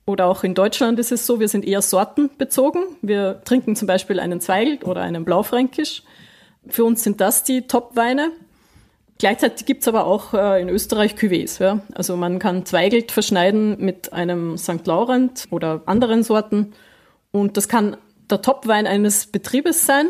oder 0.07 0.27
auch 0.27 0.45
in 0.45 0.55
Deutschland 0.55 0.99
ist 0.99 1.13
es 1.13 1.27
so, 1.27 1.41
wir 1.41 1.49
sind 1.49 1.65
eher 1.65 1.81
sortenbezogen. 1.81 2.83
Wir 3.01 3.41
trinken 3.45 3.75
zum 3.75 3.87
Beispiel 3.87 4.21
einen 4.21 4.41
Zweigel 4.41 4.79
oder 4.85 5.01
einen 5.01 5.25
Blaufränkisch. 5.25 6.03
Für 6.69 6.85
uns 6.85 7.03
sind 7.03 7.21
das 7.21 7.45
die 7.45 7.67
Top-Weine. 7.67 8.31
Gleichzeitig 9.19 9.65
gibt's 9.65 9.89
aber 9.89 10.07
auch 10.07 10.35
äh, 10.35 10.61
in 10.61 10.69
Österreich 10.69 11.15
Cuvées. 11.15 11.63
Ja? 11.63 11.81
Also 11.95 12.17
man 12.17 12.39
kann 12.39 12.67
Zweigelt 12.67 13.13
verschneiden 13.13 13.77
mit 13.79 14.13
einem 14.13 14.59
St. 14.59 14.87
Laurent 14.87 15.47
oder 15.51 15.83
anderen 15.87 16.23
Sorten. 16.23 16.75
Und 17.31 17.57
das 17.57 17.69
kann 17.69 17.97
der 18.31 18.43
Top-Wein 18.43 18.87
eines 18.87 19.27
Betriebes 19.27 19.87
sein 19.87 20.09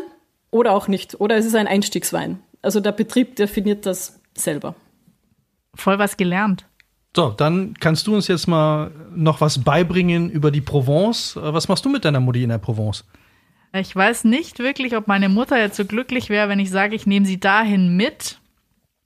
oder 0.51 0.73
auch 0.73 0.87
nicht. 0.87 1.19
Oder 1.21 1.37
es 1.37 1.45
ist 1.45 1.55
ein 1.55 1.67
Einstiegswein. 1.67 2.39
Also 2.61 2.79
der 2.79 2.91
Betrieb 2.91 3.35
definiert 3.35 3.85
das 3.85 4.19
selber. 4.35 4.75
Voll 5.75 5.99
was 5.99 6.17
gelernt. 6.17 6.65
So, 7.15 7.29
dann 7.29 7.75
kannst 7.79 8.07
du 8.07 8.15
uns 8.15 8.27
jetzt 8.27 8.47
mal 8.47 8.91
noch 9.15 9.39
was 9.39 9.63
beibringen 9.63 10.29
über 10.29 10.51
die 10.51 10.59
Provence. 10.59 11.37
Äh, 11.37 11.53
was 11.53 11.69
machst 11.69 11.85
du 11.85 11.89
mit 11.89 12.03
deiner 12.03 12.19
Mutti 12.19 12.43
in 12.43 12.49
der 12.49 12.57
Provence? 12.57 13.05
Ich 13.71 13.95
weiß 13.95 14.25
nicht 14.25 14.59
wirklich, 14.59 14.95
ob 14.95 15.07
meine 15.07 15.29
Mutter 15.29 15.57
jetzt 15.59 15.77
so 15.77 15.85
glücklich 15.85 16.29
wäre, 16.29 16.49
wenn 16.49 16.59
ich 16.59 16.71
sage, 16.71 16.95
ich 16.95 17.05
nehme 17.07 17.25
sie 17.25 17.39
dahin 17.39 17.95
mit. 17.95 18.39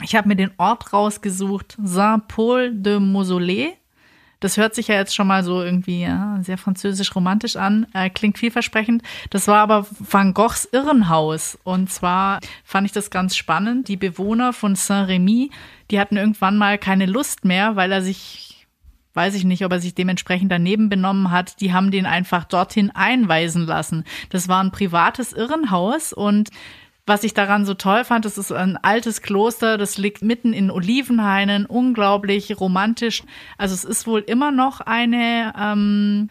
Ich 0.03 0.15
habe 0.15 0.27
mir 0.27 0.35
den 0.35 0.51
Ort 0.57 0.93
rausgesucht, 0.93 1.77
Saint-Paul 1.83 2.73
de 2.73 2.97
Mausolée. 2.97 3.73
Das 4.39 4.55
hört 4.57 4.73
sich 4.73 4.87
ja 4.87 4.95
jetzt 4.95 5.13
schon 5.13 5.27
mal 5.27 5.43
so 5.43 5.61
irgendwie 5.61 6.01
ja, 6.01 6.37
sehr 6.41 6.57
französisch 6.57 7.13
romantisch 7.13 7.57
an, 7.57 7.87
äh, 7.93 8.09
klingt 8.09 8.37
vielversprechend. 8.37 9.03
Das 9.31 9.47
war 9.47 9.57
aber 9.57 9.85
Van 9.99 10.33
Goghs 10.33 10.65
Irrenhaus. 10.71 11.57
Und 11.63 11.91
zwar 11.91 12.39
fand 12.63 12.85
ich 12.85 12.93
das 12.93 13.09
ganz 13.09 13.35
spannend. 13.35 13.89
Die 13.89 13.97
Bewohner 13.97 14.53
von 14.53 14.75
Saint-Rémy, 14.75 15.49
die 15.91 15.99
hatten 15.99 16.17
irgendwann 16.17 16.57
mal 16.57 16.77
keine 16.77 17.05
Lust 17.05 17.45
mehr, 17.45 17.75
weil 17.75 17.91
er 17.91 18.01
sich 18.01 18.49
weiß 19.13 19.35
ich 19.35 19.43
nicht, 19.43 19.65
ob 19.65 19.71
er 19.71 19.81
sich 19.81 19.95
dementsprechend 19.95 20.51
daneben 20.51 20.87
benommen 20.87 21.31
hat. 21.31 21.59
Die 21.59 21.73
haben 21.73 21.91
den 21.91 22.05
einfach 22.05 22.45
dorthin 22.45 22.91
einweisen 22.91 23.65
lassen. 23.65 24.05
Das 24.29 24.47
war 24.47 24.63
ein 24.63 24.71
privates 24.71 25.33
Irrenhaus 25.33 26.13
und 26.13 26.51
was 27.05 27.23
ich 27.23 27.33
daran 27.33 27.65
so 27.65 27.73
toll 27.73 28.05
fand, 28.05 28.23
das 28.23 28.37
ist 28.37 28.51
ein 28.51 28.77
altes 28.77 29.23
Kloster, 29.23 29.77
das 29.79 29.97
liegt 29.97 30.21
mitten 30.21 30.53
in 30.53 30.69
Olivenhainen, 30.69 31.65
unglaublich 31.65 32.59
romantisch. 32.59 33.23
Also 33.57 33.73
es 33.73 33.83
ist 33.83 34.05
wohl 34.05 34.21
immer 34.21 34.51
noch 34.51 34.79
eine 34.79 35.53
ähm, 35.59 36.29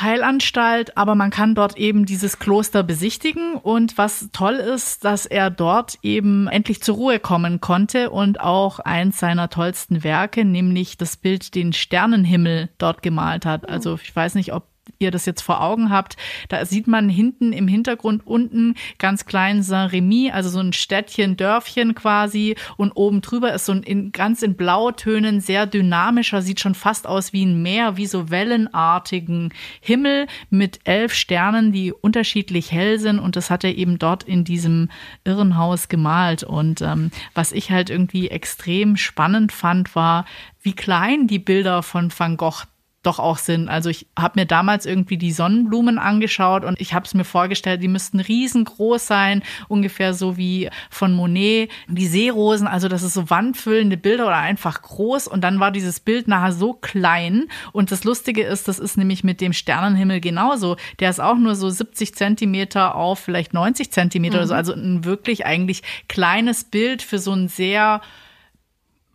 Heilanstalt, 0.00 0.96
aber 0.96 1.14
man 1.14 1.30
kann 1.30 1.54
dort 1.54 1.76
eben 1.76 2.06
dieses 2.06 2.38
Kloster 2.38 2.82
besichtigen. 2.82 3.54
Und 3.54 3.98
was 3.98 4.28
toll 4.32 4.54
ist, 4.54 5.04
dass 5.04 5.26
er 5.26 5.50
dort 5.50 5.98
eben 6.02 6.48
endlich 6.48 6.82
zur 6.82 6.96
Ruhe 6.96 7.18
kommen 7.18 7.60
konnte 7.60 8.10
und 8.10 8.40
auch 8.40 8.78
eins 8.78 9.18
seiner 9.18 9.50
tollsten 9.50 10.04
Werke, 10.04 10.44
nämlich 10.44 10.96
das 10.96 11.16
Bild 11.16 11.54
den 11.54 11.72
Sternenhimmel 11.72 12.68
dort 12.78 13.02
gemalt 13.02 13.46
hat. 13.46 13.68
Also 13.68 13.98
ich 14.02 14.14
weiß 14.14 14.34
nicht, 14.34 14.52
ob 14.52 14.64
ihr 14.98 15.10
das 15.10 15.26
jetzt 15.26 15.42
vor 15.42 15.62
Augen 15.62 15.90
habt, 15.90 16.16
da 16.48 16.64
sieht 16.64 16.86
man 16.86 17.08
hinten 17.08 17.52
im 17.52 17.68
Hintergrund 17.68 18.26
unten 18.26 18.74
ganz 18.98 19.26
klein 19.26 19.62
Saint-Rémy, 19.62 20.30
also 20.32 20.48
so 20.48 20.60
ein 20.60 20.72
Städtchen, 20.72 21.36
Dörfchen 21.36 21.94
quasi. 21.94 22.56
Und 22.76 22.92
oben 22.92 23.20
drüber 23.20 23.52
ist 23.52 23.66
so 23.66 23.72
ein 23.72 23.82
in, 23.82 24.12
ganz 24.12 24.42
in 24.42 24.56
Blautönen 24.56 25.40
sehr 25.40 25.66
dynamischer, 25.66 26.42
sieht 26.42 26.60
schon 26.60 26.74
fast 26.74 27.06
aus 27.06 27.32
wie 27.32 27.44
ein 27.44 27.62
Meer, 27.62 27.96
wie 27.96 28.06
so 28.06 28.30
wellenartigen 28.30 29.52
Himmel 29.80 30.26
mit 30.50 30.80
elf 30.84 31.14
Sternen, 31.14 31.72
die 31.72 31.92
unterschiedlich 31.92 32.72
hell 32.72 32.98
sind. 32.98 33.18
Und 33.18 33.36
das 33.36 33.50
hat 33.50 33.64
er 33.64 33.76
eben 33.76 33.98
dort 33.98 34.22
in 34.24 34.44
diesem 34.44 34.90
Irrenhaus 35.24 35.88
gemalt. 35.88 36.42
Und 36.42 36.82
ähm, 36.82 37.10
was 37.34 37.52
ich 37.52 37.70
halt 37.70 37.90
irgendwie 37.90 38.28
extrem 38.28 38.96
spannend 38.96 39.52
fand, 39.52 39.94
war, 39.94 40.24
wie 40.62 40.74
klein 40.74 41.26
die 41.26 41.38
Bilder 41.38 41.82
von 41.82 42.12
Van 42.16 42.36
Gogh 42.36 42.64
doch 43.08 43.18
auch 43.18 43.38
sind. 43.38 43.68
Also 43.68 43.88
ich 43.88 44.06
habe 44.18 44.38
mir 44.38 44.46
damals 44.46 44.84
irgendwie 44.84 45.16
die 45.16 45.32
Sonnenblumen 45.32 45.98
angeschaut 45.98 46.62
und 46.64 46.78
ich 46.78 46.92
habe 46.92 47.06
es 47.06 47.14
mir 47.14 47.24
vorgestellt, 47.24 47.82
die 47.82 47.88
müssten 47.88 48.20
riesengroß 48.20 49.06
sein, 49.06 49.42
ungefähr 49.66 50.12
so 50.12 50.36
wie 50.36 50.68
von 50.90 51.14
Monet. 51.14 51.70
Die 51.88 52.06
Seerosen, 52.06 52.66
also 52.66 52.88
das 52.88 53.02
ist 53.02 53.14
so 53.14 53.30
wandfüllende 53.30 53.96
Bilder 53.96 54.26
oder 54.26 54.36
einfach 54.36 54.82
groß 54.82 55.26
und 55.26 55.42
dann 55.42 55.58
war 55.58 55.72
dieses 55.72 56.00
Bild 56.00 56.28
nachher 56.28 56.52
so 56.52 56.74
klein 56.74 57.46
und 57.72 57.90
das 57.90 58.04
Lustige 58.04 58.42
ist, 58.42 58.68
das 58.68 58.78
ist 58.78 58.98
nämlich 58.98 59.24
mit 59.24 59.40
dem 59.40 59.54
Sternenhimmel 59.54 60.20
genauso. 60.20 60.76
Der 61.00 61.08
ist 61.08 61.20
auch 61.20 61.36
nur 61.36 61.54
so 61.54 61.70
70 61.70 62.14
Zentimeter 62.14 62.94
auf 62.94 63.18
vielleicht 63.18 63.54
90 63.54 63.90
Zentimeter 63.90 64.34
mhm. 64.34 64.40
oder 64.40 64.46
so, 64.48 64.54
also 64.54 64.72
ein 64.74 65.04
wirklich 65.04 65.46
eigentlich 65.46 65.82
kleines 66.08 66.64
Bild 66.64 67.00
für 67.00 67.18
so 67.18 67.32
ein 67.32 67.48
sehr 67.48 68.02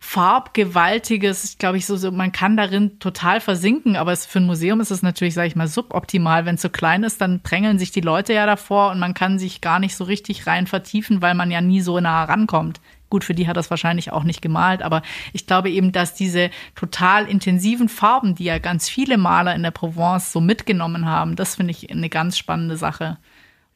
farbgewaltiges, 0.04 1.56
glaube 1.58 1.78
ich, 1.78 1.86
so, 1.86 1.96
so, 1.96 2.12
man 2.12 2.30
kann 2.30 2.58
darin 2.58 2.98
total 2.98 3.40
versinken, 3.40 3.96
aber 3.96 4.12
es, 4.12 4.26
für 4.26 4.38
ein 4.38 4.44
Museum 4.44 4.80
ist 4.80 4.90
es 4.90 5.02
natürlich, 5.02 5.32
sage 5.32 5.48
ich 5.48 5.56
mal, 5.56 5.66
suboptimal. 5.66 6.44
Wenn 6.44 6.56
es 6.56 6.62
so 6.62 6.68
klein 6.68 7.04
ist, 7.04 7.22
dann 7.22 7.42
drängeln 7.42 7.78
sich 7.78 7.90
die 7.90 8.02
Leute 8.02 8.34
ja 8.34 8.44
davor 8.44 8.90
und 8.90 9.00
man 9.00 9.14
kann 9.14 9.38
sich 9.38 9.62
gar 9.62 9.78
nicht 9.78 9.96
so 9.96 10.04
richtig 10.04 10.46
rein 10.46 10.66
vertiefen, 10.66 11.22
weil 11.22 11.34
man 11.34 11.50
ja 11.50 11.62
nie 11.62 11.80
so 11.80 11.98
nah 11.98 12.24
rankommt. 12.24 12.82
Gut, 13.08 13.24
für 13.24 13.34
die 13.34 13.48
hat 13.48 13.56
das 13.56 13.70
wahrscheinlich 13.70 14.12
auch 14.12 14.24
nicht 14.24 14.42
gemalt, 14.42 14.82
aber 14.82 15.02
ich 15.32 15.46
glaube 15.46 15.70
eben, 15.70 15.90
dass 15.90 16.14
diese 16.14 16.50
total 16.74 17.26
intensiven 17.26 17.88
Farben, 17.88 18.34
die 18.34 18.44
ja 18.44 18.58
ganz 18.58 18.88
viele 18.88 19.16
Maler 19.16 19.54
in 19.54 19.62
der 19.62 19.70
Provence 19.70 20.32
so 20.32 20.40
mitgenommen 20.40 21.06
haben, 21.06 21.34
das 21.34 21.56
finde 21.56 21.70
ich 21.70 21.90
eine 21.90 22.10
ganz 22.10 22.36
spannende 22.36 22.76
Sache. 22.76 23.16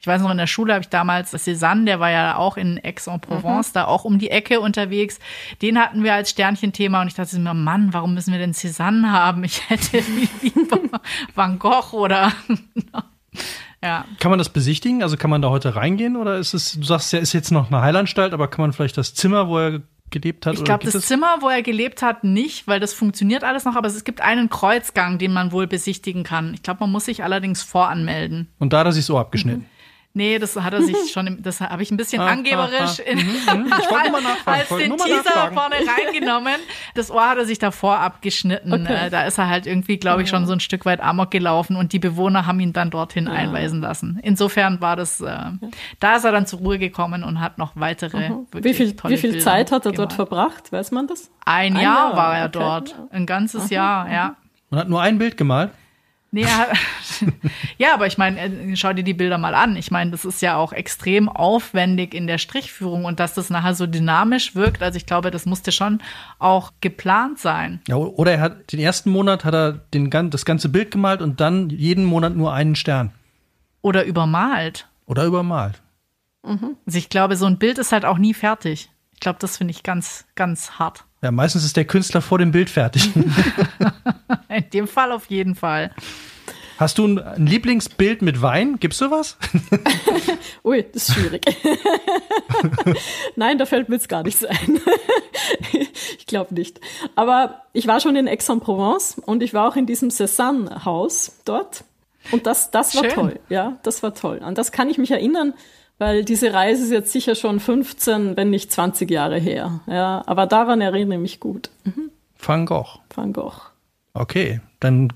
Ich 0.01 0.07
weiß 0.07 0.23
noch, 0.23 0.31
in 0.31 0.39
der 0.39 0.47
Schule 0.47 0.75
habe 0.75 0.83
ich 0.83 0.89
damals 0.89 1.35
Cézanne, 1.35 1.85
der 1.85 1.99
war 1.99 2.11
ja 2.11 2.37
auch 2.37 2.57
in 2.57 2.81
Aix-en-Provence, 2.83 3.69
mhm. 3.69 3.75
da 3.75 3.85
auch 3.87 4.05
um 4.05 4.19
die 4.19 4.31
Ecke 4.31 4.61
unterwegs. 4.61 5.19
Den 5.61 5.79
hatten 5.79 6.05
wir 6.05 6.15
als 6.15 6.31
Sternchenthema 6.31 7.03
und 7.03 7.09
ich 7.09 7.15
dachte 7.15 7.39
mir, 7.39 7.55
Mann, 7.55 7.93
warum 7.93 8.15
müssen 8.15 8.33
wir 8.33 8.39
denn 8.39 8.53
Cézanne 8.53 9.11
haben? 9.11 9.43
Ich 9.45 9.69
hätte 9.69 10.03
lieber 10.43 11.01
Van 11.35 11.59
Gogh 11.59 11.93
oder 11.95 12.33
Ja. 13.83 14.05
Kann 14.19 14.31
man 14.31 14.39
das 14.39 14.49
besichtigen? 14.49 15.03
Also 15.03 15.17
kann 15.17 15.31
man 15.31 15.41
da 15.41 15.51
heute 15.51 15.77
reingehen 15.77 16.17
oder 16.17 16.39
ist 16.39 16.53
es, 16.55 16.73
du 16.73 16.83
sagst 16.83 17.13
ja, 17.13 17.21
ist 17.21 17.33
jetzt 17.33 17.53
noch 17.53 17.71
eine 17.71 17.81
Heilanstalt, 17.81 18.33
aber 18.33 18.49
kann 18.49 18.63
man 18.63 18.73
vielleicht 18.73 18.97
das 18.97 19.15
Zimmer, 19.15 19.49
wo 19.49 19.59
er 19.59 19.83
gelebt 20.11 20.47
hat? 20.47 20.55
Ich 20.55 20.65
glaube, 20.65 20.85
das 20.91 21.07
Zimmer, 21.07 21.37
wo 21.41 21.49
er 21.49 21.63
gelebt 21.63 22.03
hat, 22.03 22.25
nicht, 22.25 22.67
weil 22.67 22.81
das 22.81 22.93
funktioniert 22.93 23.45
alles 23.45 23.65
noch, 23.65 23.77
aber 23.77 23.87
es 23.87 24.03
gibt 24.03 24.21
einen 24.21 24.51
Kreuzgang, 24.51 25.19
den 25.19 25.33
man 25.33 25.53
wohl 25.53 25.67
besichtigen 25.67 26.25
kann. 26.25 26.55
Ich 26.55 26.63
glaube, 26.63 26.81
man 26.81 26.91
muss 26.91 27.05
sich 27.05 27.23
allerdings 27.23 27.63
voranmelden. 27.63 28.49
Und 28.59 28.73
da 28.73 28.81
hat 28.81 28.87
er 28.87 28.93
sich 28.93 29.05
so 29.05 29.17
abgeschnitten. 29.17 29.61
Mhm. 29.61 29.78
Nee, 30.19 30.41
das 30.41 30.57
hat 30.57 30.73
er 30.73 30.83
sich 30.83 31.13
schon, 31.13 31.41
das 31.45 31.61
habe 31.61 31.81
ich 31.81 31.93
ein 31.93 31.97
bisschen 31.97 32.21
ah, 32.21 32.27
angeberisch 32.27 32.99
ah, 32.99 33.05
ah. 33.07 33.11
In, 33.11 33.19
mhm, 33.19 33.67
mhm. 33.67 33.73
als 34.47 34.69
den 34.69 34.97
Teaser 34.97 35.53
vorne 35.55 35.77
reingenommen. 35.77 36.57
Das 36.97 37.13
Ohr 37.13 37.29
hat 37.29 37.39
er 37.39 37.45
sich 37.45 37.61
davor 37.61 38.01
abgeschnitten. 38.01 38.73
Okay. 38.73 39.07
Äh, 39.07 39.11
da 39.11 39.23
ist 39.23 39.39
er 39.39 39.49
halt 39.49 39.69
irgendwie, 39.69 39.97
glaube 39.97 40.25
ich, 40.25 40.29
schon 40.29 40.45
so 40.45 40.53
ein 40.53 40.59
Stück 40.59 40.85
weit 40.87 41.01
amok 41.01 41.31
gelaufen 41.31 41.77
und 41.77 41.93
die 41.93 42.01
Bewohner 42.01 42.47
haben 42.47 42.59
ihn 42.59 42.73
dann 42.73 42.91
dorthin 42.91 43.27
ja. 43.27 43.33
einweisen 43.33 43.81
lassen. 43.81 44.19
Insofern 44.25 44.81
war 44.81 44.97
das, 44.97 45.21
äh, 45.21 45.37
da 46.01 46.17
ist 46.17 46.25
er 46.25 46.33
dann 46.33 46.47
zur 46.47 46.59
Ruhe 46.59 46.81
gekommen 46.81 47.23
und 47.23 47.41
hat 47.41 47.57
noch 47.57 47.71
weitere. 47.77 48.31
Mhm. 48.31 48.49
Wie 48.55 48.75
viel, 48.75 48.97
wie 49.05 49.19
viel 49.19 49.39
Zeit 49.39 49.71
hat 49.71 49.87
er 49.87 49.93
dort 49.93 50.15
verbracht? 50.15 50.73
Weiß 50.73 50.91
man 50.91 51.07
das? 51.07 51.31
Ein, 51.45 51.77
ein 51.77 51.83
Jahr, 51.83 52.09
Jahr, 52.09 52.17
war 52.17 52.37
er 52.37 52.47
okay. 52.47 52.59
dort. 52.59 52.97
Ein 53.13 53.25
ganzes 53.25 53.67
Aha. 53.67 53.73
Jahr, 53.73 54.13
ja. 54.13 54.37
Und 54.71 54.79
hat 54.79 54.89
nur 54.89 55.01
ein 55.01 55.17
Bild 55.17 55.37
gemalt? 55.37 55.71
Nee, 56.31 56.45
ja, 57.79 57.95
aber 57.95 58.07
ich 58.07 58.19
meine, 58.19 58.39
äh, 58.39 58.77
schau 58.77 58.93
dir 58.93 59.03
die 59.03 59.15
Bilder 59.15 59.39
mal 59.39 59.55
an. 59.55 59.77
Ich 59.77 59.91
meine, 59.91 60.11
das 60.11 60.27
ist 60.27 60.43
ja 60.43 60.57
auch 60.57 60.75
extrem 60.75 61.31
aufwendig 61.31 62.13
in 62.13 62.27
der 62.27 62.37
Strichführung 62.37 63.07
und 63.07 63.19
dass 63.19 63.33
das 63.33 63.49
nachher 63.49 63.75
so 63.75 63.87
dynamisch 63.87 64.55
wirkt. 64.55 64.83
Also 64.83 64.99
ich 64.99 65.07
glaube, 65.07 65.31
das 65.31 65.47
musste 65.47 65.73
schon 65.73 66.03
auch 66.39 66.73
geplant 66.83 67.39
sein. 67.39 67.81
Ja, 67.89 67.97
oder 67.97 68.33
er 68.33 68.41
hat 68.41 68.73
den 68.73 68.81
ersten 68.81 69.11
Monat 69.11 69.47
hat 69.47 69.55
er 69.55 69.73
den, 69.95 70.11
das 70.31 70.45
ganze 70.45 70.69
Bild 70.69 70.91
gemalt 70.91 71.23
und 71.23 71.41
dann 71.41 71.71
jeden 71.71 72.05
Monat 72.05 72.37
nur 72.37 72.53
einen 72.53 72.77
Stern. 72.77 73.13
Oder 73.81 74.05
übermalt. 74.05 74.87
Oder 75.07 75.25
übermalt. 75.25 75.81
Mhm. 76.45 76.77
Also 76.85 76.99
ich 76.99 77.09
glaube, 77.09 77.37
so 77.37 77.47
ein 77.47 77.59
Bild 77.59 77.79
ist 77.79 77.93
halt 77.93 78.05
auch 78.05 78.19
nie 78.19 78.35
fertig. 78.35 78.91
Ich 79.15 79.21
glaube, 79.21 79.39
das 79.41 79.57
finde 79.57 79.71
ich 79.71 79.83
ganz, 79.83 80.27
ganz 80.35 80.73
hart. 80.73 81.05
Ja, 81.23 81.31
meistens 81.33 81.65
ist 81.65 81.77
der 81.77 81.85
Künstler 81.85 82.23
vor 82.23 82.39
dem 82.39 82.53
Bild 82.53 82.71
fertig. 82.71 83.11
In 84.49 84.71
dem 84.73 84.87
Fall 84.87 85.13
auf 85.13 85.27
jeden 85.27 85.55
Fall. 85.55 85.91
Hast 86.79 86.99
du 86.99 87.09
ein, 87.09 87.19
ein 87.19 87.47
Lieblingsbild 87.47 88.23
mit 88.23 88.41
Wein? 88.41 88.79
Gibst 88.79 89.01
du 89.01 89.11
was? 89.11 89.37
Ui, 90.65 90.85
das 90.93 91.09
ist 91.09 91.15
schwierig. 91.17 91.45
Nein, 93.37 93.59
da 93.59 93.67
fällt 93.67 93.89
mir 93.89 93.97
jetzt 93.97 94.09
gar 94.09 94.23
nichts 94.23 94.45
ein. 94.45 94.81
ich 96.19 96.27
glaube 96.27 96.55
nicht. 96.55 96.81
Aber 97.17 97.63
ich 97.73 97.89
war 97.89 97.99
schon 97.99 98.15
in 98.15 98.29
Aix-en-Provence 98.29 99.21
und 99.27 99.43
ich 99.43 99.55
war 99.55 99.69
auch 99.69 99.75
in 99.75 99.87
diesem 99.87 100.11
Cézanne-Haus 100.11 101.41
dort. 101.45 101.83
Und 102.31 102.47
das, 102.47 102.71
das 102.71 102.95
war 102.95 103.05
Schön. 103.05 103.13
toll. 103.15 103.41
Ja, 103.49 103.79
das 103.83 104.05
war 104.05 104.15
toll. 104.15 104.41
An 104.41 104.55
das 104.55 104.71
kann 104.71 104.89
ich 104.89 104.99
mich 104.99 105.11
erinnern, 105.11 105.55
weil 105.99 106.25
diese 106.25 106.53
Reise 106.53 106.85
ist 106.85 106.91
jetzt 106.91 107.13
sicher 107.13 107.35
schon 107.35 107.61
15, 107.61 108.37
wenn 108.37 108.51
nicht 108.51 108.73
20 108.73 109.11
Jahre 109.11 109.39
her. 109.39 109.81
Ja, 109.87 110.23
aber 110.27 110.47
daran 110.47 110.81
erinnere 110.81 111.17
ich 111.17 111.21
mich 111.21 111.41
gut. 111.41 111.71
Mhm. 111.85 112.11
Van 112.39 112.67
Gogh. 112.67 113.01
Van 113.15 113.33
Gogh. 113.33 113.61
Okay, 114.15 114.61
dann 114.81 115.13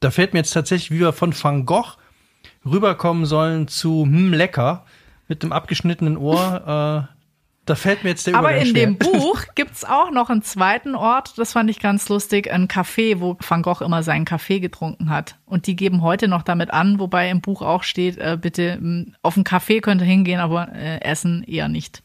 da 0.00 0.10
fällt 0.10 0.34
mir 0.34 0.40
jetzt 0.40 0.52
tatsächlich, 0.52 0.90
wie 0.90 1.00
wir 1.00 1.12
von 1.12 1.32
Van 1.40 1.64
Gogh 1.64 1.96
rüberkommen 2.66 3.26
sollen 3.26 3.68
zu 3.68 4.02
hm, 4.02 4.32
lecker 4.32 4.84
mit 5.28 5.42
dem 5.42 5.52
abgeschnittenen 5.52 6.16
Ohr. 6.16 7.08
da 7.66 7.74
fällt 7.74 8.04
mir 8.04 8.10
jetzt 8.10 8.26
der 8.26 8.34
Aber 8.34 8.54
in 8.54 8.66
schwer. 8.66 8.86
dem 8.86 8.98
Buch 8.98 9.42
gibt's 9.54 9.84
auch 9.84 10.10
noch 10.10 10.30
einen 10.30 10.42
zweiten 10.42 10.94
Ort, 10.94 11.38
das 11.38 11.52
fand 11.52 11.70
ich 11.70 11.80
ganz 11.80 12.08
lustig, 12.08 12.52
ein 12.52 12.68
Café, 12.68 13.20
wo 13.20 13.36
Van 13.46 13.62
Gogh 13.62 13.84
immer 13.84 14.02
seinen 14.02 14.24
Kaffee 14.24 14.60
getrunken 14.60 15.10
hat. 15.10 15.36
Und 15.46 15.66
die 15.66 15.76
geben 15.76 16.02
heute 16.02 16.28
noch 16.28 16.42
damit 16.42 16.70
an, 16.70 16.98
wobei 16.98 17.30
im 17.30 17.40
Buch 17.40 17.62
auch 17.62 17.82
steht, 17.82 18.18
äh, 18.18 18.38
bitte 18.40 18.78
auf 19.22 19.36
einen 19.36 19.44
Café 19.44 19.80
könnt 19.80 20.00
ihr 20.02 20.06
hingehen, 20.06 20.40
aber 20.40 20.72
äh, 20.74 21.00
essen 21.00 21.42
eher 21.44 21.68
nicht. 21.68 22.02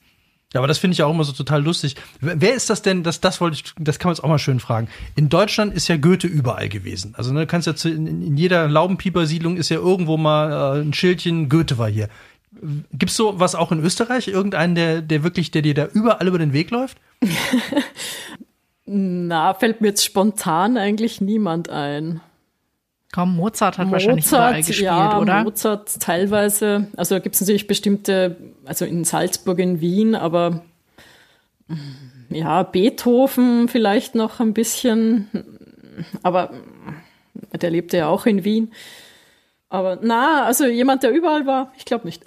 Ja, 0.54 0.62
aber 0.62 0.68
das 0.68 0.80
finde 0.80 0.94
ich 0.94 1.04
auch 1.04 1.12
immer 1.12 1.24
so 1.24 1.32
total 1.32 1.64
lustig. 1.64 1.96
Wer 2.22 2.42
wer 2.42 2.56
ist 2.56 2.72
das 2.72 2.82
denn? 2.82 3.04
Das, 3.04 3.22
das 3.22 3.40
wollte 3.40 3.56
ich, 3.56 3.66
das 3.78 4.00
kann 4.00 4.10
man 4.10 4.16
jetzt 4.16 4.24
auch 4.24 4.30
mal 4.30 4.40
schön 4.40 4.60
fragen. 4.60 4.88
In 5.16 5.30
Deutschland 5.30 5.76
ist 5.76 5.88
ja 5.88 5.98
Goethe 5.98 6.26
überall 6.26 6.70
gewesen. 6.70 7.14
Also 7.16 7.32
ne, 7.32 7.42
du 7.42 7.48
kannst 7.48 7.68
ja 7.68 7.76
zu, 7.76 7.90
in, 7.90 8.08
in 8.08 8.36
jeder 8.36 8.68
Laubenpieper-Siedlung 8.68 9.58
ist 9.58 9.70
ja 9.70 9.78
irgendwo 9.78 10.18
mal 10.18 10.78
äh, 10.78 10.82
ein 10.82 10.94
Schildchen, 10.94 11.50
Goethe 11.50 11.78
war 11.78 11.90
hier. 11.90 12.10
Gibt's 12.94 13.16
so 13.16 13.40
was 13.40 13.56
auch 13.56 13.72
in 13.72 13.80
Österreich? 13.84 14.28
Irgendeinen, 14.28 14.76
der, 14.76 15.02
der 15.02 15.24
wirklich, 15.24 15.52
der 15.52 15.62
dir 15.62 15.74
da 15.74 15.88
überall 15.94 16.28
über 16.28 16.40
den 16.40 16.54
Weg 16.54 16.72
läuft? 16.72 16.98
Na, 18.86 19.54
fällt 19.54 19.82
mir 19.82 19.90
jetzt 19.90 20.04
spontan 20.04 20.76
eigentlich 20.78 21.22
niemand 21.22 21.70
ein. 21.70 22.22
Komm, 23.12 23.36
Mozart 23.36 23.78
hat 23.78 23.92
wahrscheinlich 23.92 24.28
überall 24.28 24.58
gespielt, 24.58 24.82
ja, 24.82 25.20
oder? 25.20 25.44
Mozart 25.44 26.00
teilweise. 26.00 26.88
Also 26.96 27.16
da 27.16 27.20
gibt 27.20 27.36
es 27.36 27.42
natürlich 27.42 27.68
bestimmte, 27.68 28.36
also 28.66 28.86
in 28.86 29.04
Salzburg, 29.04 29.60
in 29.60 29.82
Wien, 29.82 30.16
aber 30.16 30.64
mm, 31.68 32.36
ja, 32.36 32.64
Beethoven 32.64 33.68
vielleicht 33.68 34.14
noch 34.14 34.40
ein 34.40 34.54
bisschen, 34.54 35.28
aber 36.22 36.52
der 37.60 37.72
lebte 37.72 37.98
ja 37.98 38.08
auch 38.08 38.28
in 38.28 38.44
Wien. 38.44 38.72
Aber 39.70 40.00
na, 40.02 40.46
also 40.46 40.66
jemand, 40.66 41.04
der 41.04 41.12
überall 41.12 41.46
war, 41.46 41.72
ich 41.78 41.86
glaube 41.86 42.06
nicht. 42.08 42.24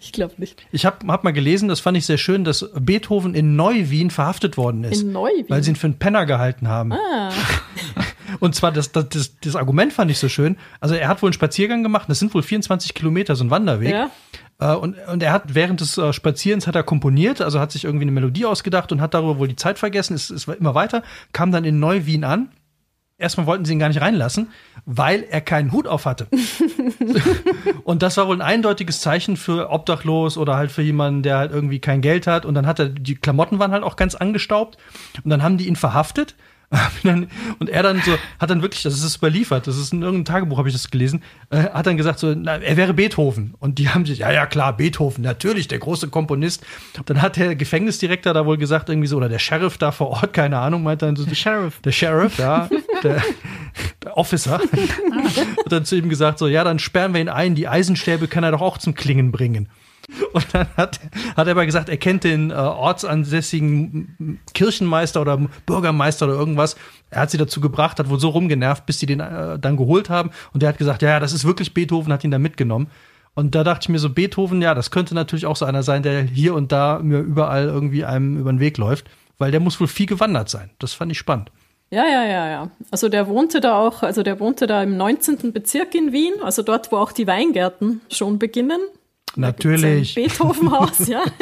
ich 0.00 0.12
glaube 0.12 0.34
nicht. 0.38 0.64
Ich 0.72 0.84
habe 0.84 1.06
hab 1.08 1.24
mal 1.24 1.32
gelesen, 1.32 1.68
das 1.68 1.80
fand 1.80 1.96
ich 1.96 2.06
sehr 2.06 2.18
schön, 2.18 2.44
dass 2.44 2.68
Beethoven 2.78 3.34
in 3.34 3.56
Neu-Wien 3.56 4.10
verhaftet 4.10 4.56
worden 4.56 4.84
ist. 4.84 5.02
In 5.02 5.12
Neu-Wien? 5.12 5.46
Weil 5.48 5.62
sie 5.62 5.70
ihn 5.70 5.76
für 5.76 5.86
einen 5.86 5.98
Penner 5.98 6.26
gehalten 6.26 6.68
haben. 6.68 6.92
Ah, 6.92 7.30
Und 8.40 8.54
zwar, 8.56 8.72
das, 8.72 8.90
das, 8.90 9.08
das, 9.10 9.38
das 9.40 9.54
Argument 9.56 9.92
fand 9.92 10.10
ich 10.10 10.18
so 10.18 10.28
schön. 10.28 10.56
Also 10.80 10.96
er 10.96 11.08
hat 11.08 11.22
wohl 11.22 11.28
einen 11.28 11.34
Spaziergang 11.34 11.82
gemacht, 11.84 12.08
das 12.08 12.18
sind 12.18 12.34
wohl 12.34 12.42
24 12.42 12.94
Kilometer, 12.94 13.36
so 13.36 13.44
ein 13.44 13.50
Wanderweg. 13.50 13.90
ja. 13.90 14.10
Äh, 14.58 14.74
und, 14.74 14.96
und 15.08 15.22
er 15.22 15.32
hat 15.32 15.54
während 15.54 15.80
des 15.80 15.98
äh, 15.98 16.12
Spazierens 16.12 16.66
hat 16.66 16.74
er 16.76 16.82
komponiert, 16.84 17.40
also 17.40 17.58
hat 17.60 17.72
sich 17.72 17.84
irgendwie 17.84 18.04
eine 18.04 18.12
Melodie 18.12 18.44
ausgedacht 18.46 18.92
und 18.92 19.00
hat 19.00 19.14
darüber 19.14 19.38
wohl 19.38 19.48
die 19.48 19.56
Zeit 19.56 19.78
vergessen, 19.78 20.14
es, 20.14 20.30
es 20.30 20.46
war 20.46 20.56
immer 20.56 20.74
weiter, 20.74 21.02
kam 21.32 21.50
dann 21.52 21.64
in 21.64 21.80
Neu-Wien 21.80 22.24
an. 22.24 22.50
Erstmal 23.16 23.46
wollten 23.46 23.64
sie 23.64 23.72
ihn 23.72 23.78
gar 23.78 23.88
nicht 23.88 24.00
reinlassen, 24.00 24.50
weil 24.86 25.22
er 25.22 25.40
keinen 25.40 25.70
Hut 25.70 25.86
auf 25.86 26.04
hatte. 26.04 26.26
und 27.84 28.02
das 28.02 28.16
war 28.16 28.26
wohl 28.26 28.36
ein 28.36 28.42
eindeutiges 28.42 29.00
Zeichen 29.00 29.36
für 29.36 29.70
obdachlos 29.70 30.36
oder 30.36 30.56
halt 30.56 30.72
für 30.72 30.82
jemanden, 30.82 31.22
der 31.22 31.38
halt 31.38 31.52
irgendwie 31.52 31.78
kein 31.78 32.00
Geld 32.00 32.26
hat. 32.26 32.44
Und 32.44 32.54
dann 32.54 32.66
hat 32.66 32.80
er, 32.80 32.88
die 32.88 33.14
Klamotten 33.14 33.60
waren 33.60 33.70
halt 33.70 33.84
auch 33.84 33.94
ganz 33.94 34.16
angestaubt. 34.16 34.78
Und 35.22 35.30
dann 35.30 35.44
haben 35.44 35.58
die 35.58 35.68
ihn 35.68 35.76
verhaftet. 35.76 36.34
Und 37.58 37.68
er 37.68 37.82
dann 37.82 38.00
so, 38.02 38.12
hat 38.38 38.50
dann 38.50 38.62
wirklich, 38.62 38.82
das 38.82 39.02
ist 39.02 39.16
überliefert, 39.16 39.66
das 39.66 39.76
ist 39.76 39.92
in 39.92 40.02
irgendeinem 40.02 40.24
Tagebuch, 40.24 40.58
habe 40.58 40.68
ich 40.68 40.74
das 40.74 40.90
gelesen, 40.90 41.22
äh, 41.50 41.64
hat 41.64 41.86
dann 41.86 41.96
gesagt, 41.96 42.18
so, 42.18 42.34
na, 42.34 42.56
er 42.56 42.76
wäre 42.76 42.94
Beethoven. 42.94 43.54
Und 43.58 43.78
die 43.78 43.88
haben 43.88 44.06
sich, 44.06 44.18
ja, 44.18 44.32
ja, 44.32 44.46
klar, 44.46 44.76
Beethoven, 44.76 45.22
natürlich, 45.22 45.68
der 45.68 45.78
große 45.78 46.08
Komponist. 46.08 46.64
Dann 47.06 47.22
hat 47.22 47.36
der 47.36 47.56
Gefängnisdirektor 47.56 48.34
da 48.34 48.46
wohl 48.46 48.56
gesagt, 48.58 48.88
irgendwie 48.88 49.08
so, 49.08 49.16
oder 49.16 49.28
der 49.28 49.38
Sheriff 49.38 49.78
da 49.78 49.92
vor 49.92 50.08
Ort, 50.10 50.32
keine 50.32 50.58
Ahnung, 50.58 50.82
meint 50.82 51.02
dann 51.02 51.16
so, 51.16 51.24
Der 51.24 51.34
Sheriff. 51.34 51.80
der 51.80 51.92
Sheriff, 51.92 52.38
ja, 52.38 52.68
der, 53.02 53.22
der 54.02 54.16
Officer, 54.16 54.58
hat 55.64 55.72
dann 55.72 55.84
zu 55.84 55.96
ihm 55.96 56.08
gesagt, 56.08 56.38
so, 56.38 56.46
ja, 56.46 56.64
dann 56.64 56.78
sperren 56.78 57.14
wir 57.14 57.20
ihn 57.20 57.28
ein, 57.28 57.54
die 57.54 57.68
Eisenstäbe 57.68 58.28
kann 58.28 58.44
er 58.44 58.52
doch 58.52 58.60
auch 58.60 58.78
zum 58.78 58.94
Klingen 58.94 59.32
bringen. 59.32 59.68
Und 60.32 60.46
dann 60.52 60.66
hat, 60.76 61.00
hat 61.36 61.46
er 61.46 61.50
aber 61.52 61.66
gesagt, 61.66 61.88
er 61.88 61.96
kennt 61.96 62.24
den 62.24 62.50
äh, 62.50 62.54
ortsansässigen 62.54 64.40
Kirchenmeister 64.52 65.20
oder 65.20 65.38
Bürgermeister 65.66 66.26
oder 66.26 66.34
irgendwas. 66.34 66.76
Er 67.10 67.22
hat 67.22 67.30
sie 67.30 67.38
dazu 67.38 67.60
gebracht, 67.60 67.98
hat 67.98 68.08
wohl 68.08 68.20
so 68.20 68.28
rumgenervt, 68.28 68.86
bis 68.86 68.98
sie 68.98 69.06
den 69.06 69.20
äh, 69.20 69.58
dann 69.58 69.76
geholt 69.76 70.10
haben. 70.10 70.30
Und 70.52 70.62
der 70.62 70.68
hat 70.68 70.78
gesagt, 70.78 71.02
ja, 71.02 71.10
ja, 71.10 71.20
das 71.20 71.32
ist 71.32 71.44
wirklich 71.44 71.74
Beethoven, 71.74 72.12
hat 72.12 72.24
ihn 72.24 72.30
da 72.30 72.38
mitgenommen. 72.38 72.88
Und 73.34 73.54
da 73.54 73.64
dachte 73.64 73.84
ich 73.84 73.88
mir 73.88 73.98
so, 73.98 74.10
Beethoven, 74.10 74.62
ja, 74.62 74.74
das 74.74 74.90
könnte 74.90 75.14
natürlich 75.14 75.46
auch 75.46 75.56
so 75.56 75.64
einer 75.64 75.82
sein, 75.82 76.02
der 76.02 76.22
hier 76.22 76.54
und 76.54 76.70
da 76.70 77.00
mir 77.02 77.18
überall 77.18 77.66
irgendwie 77.66 78.04
einem 78.04 78.38
über 78.38 78.52
den 78.52 78.60
Weg 78.60 78.78
läuft, 78.78 79.06
weil 79.38 79.50
der 79.50 79.60
muss 79.60 79.80
wohl 79.80 79.88
viel 79.88 80.06
gewandert 80.06 80.48
sein. 80.48 80.70
Das 80.78 80.94
fand 80.94 81.10
ich 81.10 81.18
spannend. 81.18 81.50
Ja, 81.90 82.06
ja, 82.06 82.24
ja, 82.24 82.48
ja. 82.48 82.70
Also 82.90 83.08
der 83.08 83.28
wohnte 83.28 83.60
da 83.60 83.78
auch, 83.78 84.02
also 84.02 84.22
der 84.22 84.40
wohnte 84.40 84.66
da 84.66 84.82
im 84.82 84.96
19. 84.96 85.52
Bezirk 85.52 85.94
in 85.94 86.12
Wien, 86.12 86.34
also 86.42 86.62
dort, 86.62 86.90
wo 86.90 86.96
auch 86.96 87.12
die 87.12 87.26
Weingärten 87.26 88.00
schon 88.10 88.38
beginnen. 88.38 88.80
Natürlich. 89.36 90.14
Beethovenhaus, 90.14 91.06
ja. 91.08 91.22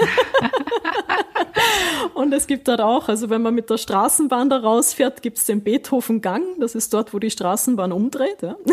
Und 2.15 2.33
es 2.33 2.47
gibt 2.47 2.69
dort 2.69 2.81
auch, 2.81 3.09
also 3.09 3.31
wenn 3.31 3.43
man 3.43 3.55
mit 3.55 3.71
der 3.71 3.79
Straßenbahn 3.79 4.51
da 4.51 4.59
rausfährt, 4.59 5.23
gibt 5.23 5.39
es 5.39 5.47
den 5.47 5.63
Beethovengang. 5.63 6.43
Das 6.59 6.75
ist 6.75 6.93
dort, 6.95 7.15
wo 7.15 7.19
die 7.19 7.31
Straßenbahn 7.31 7.93
umdreht. 7.93 8.43
Ja. 8.43 8.57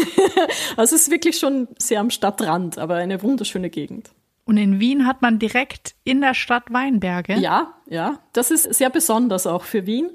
Also 0.78 0.96
es 0.96 1.04
ist 1.04 1.12
wirklich 1.12 1.38
schon 1.38 1.68
sehr 1.78 2.00
am 2.00 2.10
Stadtrand, 2.10 2.78
aber 2.78 2.96
eine 2.96 3.22
wunderschöne 3.22 3.70
Gegend. 3.70 4.12
Und 4.46 4.58
in 4.58 4.80
Wien 4.80 5.06
hat 5.06 5.22
man 5.22 5.40
direkt 5.40 5.94
in 6.04 6.22
der 6.22 6.34
Stadt 6.34 6.64
Weinberge. 6.72 7.36
Ja, 7.36 7.74
ja. 7.88 8.20
Das 8.34 8.50
ist 8.50 8.74
sehr 8.74 8.90
besonders 8.90 9.46
auch 9.46 9.64
für 9.64 9.86
Wien. 9.86 10.10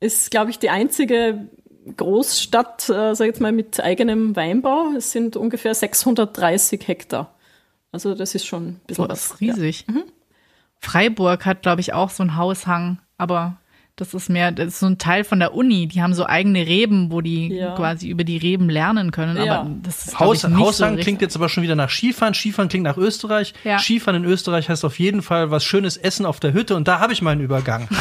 Ist, 0.00 0.30
glaube 0.30 0.50
ich, 0.50 0.58
die 0.58 0.70
einzige 0.70 1.48
Großstadt, 1.96 2.88
äh, 2.88 3.14
sag 3.14 3.20
ich 3.20 3.32
jetzt 3.32 3.40
mal, 3.40 3.52
mit 3.52 3.80
eigenem 3.80 4.34
Weinbau. 4.34 4.92
Es 4.96 5.12
sind 5.12 5.36
ungefähr 5.36 5.74
630 5.74 6.86
Hektar. 6.86 7.35
Also 7.92 8.14
das 8.14 8.34
ist 8.34 8.46
schon 8.46 8.68
ein 8.68 8.80
bisschen 8.86 9.04
Boah, 9.04 9.08
das 9.08 9.30
was. 9.30 9.34
ist 9.34 9.40
riesig. 9.40 9.86
Freiburg 10.80 11.46
hat, 11.46 11.62
glaube 11.62 11.80
ich, 11.80 11.92
auch 11.92 12.10
so 12.10 12.22
einen 12.22 12.36
Haushang, 12.36 13.00
aber 13.18 13.56
das 13.96 14.12
ist 14.12 14.28
mehr, 14.28 14.52
das 14.52 14.68
ist 14.68 14.80
so 14.80 14.86
ein 14.86 14.98
Teil 14.98 15.24
von 15.24 15.38
der 15.38 15.54
Uni. 15.54 15.86
Die 15.86 16.02
haben 16.02 16.12
so 16.12 16.26
eigene 16.26 16.66
Reben, 16.66 17.10
wo 17.10 17.22
die 17.22 17.48
Ja. 17.48 17.74
quasi 17.74 18.08
über 18.08 18.24
die 18.24 18.36
Reben 18.36 18.68
lernen 18.68 19.10
können. 19.10 19.38
Ja. 19.42 19.60
Aber 19.60 19.70
das 19.82 20.08
ist 20.08 20.20
Haus, 20.20 20.44
ich, 20.44 20.50
nicht 20.50 20.58
Haushang 20.58 20.96
so 20.98 21.02
klingt 21.02 21.22
jetzt 21.22 21.34
aber 21.34 21.48
schon 21.48 21.62
wieder 21.62 21.76
nach 21.76 21.88
Skifahren. 21.88 22.34
Skifahren 22.34 22.68
klingt 22.68 22.84
nach 22.84 22.98
Österreich. 22.98 23.54
Ja. 23.64 23.78
Skifahren 23.78 24.22
in 24.22 24.30
Österreich 24.30 24.68
heißt 24.68 24.84
auf 24.84 24.98
jeden 24.98 25.22
Fall 25.22 25.50
was 25.50 25.64
schönes 25.64 25.96
Essen 25.96 26.26
auf 26.26 26.40
der 26.40 26.52
Hütte 26.52 26.76
und 26.76 26.86
da 26.86 27.00
habe 27.00 27.14
ich 27.14 27.22
meinen 27.22 27.40
Übergang. 27.40 27.88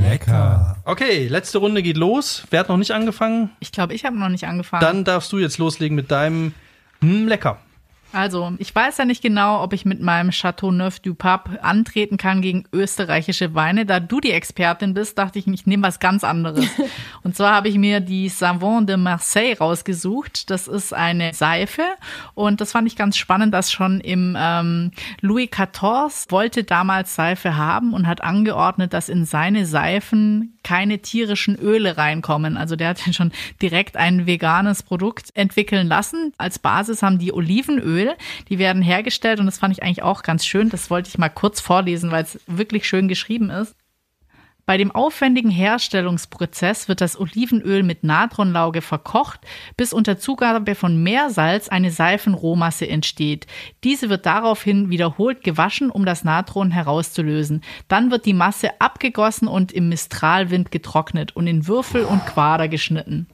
Lecker. 0.00 0.76
Okay, 0.84 1.26
letzte 1.26 1.58
Runde 1.58 1.82
geht 1.82 1.96
los. 1.96 2.44
Wer 2.50 2.60
hat 2.60 2.68
noch 2.68 2.76
nicht 2.76 2.92
angefangen? 2.92 3.50
Ich 3.58 3.72
glaube, 3.72 3.94
ich 3.94 4.04
habe 4.04 4.16
noch 4.16 4.28
nicht 4.28 4.46
angefangen. 4.46 4.80
Dann 4.80 5.02
darfst 5.02 5.32
du 5.32 5.38
jetzt 5.38 5.58
loslegen 5.58 5.96
mit 5.96 6.12
deinem 6.12 6.54
hm, 7.00 7.26
lecker. 7.26 7.58
Also, 8.12 8.54
ich 8.58 8.74
weiß 8.74 8.96
ja 8.98 9.04
nicht 9.04 9.22
genau, 9.22 9.62
ob 9.62 9.74
ich 9.74 9.84
mit 9.84 10.00
meinem 10.00 10.30
Chateau 10.30 10.70
Neuf 10.70 10.98
du 10.98 11.14
Pape 11.14 11.62
antreten 11.62 12.16
kann 12.16 12.40
gegen 12.40 12.64
österreichische 12.72 13.54
Weine. 13.54 13.84
Da 13.84 14.00
du 14.00 14.20
die 14.20 14.32
Expertin 14.32 14.94
bist, 14.94 15.18
dachte 15.18 15.38
ich, 15.38 15.46
ich 15.46 15.66
nehme 15.66 15.82
was 15.82 16.00
ganz 16.00 16.24
anderes. 16.24 16.66
Und 17.22 17.36
zwar 17.36 17.54
habe 17.54 17.68
ich 17.68 17.76
mir 17.76 18.00
die 18.00 18.30
Savon 18.30 18.86
de 18.86 18.96
Marseille 18.96 19.56
rausgesucht. 19.58 20.50
Das 20.50 20.68
ist 20.68 20.94
eine 20.94 21.34
Seife 21.34 21.82
und 22.34 22.60
das 22.60 22.72
fand 22.72 22.86
ich 22.86 22.96
ganz 22.96 23.16
spannend, 23.16 23.52
dass 23.52 23.70
schon 23.70 24.00
im 24.00 24.36
ähm, 24.38 24.92
Louis 25.20 25.50
XIV 25.50 26.26
wollte 26.30 26.64
damals 26.64 27.14
Seife 27.14 27.56
haben 27.56 27.92
und 27.92 28.06
hat 28.06 28.22
angeordnet, 28.22 28.92
dass 28.92 29.08
in 29.08 29.24
seine 29.24 29.66
Seifen 29.66 30.58
keine 30.62 30.98
tierischen 30.98 31.56
Öle 31.56 31.96
reinkommen. 31.96 32.56
Also 32.56 32.76
der 32.76 32.88
hat 32.88 33.06
ja 33.06 33.12
schon 33.14 33.32
direkt 33.60 33.96
ein 33.96 34.26
veganes 34.26 34.82
Produkt 34.82 35.30
entwickeln 35.34 35.88
lassen. 35.88 36.32
Als 36.38 36.58
Basis 36.58 37.02
haben 37.02 37.18
die 37.18 37.32
Olivenöl. 37.32 37.97
Die 38.48 38.58
werden 38.58 38.82
hergestellt 38.82 39.40
und 39.40 39.46
das 39.46 39.58
fand 39.58 39.72
ich 39.72 39.82
eigentlich 39.82 40.02
auch 40.02 40.22
ganz 40.22 40.44
schön. 40.46 40.68
Das 40.68 40.90
wollte 40.90 41.08
ich 41.08 41.18
mal 41.18 41.28
kurz 41.28 41.60
vorlesen, 41.60 42.10
weil 42.10 42.24
es 42.24 42.40
wirklich 42.46 42.86
schön 42.86 43.08
geschrieben 43.08 43.50
ist. 43.50 43.74
Bei 44.68 44.76
dem 44.76 44.90
aufwendigen 44.90 45.48
Herstellungsprozess 45.48 46.88
wird 46.88 47.00
das 47.00 47.18
Olivenöl 47.18 47.82
mit 47.82 48.04
Natronlauge 48.04 48.82
verkocht, 48.82 49.40
bis 49.78 49.94
unter 49.94 50.18
Zugabe 50.18 50.74
von 50.74 51.02
Meersalz 51.02 51.70
eine 51.70 51.90
Seifenrohmasse 51.90 52.86
entsteht. 52.86 53.46
Diese 53.82 54.10
wird 54.10 54.26
daraufhin 54.26 54.90
wiederholt 54.90 55.42
gewaschen, 55.42 55.88
um 55.88 56.04
das 56.04 56.22
Natron 56.22 56.70
herauszulösen. 56.70 57.62
Dann 57.88 58.10
wird 58.10 58.26
die 58.26 58.34
Masse 58.34 58.78
abgegossen 58.78 59.48
und 59.48 59.72
im 59.72 59.88
Mistralwind 59.88 60.70
getrocknet 60.70 61.34
und 61.34 61.46
in 61.46 61.66
Würfel 61.66 62.04
und 62.04 62.26
Quader 62.26 62.68
geschnitten. 62.68 63.26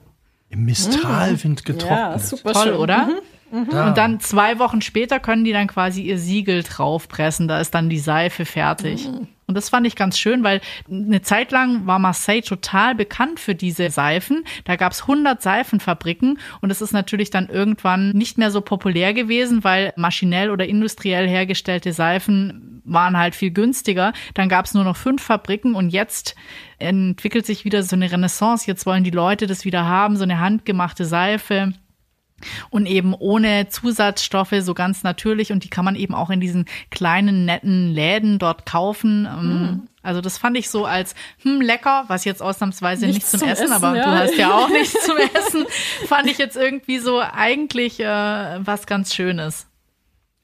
Im 0.47 0.63
Mistralwind 0.63 1.65
getrocknet. 1.65 1.99
Ja, 1.99 2.17
super 2.17 2.53
Toll, 2.53 2.63
schön. 2.67 2.75
oder? 2.75 3.07
Mhm. 3.07 3.19
Mhm. 3.51 3.69
Und 3.69 3.97
dann 3.97 4.19
zwei 4.19 4.59
Wochen 4.59 4.81
später 4.81 5.19
können 5.19 5.45
die 5.45 5.53
dann 5.53 5.67
quasi 5.67 6.01
ihr 6.01 6.17
Siegel 6.17 6.63
draufpressen. 6.63 7.47
Da 7.47 7.59
ist 7.59 7.73
dann 7.75 7.89
die 7.89 7.99
Seife 7.99 8.45
fertig. 8.45 9.07
Mhm. 9.07 9.27
Und 9.47 9.55
das 9.55 9.69
fand 9.69 9.85
ich 9.85 9.95
ganz 9.95 10.17
schön, 10.17 10.43
weil 10.43 10.59
eine 10.89 11.21
Zeit 11.21 11.51
lang 11.51 11.85
war 11.85 11.99
Marseille 11.99 12.41
total 12.41 12.95
bekannt 12.95 13.39
für 13.39 13.53
diese 13.53 13.91
Seifen. 13.91 14.43
Da 14.63 14.75
gab 14.75 14.91
es 14.91 15.01
100 15.01 15.39
Seifenfabriken 15.41 16.39
und 16.61 16.71
es 16.71 16.81
ist 16.81 16.93
natürlich 16.93 17.29
dann 17.29 17.47
irgendwann 17.49 18.09
nicht 18.11 18.39
mehr 18.39 18.49
so 18.49 18.61
populär 18.61 19.13
gewesen, 19.13 19.63
weil 19.63 19.93
maschinell 19.97 20.49
oder 20.49 20.65
industriell 20.65 21.27
hergestellte 21.27 21.93
Seifen 21.93 22.81
waren 22.85 23.17
halt 23.17 23.35
viel 23.35 23.51
günstiger. 23.51 24.13
Dann 24.33 24.49
gab 24.49 24.65
es 24.65 24.73
nur 24.73 24.83
noch 24.83 24.97
fünf 24.97 25.21
Fabriken 25.21 25.75
und 25.75 25.89
jetzt 25.89 26.35
entwickelt 26.79 27.45
sich 27.45 27.65
wieder 27.65 27.83
so 27.83 27.95
eine 27.95 28.11
Renaissance. 28.11 28.65
Jetzt 28.67 28.85
wollen 28.87 29.03
die 29.03 29.11
Leute 29.11 29.45
das 29.45 29.63
wieder 29.63 29.85
haben, 29.85 30.17
so 30.17 30.23
eine 30.23 30.39
handgemachte 30.39 31.05
Seife 31.05 31.73
und 32.69 32.85
eben 32.85 33.13
ohne 33.13 33.69
Zusatzstoffe, 33.69 34.55
so 34.59 34.73
ganz 34.73 35.03
natürlich. 35.03 35.51
Und 35.51 35.63
die 35.63 35.69
kann 35.69 35.85
man 35.85 35.95
eben 35.95 36.13
auch 36.13 36.29
in 36.29 36.39
diesen 36.39 36.65
kleinen, 36.91 37.45
netten 37.45 37.93
Läden 37.93 38.39
dort 38.39 38.65
kaufen. 38.65 39.23
Mm. 39.23 39.87
Also 40.03 40.21
das 40.21 40.37
fand 40.37 40.57
ich 40.57 40.69
so 40.69 40.85
als, 40.85 41.15
hm, 41.41 41.61
lecker, 41.61 42.05
was 42.07 42.25
jetzt 42.25 42.41
ausnahmsweise 42.41 43.07
nichts, 43.07 43.17
nicht 43.17 43.29
zum, 43.31 43.39
zum 43.39 43.49
Essen, 43.49 43.63
Essen, 43.65 43.73
aber 43.73 43.97
ja. 43.97 44.03
du 44.03 44.11
hast 44.11 44.37
ja 44.37 44.53
auch 44.53 44.69
nichts 44.69 45.05
zum 45.05 45.17
Essen, 45.17 45.65
fand 46.07 46.29
ich 46.29 46.37
jetzt 46.37 46.55
irgendwie 46.55 46.99
so 46.99 47.19
eigentlich 47.19 47.99
äh, 47.99 48.05
was 48.05 48.85
ganz 48.85 49.15
Schönes. 49.15 49.67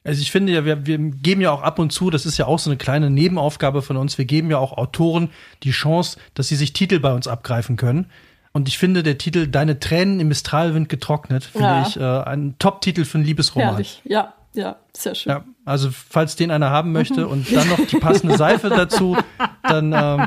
Also 0.04 0.20
ich 0.20 0.32
finde 0.32 0.52
ja, 0.52 0.64
wir, 0.64 0.84
wir 0.84 0.98
geben 0.98 1.40
ja 1.40 1.52
auch 1.52 1.62
ab 1.62 1.78
und 1.78 1.92
zu, 1.92 2.10
das 2.10 2.26
ist 2.26 2.36
ja 2.36 2.46
auch 2.46 2.58
so 2.58 2.70
eine 2.70 2.76
kleine 2.76 3.08
Nebenaufgabe 3.08 3.82
von 3.82 3.96
uns, 3.96 4.18
wir 4.18 4.24
geben 4.24 4.50
ja 4.50 4.58
auch 4.58 4.72
Autoren 4.72 5.30
die 5.62 5.70
Chance, 5.70 6.18
dass 6.34 6.48
sie 6.48 6.56
sich 6.56 6.72
Titel 6.72 6.98
bei 6.98 7.12
uns 7.12 7.28
abgreifen 7.28 7.76
können. 7.76 8.10
Und 8.52 8.68
ich 8.68 8.78
finde, 8.78 9.02
der 9.02 9.18
Titel 9.18 9.46
Deine 9.46 9.80
Tränen 9.80 10.20
im 10.20 10.28
Mistralwind 10.28 10.88
getrocknet, 10.88 11.44
finde 11.44 11.66
ja. 11.66 11.86
ich 11.86 11.96
äh, 11.96 12.02
ein 12.02 12.56
Top-Titel 12.58 13.04
für 13.04 13.18
einen 13.18 13.26
Liebesroman. 13.26 13.70
Herrlich. 13.70 14.02
Ja, 14.04 14.34
ja, 14.54 14.76
sehr 14.92 15.14
schön. 15.14 15.30
Ja, 15.30 15.44
also, 15.64 15.90
falls 15.90 16.36
den 16.36 16.50
einer 16.50 16.70
haben 16.70 16.92
möchte 16.92 17.26
und 17.28 17.54
dann 17.54 17.68
noch 17.68 17.86
die 17.86 17.98
passende 17.98 18.36
Seife 18.36 18.68
dazu, 18.68 19.16
dann. 19.62 19.92
Ähm, 19.92 20.26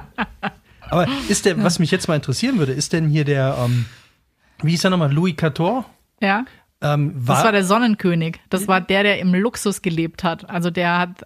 aber 0.89 1.07
ist 1.29 1.45
der, 1.45 1.63
was 1.63 1.79
mich 1.79 1.91
jetzt 1.91 2.07
mal 2.07 2.15
interessieren 2.15 2.57
würde, 2.57 2.71
ist 2.71 2.93
denn 2.93 3.09
hier 3.09 3.25
der, 3.25 3.57
ähm, 3.59 3.85
wie 4.61 4.71
hieß 4.71 4.83
er 4.83 4.89
nochmal, 4.91 5.11
Louis 5.11 5.35
XIV? 5.35 5.83
Ja. 6.21 6.45
Ähm, 6.81 7.13
war, 7.15 7.35
das 7.35 7.45
war 7.45 7.51
der 7.51 7.63
Sonnenkönig. 7.63 8.39
Das 8.49 8.67
war 8.67 8.81
der, 8.81 9.03
der 9.03 9.19
im 9.19 9.33
Luxus 9.33 9.81
gelebt 9.81 10.23
hat. 10.23 10.49
Also 10.49 10.69
der 10.69 10.99
hat 10.99 11.25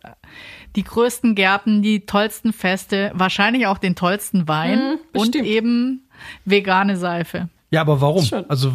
die 0.76 0.84
größten 0.84 1.36
Gärten, 1.36 1.82
die 1.82 2.06
tollsten 2.06 2.54
Feste, 2.54 3.12
wahrscheinlich 3.16 3.68
auch 3.68 3.78
den 3.78 3.96
tollsten 3.96 4.48
Wein 4.48 4.80
mhm, 5.14 5.20
und 5.20 5.36
eben 5.36 6.08
vegane 6.46 6.98
Seife. 6.98 7.50
Ja, 7.72 7.82
aber 7.82 8.02
warum? 8.02 8.28
Also 8.48 8.74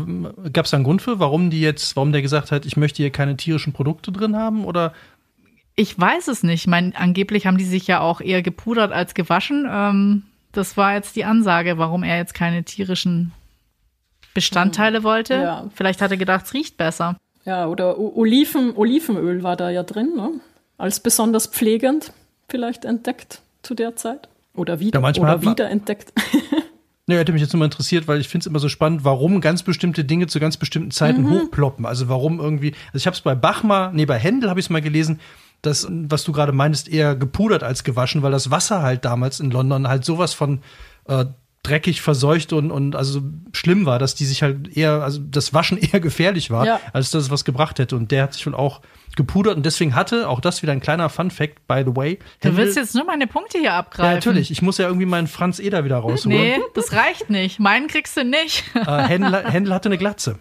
gab 0.53 0.66
es 0.66 0.70
da 0.70 0.76
einen 0.76 0.84
Grund 0.84 1.03
für, 1.03 1.18
warum 1.18 1.51
die 1.51 1.61
jetzt, 1.61 1.97
warum 1.97 2.12
der 2.12 2.22
gesagt 2.22 2.53
hat, 2.53 2.64
ich 2.64 2.76
möchte 2.76 2.99
hier 2.99 3.11
keine 3.11 3.36
tierischen 3.36 3.72
Produkte 3.72 4.12
drin 4.12 4.36
haben 4.36 4.64
oder? 4.64 4.92
Ich 5.74 5.99
weiß 5.99 6.28
es 6.28 6.45
nicht. 6.45 6.62
Ich 6.62 6.66
meine, 6.68 6.92
angeblich 6.95 7.47
haben 7.47 7.59
die 7.59 7.64
sich 7.64 7.88
ja 7.88 8.01
auch 8.01 8.20
eher 8.20 8.42
gepudert 8.42 8.92
als 8.92 9.14
gewaschen. 9.14 9.66
Ähm, 9.68 10.22
das 10.53 10.76
war 10.76 10.95
jetzt 10.95 11.16
die 11.16 11.24
Ansage, 11.24 11.78
warum 11.78 12.05
er 12.05 12.16
jetzt 12.18 12.34
keine 12.34 12.62
tierischen 12.62 13.32
Bestandteile 14.34 14.99
hm. 14.99 15.05
wollte. 15.05 15.34
Ja. 15.34 15.70
Vielleicht 15.74 16.01
hat 16.01 16.12
er 16.12 16.16
gedacht, 16.16 16.47
es 16.47 16.55
riecht 16.55 16.76
besser. 16.76 17.16
Ja, 17.45 17.66
oder 17.66 17.99
Oliven, 17.99 18.74
Olivenöl 18.76 19.42
war 19.42 19.57
da 19.57 19.70
ja 19.70 19.82
drin, 19.82 20.14
ne? 20.16 20.30
als 20.78 21.01
besonders 21.01 21.47
pflegend 21.47 22.12
vielleicht 22.49 22.84
entdeckt 22.84 23.42
zu 23.62 23.74
der 23.74 23.97
Zeit. 23.97 24.28
Oder 24.55 24.78
wieder, 24.80 25.01
ja, 25.01 25.22
oder 25.22 25.42
wieder 25.42 25.70
Ne, 27.07 27.19
hätte 27.19 27.33
mich 27.33 27.43
jetzt 27.43 27.53
nur 27.53 27.63
interessiert, 27.63 28.09
weil 28.09 28.19
ich 28.19 28.29
finde 28.29 28.45
es 28.45 28.47
immer 28.47 28.59
so 28.59 28.71
spannend, 28.71 29.05
warum 29.05 29.43
ganz 29.43 29.63
bestimmte 29.63 30.07
Dinge 30.07 30.27
zu 30.27 30.41
ganz 30.41 30.57
bestimmten 30.57 30.91
Zeiten 30.91 31.23
mhm. 31.23 31.31
hochploppen. 31.31 31.85
Also 31.85 32.09
warum 32.09 32.41
irgendwie, 32.41 32.73
also 32.87 32.97
ich 32.97 33.07
habe 33.07 33.15
es 33.15 33.21
bei 33.21 33.35
Bachmar, 33.35 33.93
nee, 33.93 34.07
bei 34.07 34.19
Händel 34.19 34.49
habe 34.49 34.59
ich 34.59 34.67
es 34.67 34.71
mal 34.71 34.81
gelesen, 34.81 35.21
das, 35.61 35.87
was 35.91 36.25
du 36.25 36.33
gerade 36.33 36.53
meinst, 36.53 36.89
eher 36.89 37.15
gepudert 37.15 37.63
als 37.63 37.85
gewaschen, 37.85 38.23
weil 38.23 38.33
das 38.33 38.51
Wasser 38.51 38.83
halt 38.83 39.05
damals 39.05 39.41
in 39.41 39.51
London 39.51 39.87
halt 39.87 40.05
sowas 40.05 40.33
von 40.33 40.61
äh, 41.07 41.27
dreckig 41.65 42.03
verseucht 42.03 42.53
und, 42.53 42.71
und 42.71 42.95
also 42.95 43.23
schlimm 43.53 43.87
war, 43.87 43.99
dass 43.99 44.15
die 44.15 44.27
sich 44.27 44.43
halt 44.43 44.77
eher, 44.77 45.03
also 45.03 45.21
das 45.21 45.53
Waschen 45.53 45.79
eher 45.93 45.99
gefährlich 45.99 46.51
war, 46.51 46.67
ja. 46.67 46.81
als 46.93 47.11
dass 47.11 47.25
es 47.25 47.31
was 47.31 47.45
gebracht 47.45 47.79
hätte. 47.81 47.97
Und 47.97 48.12
der 48.12 48.23
hat 48.23 48.35
sich 48.35 48.47
wohl 48.47 48.55
auch 48.55 48.83
gepudert 49.17 49.57
und 49.57 49.65
deswegen 49.65 49.95
hatte, 49.95 50.29
auch 50.29 50.41
das 50.41 50.62
wieder 50.62 50.73
ein 50.73 50.81
kleiner 50.81 51.09
Fun 51.09 51.31
Fact, 51.31 51.67
by 51.67 51.83
the 51.87 51.97
way. 51.97 52.19
Du 52.43 52.57
willst 52.57 52.77
jetzt 52.77 52.95
nur 52.95 53.05
meine 53.05 53.27
Punkte 53.27 53.59
hier 53.59 53.73
abgreifen. 53.73 54.11
Ja, 54.11 54.15
natürlich. 54.15 54.51
Ich 54.51 54.61
muss 54.62 54.79
ja 54.79 54.87
irgendwie 54.87 55.07
meinen 55.07 55.27
Franz 55.27 55.59
Eder 55.59 55.85
wieder 55.85 55.99
rausholen. 55.99 56.39
Nee, 56.39 56.59
das 56.75 56.93
reicht 56.93 57.31
nicht. 57.31 57.59
Meinen 57.59 57.89
kriegst 57.89 58.17
du 58.17 58.25
nicht. 58.25 58.65
Äh, 58.75 59.03
Händel, 59.03 59.35
Händel 59.51 59.73
hatte 59.73 59.89
eine 59.89 59.99
Glatze. 59.99 60.39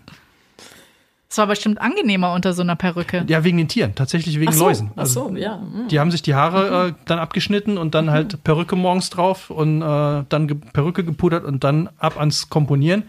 Es 1.34 1.38
war 1.39 1.47
bestimmt 1.47 1.81
angenehmer 1.81 2.31
unter 2.31 2.53
so 2.53 2.61
einer 2.61 2.75
Perücke. 2.75 3.25
Ja, 3.27 3.43
wegen 3.43 3.57
den 3.57 3.67
Tieren, 3.67 3.95
tatsächlich 3.95 4.39
wegen 4.39 4.51
ach 4.51 4.53
so, 4.53 4.65
Läusen. 4.65 4.91
Also, 4.95 5.25
ach 5.25 5.29
so, 5.29 5.36
ja. 5.36 5.57
Mhm. 5.57 5.88
Die 5.88 5.99
haben 5.99 6.11
sich 6.11 6.21
die 6.21 6.36
Haare 6.36 6.89
äh, 6.89 6.93
dann 7.05 7.17
abgeschnitten 7.17 7.79
und 7.79 7.95
dann 7.95 8.11
halt 8.11 8.34
mhm. 8.34 8.38
Perücke 8.43 8.75
morgens 8.75 9.09
drauf 9.09 9.49
und 9.49 9.81
äh, 9.81 10.25
dann 10.29 10.47
ge 10.47 10.57
Perücke 10.73 11.03
gepudert 11.03 11.43
und 11.43 11.63
dann 11.63 11.89
ab 11.97 12.19
ans 12.19 12.49
Komponieren. 12.49 13.05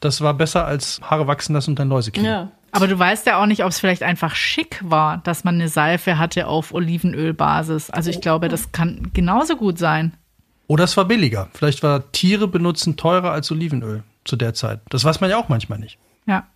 Das 0.00 0.20
war 0.20 0.34
besser 0.34 0.66
als 0.66 1.00
Haare 1.00 1.28
wachsen 1.28 1.52
lassen 1.52 1.70
und 1.70 1.78
dann 1.78 1.88
Läuse 1.88 2.10
kriegen. 2.10 2.26
Ja. 2.26 2.50
Aber 2.72 2.88
du 2.88 2.98
weißt 2.98 3.24
ja 3.28 3.40
auch 3.40 3.46
nicht, 3.46 3.62
ob 3.62 3.70
es 3.70 3.78
vielleicht 3.78 4.02
einfach 4.02 4.34
schick 4.34 4.80
war, 4.82 5.18
dass 5.18 5.44
man 5.44 5.54
eine 5.54 5.68
Seife 5.68 6.18
hatte 6.18 6.48
auf 6.48 6.74
Olivenölbasis. 6.74 7.90
Also 7.90 8.10
ich 8.10 8.20
glaube, 8.20 8.48
das 8.48 8.72
kann 8.72 9.12
genauso 9.14 9.54
gut 9.54 9.78
sein. 9.78 10.14
Oder 10.66 10.82
es 10.82 10.96
war 10.96 11.04
billiger. 11.04 11.46
Vielleicht 11.54 11.84
war 11.84 12.10
Tiere 12.10 12.48
benutzen 12.48 12.96
teurer 12.96 13.30
als 13.30 13.48
Olivenöl 13.52 14.02
zu 14.24 14.34
der 14.34 14.54
Zeit. 14.54 14.80
Das 14.88 15.04
weiß 15.04 15.20
man 15.20 15.30
ja 15.30 15.36
auch 15.36 15.48
manchmal 15.48 15.78
nicht. 15.78 15.98
Ja. 16.26 16.48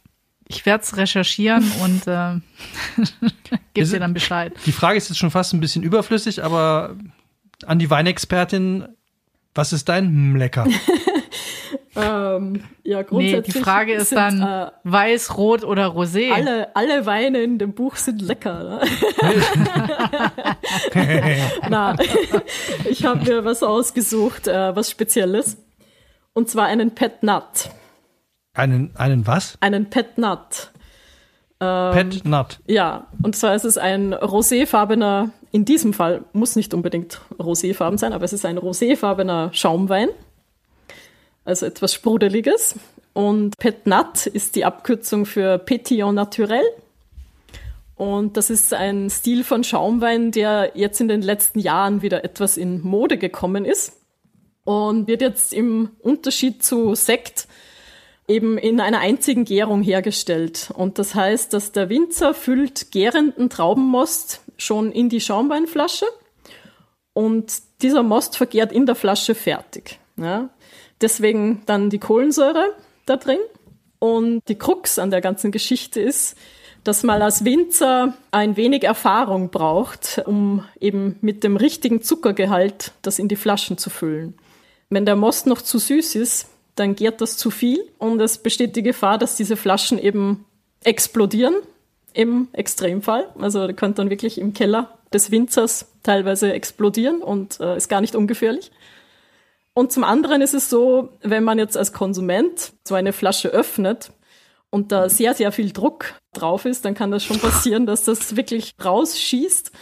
Ich 0.47 0.67
werde 0.67 0.83
es 0.83 0.97
recherchieren 0.97 1.71
und 1.83 2.07
äh, 2.07 2.35
gebe 3.75 3.89
dir 3.89 4.01
dann 4.01 4.15
Bescheid. 4.15 4.53
Die 4.67 4.73
Frage 4.73 4.99
ist 4.99 5.09
jetzt 5.09 5.19
schon 5.19 5.31
fast 5.31 5.55
ein 5.55 5.61
bisschen 5.61 5.83
überflüssig, 5.83 6.43
aber 6.43 6.97
an 7.67 7.79
die 7.79 7.91
Weinexpertin, 7.91 8.89
was 9.55 9.73
ist 9.73 9.89
dein 9.89 10.37
Lecker? 10.37 10.67
ähm, 11.97 12.65
ja, 12.83 13.03
grundsätzlich 13.03 13.55
nee, 13.55 13.61
die 13.61 13.65
Frage 13.65 13.95
ist 13.95 14.09
sind, 14.11 14.19
dann 14.19 14.43
äh, 14.43 14.71
weiß, 14.83 15.37
rot 15.39 15.65
oder 15.65 15.87
rosé. 15.87 16.33
Alle, 16.33 16.75
alle 16.75 17.07
Weine 17.07 17.43
in 17.43 17.59
dem 17.59 17.73
Buch 17.73 17.97
sind 17.97 18.21
lecker. 18.21 18.65
Ne? 18.65 18.81
Na, 21.71 21.97
ich 22.91 23.05
habe 23.05 23.25
mir 23.25 23.45
was 23.45 23.63
ausgesucht, 23.63 24.49
äh, 24.49 24.75
was 24.75 24.91
Spezielles. 24.91 25.57
Und 26.33 26.51
zwar 26.51 26.67
einen 26.67 26.91
Pet 26.97 27.23
Nut. 27.23 27.71
Einen, 28.55 28.93
einen 28.97 29.27
was? 29.27 29.59
Einen 29.61 29.91
Pet 29.91 30.17
Nut. 30.17 30.71
Ähm, 31.61 31.93
Pet 31.93 32.25
Nut. 32.25 32.61
Ja, 32.67 33.09
und 33.23 33.35
zwar 33.37 33.55
ist 33.55 33.65
es 33.65 33.77
ein 33.77 34.15
roséfarbener, 34.15 35.31
in 35.51 35.65
diesem 35.65 35.93
Fall 35.93 36.25
muss 36.33 36.57
nicht 36.57 36.73
unbedingt 36.73 37.21
roséfarben 37.39 37.99
sein, 37.99 38.13
aber 38.13 38.25
es 38.25 38.33
ist 38.33 38.47
ein 38.47 38.59
roséfarbener 38.59 39.53
Schaumwein. 39.53 40.09
Also 41.45 41.67
etwas 41.67 41.93
Sprudeliges. 41.93 42.77
Und 43.13 43.59
Pet 43.59 43.87
Nut 43.87 44.27
ist 44.27 44.57
die 44.57 44.65
Abkürzung 44.65 45.27
für 45.27 45.59
Petillon 45.59 46.15
Naturel. 46.15 46.65
Und 47.97 48.37
das 48.37 48.51
ist 48.51 48.73
ein 48.75 49.09
Stil 49.11 49.45
von 49.45 49.63
Schaumwein, 49.63 50.31
der 50.33 50.73
jetzt 50.75 51.01
in 51.01 51.09
den 51.09 51.23
letzten 51.23 51.61
Jahren 51.61 52.03
wieder 52.03 52.25
etwas 52.25 52.57
in 52.57 52.83
Mode 52.83 53.19
gekommen 53.19 53.65
ist. 53.65 54.01
Und 54.65 55.07
wird 55.07 55.21
jetzt 55.21 55.53
im 55.53 55.91
Unterschied 56.01 56.65
zu 56.65 56.95
Sekt 56.95 57.47
eben 58.27 58.59
in 58.59 58.81
einer 58.81 59.01
einzigen 59.01 59.45
Gärung 59.45 59.83
hergestellt. 59.83 60.71
Und 60.75 60.99
das 60.99 61.15
heißt, 61.15 61.53
dass 61.53 61.73
der 61.73 61.89
Winzer 61.89 62.35
füllt 62.35 62.91
gärenden 62.91 63.51
Traubenmost 63.51 64.41
schon 64.57 64.93
in 64.93 65.09
die 65.09 65.21
Schaumweinflasche 65.21 66.07
und 67.13 67.53
dieser 67.83 68.03
Most 68.03 68.37
vergärt 68.37 68.73
in 68.73 68.87
der 68.87 68.95
Flasche 68.95 69.35
fertig. 69.35 69.99
Ja. 70.17 70.51
Deswegen 71.01 71.63
dann 71.67 71.91
die 71.91 71.99
Kohlensäure 71.99 72.75
da 73.07 73.17
drin. 73.17 73.39
Und 73.99 74.43
die 74.49 74.57
Krux 74.57 74.99
an 74.99 75.11
der 75.11 75.21
ganzen 75.21 75.51
Geschichte 75.51 76.01
ist, 76.01 76.37
dass 76.83 77.03
man 77.03 77.23
als 77.23 77.45
Winzer 77.45 78.15
ein 78.31 78.57
wenig 78.57 78.85
Erfahrung 78.85 79.51
braucht, 79.51 80.23
um 80.27 80.65
eben 80.79 81.17
mit 81.23 81.43
dem 81.43 81.57
richtigen 81.57 82.03
Zuckergehalt 82.03 82.93
das 83.01 83.19
in 83.19 83.29
die 83.29 83.37
Flaschen 83.37 83.79
zu 83.79 83.89
füllen. 83.89 84.35
Wenn 84.91 85.07
der 85.07 85.17
Most 85.17 85.47
noch 85.47 85.63
zu 85.63 85.79
süß 85.79 86.17
ist, 86.17 86.49
dann 86.75 86.95
gärt 86.97 87.21
das 87.21 87.37
zu 87.37 87.51
viel 87.51 87.89
und 87.99 88.21
es 88.21 88.39
besteht 88.39 88.77
die 88.77 88.83
Gefahr, 88.83 89.19
dass 89.19 89.37
diese 89.37 89.57
Flaschen 89.57 89.99
eben 89.99 90.45
explodieren 90.83 91.55
im 92.13 92.49
Extremfall. 92.53 93.29
Also 93.39 93.67
der 93.67 93.75
könnte 93.75 93.97
dann 93.97 94.11
wirklich 94.11 94.39
im 94.39 94.55
Keller 94.55 94.99
des 95.13 95.31
Winzers 95.31 95.93
teilweise 96.03 96.53
explodieren 96.53 97.23
und 97.23 97.61
äh, 97.61 97.77
ist 97.77 97.89
gar 97.89 98.01
nicht 98.01 98.17
ungefährlich. 98.17 98.71
Und 99.75 99.93
zum 99.93 100.05
anderen 100.05 100.41
ist 100.41 100.55
es 100.55 100.71
so, 100.71 101.11
wenn 101.23 101.43
man 101.43 101.59
jetzt 101.59 101.77
als 101.77 101.93
Konsument 101.93 102.73
so 102.85 102.95
eine 102.95 103.13
Flasche 103.13 103.49
öffnet 103.49 104.13
und 104.71 104.93
da 104.93 105.09
sehr, 105.09 105.35
sehr 105.35 105.51
viel 105.51 105.73
Druck 105.73 106.15
drauf 106.33 106.65
ist, 106.65 106.85
dann 106.85 106.95
kann 106.95 107.11
das 107.11 107.25
schon 107.25 107.41
passieren, 107.41 107.87
dass 107.87 108.05
das 108.05 108.37
wirklich 108.37 108.73
rausschießt 108.85 109.73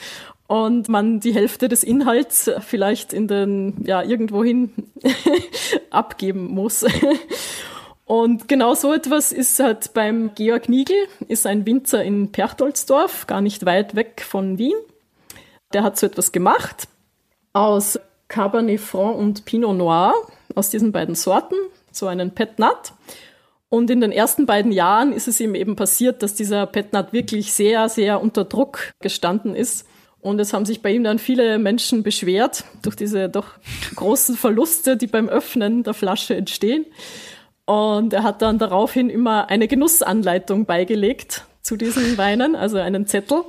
und 0.52 0.90
man 0.90 1.18
die 1.18 1.32
Hälfte 1.32 1.70
des 1.70 1.82
Inhalts 1.82 2.50
vielleicht 2.60 3.14
in 3.14 3.26
den, 3.26 3.82
ja, 3.86 4.02
irgendwohin 4.02 4.70
abgeben 5.90 6.48
muss. 6.48 6.84
Und 8.04 8.48
genau 8.48 8.74
so 8.74 8.92
etwas 8.92 9.32
ist 9.32 9.58
halt 9.60 9.94
beim 9.94 10.34
Georg 10.34 10.68
Niegel, 10.68 11.08
ist 11.26 11.46
ein 11.46 11.64
Winzer 11.64 12.04
in 12.04 12.32
Perchtoldsdorf, 12.32 13.26
gar 13.26 13.40
nicht 13.40 13.64
weit 13.64 13.94
weg 13.94 14.26
von 14.28 14.58
Wien. 14.58 14.76
Der 15.72 15.84
hat 15.84 15.98
so 15.98 16.04
etwas 16.04 16.32
gemacht 16.32 16.86
aus 17.54 17.98
Cabernet 18.28 18.78
Franc 18.78 19.16
und 19.16 19.46
Pinot 19.46 19.74
Noir, 19.74 20.12
aus 20.54 20.68
diesen 20.68 20.92
beiden 20.92 21.14
Sorten, 21.14 21.56
so 21.92 22.08
einen 22.08 22.32
Pet 22.32 22.58
Nat. 22.58 22.92
Und 23.70 23.90
in 23.90 24.02
den 24.02 24.12
ersten 24.12 24.44
beiden 24.44 24.70
Jahren 24.70 25.14
ist 25.14 25.28
es 25.28 25.40
ihm 25.40 25.54
eben 25.54 25.76
passiert, 25.76 26.22
dass 26.22 26.34
dieser 26.34 26.66
Pet 26.66 26.92
Nat 26.92 27.14
wirklich 27.14 27.54
sehr, 27.54 27.88
sehr 27.88 28.20
unter 28.20 28.44
Druck 28.44 28.92
gestanden 29.00 29.56
ist. 29.56 29.86
Und 30.22 30.40
es 30.40 30.52
haben 30.52 30.64
sich 30.64 30.82
bei 30.82 30.92
ihm 30.92 31.02
dann 31.02 31.18
viele 31.18 31.58
Menschen 31.58 32.04
beschwert 32.04 32.64
durch 32.82 32.94
diese 32.94 33.28
doch 33.28 33.48
großen 33.96 34.36
Verluste, 34.36 34.96
die 34.96 35.08
beim 35.08 35.28
Öffnen 35.28 35.82
der 35.82 35.94
Flasche 35.94 36.36
entstehen. 36.36 36.86
Und 37.64 38.12
er 38.12 38.22
hat 38.22 38.40
dann 38.40 38.58
daraufhin 38.58 39.10
immer 39.10 39.50
eine 39.50 39.66
Genussanleitung 39.66 40.64
beigelegt 40.64 41.44
zu 41.60 41.76
diesen 41.76 42.16
Weinen, 42.18 42.54
also 42.54 42.78
einen 42.78 43.08
Zettel, 43.08 43.42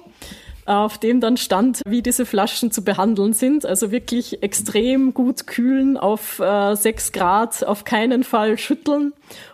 auf 0.66 0.98
dem 0.98 1.22
dann 1.22 1.38
stand, 1.38 1.82
wie 1.86 2.02
diese 2.02 2.26
Flaschen 2.26 2.72
zu 2.72 2.84
behandeln 2.84 3.34
sind. 3.34 3.68
Also 3.68 3.92
wirklich 3.92 4.42
extrem 4.42 5.14
gut 5.14 5.46
kühlen 5.46 5.96
auf 5.98 6.40
äh, 6.40 6.76
6 6.76 7.12
Grad, 7.12 7.64
auf 7.64 7.86
keinen 7.86 8.24
Fall 8.24 8.58
schütteln 8.58 9.14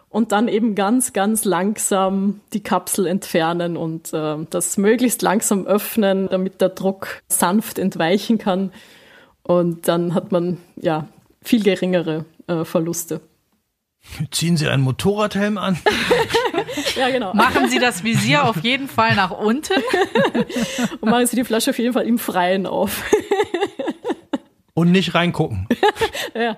und 0.10 0.32
dann 0.32 0.48
eben 0.48 0.76
ganz, 0.76 1.14
ganz 1.14 1.46
langsam 1.46 2.42
die 2.54 2.62
Kapsel 2.62 3.06
entfernen 3.06 3.78
und 3.78 4.14
äh, 4.14 4.38
das 4.50 4.78
möglichst 4.78 5.22
langsam 5.22 5.66
öffnen, 5.66 6.28
damit 6.30 6.62
der 6.62 6.70
Druck 6.70 7.22
sanft 7.28 7.78
entweichen 7.80 8.38
kann. 8.38 8.72
Und 9.44 9.88
dann 9.88 10.14
hat 10.14 10.32
man 10.32 10.58
ja 10.76 11.08
viel 11.42 11.64
geringere 11.64 12.26
äh, 12.48 12.66
Verluste. 12.66 13.22
Ziehen 14.32 14.58
Sie 14.58 14.68
einen 14.68 14.84
Motorradhelm 14.84 15.58
an? 15.58 15.78
ja, 16.96 17.10
genau. 17.10 17.34
Machen 17.34 17.70
Sie 17.70 17.80
das 17.80 18.04
Visier 18.04 18.46
auf 18.46 18.64
jeden 18.64 18.88
Fall 18.88 19.16
nach 19.16 19.32
unten. 19.32 19.74
Und 21.02 21.10
machen 21.10 21.28
Sie 21.28 21.36
die 21.36 21.44
Flasche 21.44 21.72
auf 21.72 21.80
jeden 21.80 21.94
Fall 21.94 22.08
im 22.08 22.18
Freien 22.18 22.66
auf. 22.66 23.04
Und 24.74 24.92
nicht 24.92 25.14
reingucken. 25.14 25.68
ja. 26.34 26.58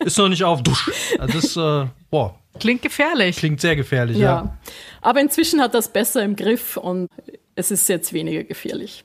Ist 0.00 0.18
noch 0.18 0.28
nicht 0.28 0.44
auf. 0.44 0.62
Dusch. 0.62 0.90
Also 1.18 1.40
das, 1.40 1.56
äh, 1.56 1.88
boah. 2.10 2.39
Klingt 2.58 2.82
gefährlich. 2.82 3.36
Klingt 3.36 3.60
sehr 3.60 3.76
gefährlich, 3.76 4.18
ja. 4.18 4.42
ja. 4.42 4.58
Aber 5.00 5.20
inzwischen 5.20 5.60
hat 5.60 5.74
das 5.74 5.92
besser 5.92 6.22
im 6.22 6.36
Griff 6.36 6.76
und 6.76 7.08
es 7.54 7.70
ist 7.70 7.88
jetzt 7.88 8.12
weniger 8.12 8.44
gefährlich. 8.44 9.04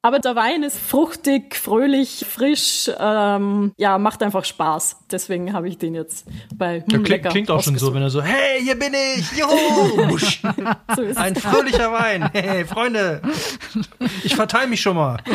Aber 0.00 0.20
der 0.20 0.36
Wein 0.36 0.62
ist 0.62 0.78
fruchtig, 0.78 1.56
fröhlich, 1.56 2.24
frisch, 2.28 2.88
ähm, 3.00 3.72
ja, 3.76 3.98
macht 3.98 4.22
einfach 4.22 4.44
Spaß. 4.44 4.96
Deswegen 5.10 5.52
habe 5.52 5.68
ich 5.68 5.76
den 5.76 5.96
jetzt 5.96 6.24
bei 6.54 6.84
hm, 6.88 7.02
klingt, 7.02 7.26
klingt 7.26 7.50
auch 7.50 7.62
schon 7.62 7.76
so, 7.76 7.92
wenn 7.92 8.02
er 8.02 8.10
so, 8.10 8.22
hey, 8.22 8.62
hier 8.62 8.78
bin 8.78 8.94
ich, 8.94 9.32
juhu, 9.32 10.16
so 10.96 11.02
ein 11.16 11.34
fröhlicher 11.34 11.92
Wein, 11.92 12.30
hey, 12.32 12.64
Freunde, 12.64 13.20
ich 14.22 14.36
verteile 14.36 14.68
mich 14.68 14.80
schon 14.80 14.94
mal. 14.94 15.18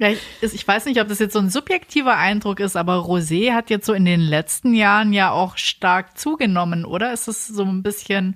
Ja, 0.00 0.08
ich, 0.08 0.20
ich, 0.40 0.66
weiß 0.66 0.86
nicht, 0.86 0.98
ob 0.98 1.08
das 1.08 1.18
jetzt 1.18 1.34
so 1.34 1.38
ein 1.38 1.50
subjektiver 1.50 2.16
Eindruck 2.16 2.58
ist, 2.58 2.74
aber 2.74 2.94
Rosé 2.94 3.52
hat 3.52 3.68
jetzt 3.68 3.84
so 3.84 3.92
in 3.92 4.06
den 4.06 4.20
letzten 4.20 4.72
Jahren 4.72 5.12
ja 5.12 5.30
auch 5.30 5.58
stark 5.58 6.16
zugenommen, 6.16 6.86
oder? 6.86 7.12
Ist 7.12 7.28
es 7.28 7.46
so 7.46 7.64
ein 7.64 7.82
bisschen 7.82 8.34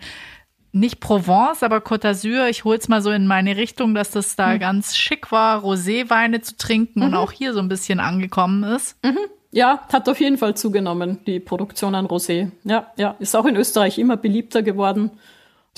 nicht 0.72 1.00
Provence, 1.00 1.62
aber 1.62 1.78
Côte 1.78 2.02
d'Azur. 2.02 2.48
Ich 2.48 2.64
hol's 2.64 2.88
mal 2.88 3.00
so 3.00 3.10
in 3.10 3.26
meine 3.26 3.56
Richtung, 3.56 3.94
dass 3.94 4.10
das 4.10 4.36
da 4.36 4.48
mhm. 4.48 4.58
ganz 4.58 4.94
schick 4.94 5.32
war, 5.32 5.64
Roséweine 5.64 6.42
zu 6.42 6.56
trinken 6.58 7.00
mhm. 7.00 7.06
und 7.06 7.14
auch 7.14 7.32
hier 7.32 7.54
so 7.54 7.60
ein 7.60 7.68
bisschen 7.68 7.98
angekommen 7.98 8.62
ist. 8.64 9.02
Mhm. 9.02 9.16
Ja, 9.50 9.86
hat 9.90 10.06
auf 10.08 10.20
jeden 10.20 10.36
Fall 10.36 10.54
zugenommen, 10.56 11.20
die 11.26 11.40
Produktion 11.40 11.94
an 11.94 12.06
Rosé. 12.06 12.50
Ja, 12.64 12.88
ja, 12.96 13.16
ist 13.20 13.36
auch 13.36 13.46
in 13.46 13.56
Österreich 13.56 13.98
immer 13.98 14.18
beliebter 14.18 14.62
geworden. 14.62 15.12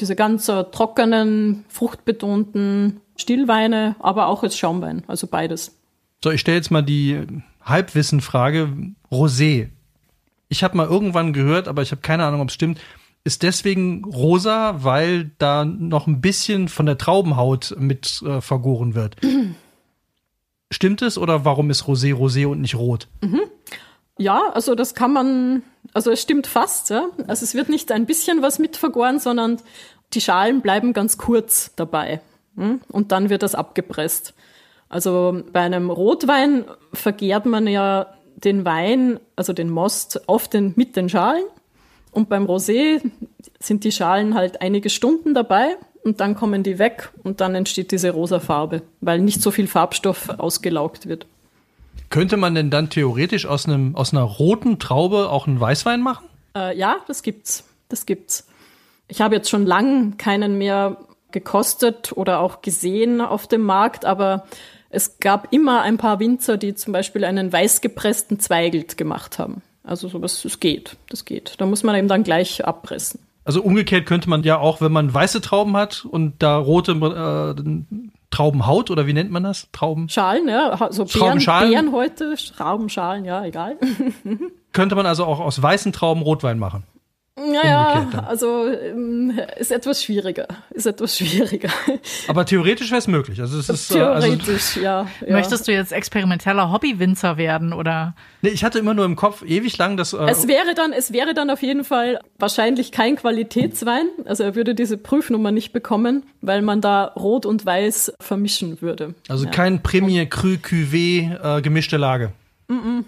Diese 0.01 0.17
ganz 0.17 0.47
trockenen, 0.47 1.65
fruchtbetonten 1.69 3.03
Stillweine, 3.17 3.97
aber 3.99 4.27
auch 4.27 4.43
als 4.43 4.59
Schaumwein, 4.59 5.05
also 5.07 5.27
beides. 5.27 5.76
So, 6.23 6.31
ich 6.31 6.41
stelle 6.41 6.57
jetzt 6.57 6.71
mal 6.71 6.83
die 6.83 7.21
Halbwissenfrage 7.63 8.73
Rosé. 9.11 9.69
Ich 10.49 10.63
habe 10.63 10.77
mal 10.77 10.87
irgendwann 10.87 11.33
gehört, 11.33 11.69
aber 11.69 11.83
ich 11.83 11.91
habe 11.91 12.03
keine 12.03 12.25
Ahnung, 12.25 12.41
ob 12.41 12.49
es 12.49 12.55
stimmt 12.55 12.81
ist 13.27 13.43
deswegen 13.43 14.05
rosa, 14.05 14.85
weil 14.85 15.33
da 15.39 15.65
noch 15.65 16.07
ein 16.07 16.21
bisschen 16.21 16.69
von 16.69 16.87
der 16.87 16.97
Traubenhaut 16.97 17.75
mit 17.77 18.23
äh, 18.23 18.41
vergoren 18.41 18.95
wird. 18.95 19.17
Stimmt 20.71 21.03
es 21.03 21.19
oder 21.19 21.45
warum 21.45 21.69
ist 21.71 21.85
Rosé 21.85 22.15
Rosé 22.15 22.47
und 22.47 22.61
nicht 22.61 22.77
rot? 22.77 23.09
Mhm. 23.23 23.41
Ja, 24.17 24.51
also 24.55 24.77
das 24.77 24.95
kann 24.95 25.13
man, 25.13 25.63
also 25.93 26.13
es 26.13 26.23
stimmt 26.23 26.47
fast. 26.47 26.91
Ja? 26.91 27.07
Also 27.27 27.45
es 27.45 27.55
wird 27.55 27.69
nicht 27.69 27.91
ein 27.91 28.07
bisschen 28.07 28.43
was 28.43 28.61
mit 28.61 28.77
vergoren, 28.77 29.19
sondern 29.19 29.61
die 30.13 30.21
Schalen 30.21 30.61
bleiben 30.61 30.93
ganz 30.93 31.19
kurz 31.19 31.73
dabei. 31.75 32.21
Hm? 32.57 32.81
Und 32.89 33.11
dann 33.11 33.29
wird 33.29 33.43
das 33.43 33.57
abgepresst. 33.57 34.35
Also 34.89 35.43
bei 35.53 35.61
einem 35.61 35.91
Rotwein 35.91 36.65
vergärt 36.93 37.47
man 37.47 37.67
ja 37.67 38.07
den 38.37 38.65
Wein, 38.65 39.19
also 39.35 39.53
den 39.53 39.71
Most, 39.71 40.21
oft 40.27 40.53
den, 40.53 40.75
mit 40.77 40.97
den 40.97 41.09
Schalen 41.09 41.45
und 42.13 42.29
beim 42.29 42.47
Rosé 42.47 43.03
sind 43.59 43.85
die 43.85 43.93
Schalen 43.93 44.35
halt 44.35 44.63
einige 44.63 44.91
Stunden 44.91 45.35
dabei 45.35 45.77
und 46.05 46.21
dann 46.21 46.35
kommen 46.35 46.63
die 46.63 46.79
weg 46.79 47.11
und 47.25 47.41
dann 47.41 47.55
entsteht 47.55 47.91
diese 47.91 48.11
rosa 48.11 48.41
Farbe, 48.41 48.83
weil 49.01 49.21
nicht 49.21 49.43
so 49.43 49.51
viel 49.51 49.67
Farbstoff 49.67 50.31
ausgelaugt 50.39 51.09
wird. 51.09 51.27
Könnte 52.09 52.37
man 52.37 52.55
denn 52.55 52.71
dann 52.71 52.89
theoretisch 52.89 53.47
aus, 53.47 53.67
einem, 53.67 53.97
aus 53.97 54.13
einer 54.13 54.23
roten 54.23 54.79
Traube 54.79 55.29
auch 55.29 55.47
einen 55.47 55.61
Weißwein 55.61 56.01
machen? 56.01 56.27
Äh, 56.55 56.79
ja, 56.79 56.99
das 57.09 57.23
gibt's. 57.23 57.65
Das 57.89 58.07
gibt's. 58.07 58.47
Ich 59.09 59.21
habe 59.21 59.35
jetzt 59.35 59.51
schon 59.51 59.67
lange 59.67 60.13
keinen 60.13 60.59
mehr 60.59 60.99
gekostet 61.33 62.13
oder 62.17 62.41
auch 62.41 62.63
gesehen 62.63 63.21
auf 63.21 63.47
dem 63.47 63.63
Markt, 63.63 64.05
aber 64.05 64.47
es 64.91 65.19
gab 65.19 65.53
immer 65.53 65.83
ein 65.83 65.99
paar 65.99 66.21
Winzer, 66.21 66.57
die 66.57 66.75
zum 66.75 66.93
Beispiel 66.93 67.25
einen 67.25 67.53
weißgepressten 67.53 68.41
Zweigelt 68.41 68.97
gemacht 68.97 69.39
haben. 69.39 69.63
Also 69.83 70.09
sowas, 70.09 70.43
das 70.43 70.59
geht, 70.61 70.97
das 71.09 71.25
geht. 71.25 71.55
Da 71.59 71.67
muss 71.67 71.83
man 71.83 71.95
eben 71.95 72.09
dann 72.09 72.25
gleich 72.25 72.65
abpressen. 72.65 73.21
Also 73.45 73.63
umgekehrt 73.63 74.07
könnte 74.07 74.29
man 74.29 74.43
ja 74.43 74.59
auch, 74.59 74.81
wenn 74.81 74.91
man 74.91 75.15
weiße 75.15 75.41
Trauben 75.41 75.77
hat 75.77 76.05
und 76.05 76.43
da 76.43 76.57
rote 76.59 76.93
äh, 76.93 77.63
Traubenhaut 78.31 78.91
oder 78.91 79.07
wie 79.07 79.13
nennt 79.13 79.31
man 79.31 79.45
das? 79.45 79.69
Trauben? 79.71 80.09
Schalen, 80.09 80.49
ja, 80.49 80.89
so 80.91 81.05
Beeren, 81.05 81.39
Beerenhäute, 81.39 82.35
Traubenschalen, 82.35 83.25
ja, 83.25 83.45
egal. 83.45 83.77
könnte 84.73 84.97
man 84.97 85.07
also 85.07 85.25
auch 85.25 85.39
aus 85.39 85.63
weißen 85.63 85.93
Trauben 85.93 86.23
Rotwein 86.23 86.59
machen? 86.59 86.83
Naja, 87.39 88.09
also 88.27 88.67
ähm, 88.67 89.39
ist 89.59 89.71
etwas 89.71 90.03
schwieriger. 90.03 90.49
Ist 90.71 90.87
etwas 90.87 91.19
schwieriger. 91.19 91.69
Aber 92.29 92.47
theoretisch 92.47 92.91
wäre 92.91 92.99
es 92.99 93.09
möglich. 93.09 93.41
Also 93.41 93.59
es 93.59 93.69
ist, 93.69 93.89
theoretisch, 93.89 94.77
also, 94.77 94.81
ja, 94.81 95.07
ja, 95.21 95.33
Möchtest 95.33 95.69
du 95.69 95.73
jetzt 95.73 95.93
experimenteller 95.93 96.73
Hobbywinzer 96.73 97.37
werden 97.37 97.75
oder? 97.75 98.15
Nee, 98.41 98.49
ich 98.49 98.65
hatte 98.65 98.79
immer 98.79 98.95
nur 98.95 99.05
im 99.05 99.17
Kopf 99.17 99.43
ewig 99.43 99.77
lang 99.77 99.99
das. 99.99 100.15
Äh, 100.15 100.25
es 100.31 100.49
wäre 100.49 100.73
dann, 100.75 100.95
es 100.95 101.13
wäre 101.13 101.35
dann 101.35 101.51
auf 101.51 101.61
jeden 101.61 101.85
Fall 101.85 102.21
wahrscheinlich 102.39 102.91
kein 102.91 103.17
Qualitätswein. 103.17 104.07
Also 104.25 104.43
er 104.43 104.55
würde 104.55 104.75
diese 104.75 104.97
Prüfnummer 104.97 105.53
nicht 105.53 105.75
bekommen, 105.75 106.23
weil 106.41 106.63
man 106.63 106.81
da 106.81 107.05
Rot 107.05 107.45
und 107.45 107.67
Weiß 107.67 108.15
vermischen 108.19 108.81
würde. 108.81 109.15
Also 109.29 109.45
ja. 109.45 109.51
kein 109.51 109.83
Premier 109.83 110.25
Cru 110.25 110.55
Cuvée 110.57 111.59
äh, 111.59 111.61
gemischte 111.61 111.99
Lage. 111.99 112.33
Mm, 112.69 112.75
-mm. 112.75 113.05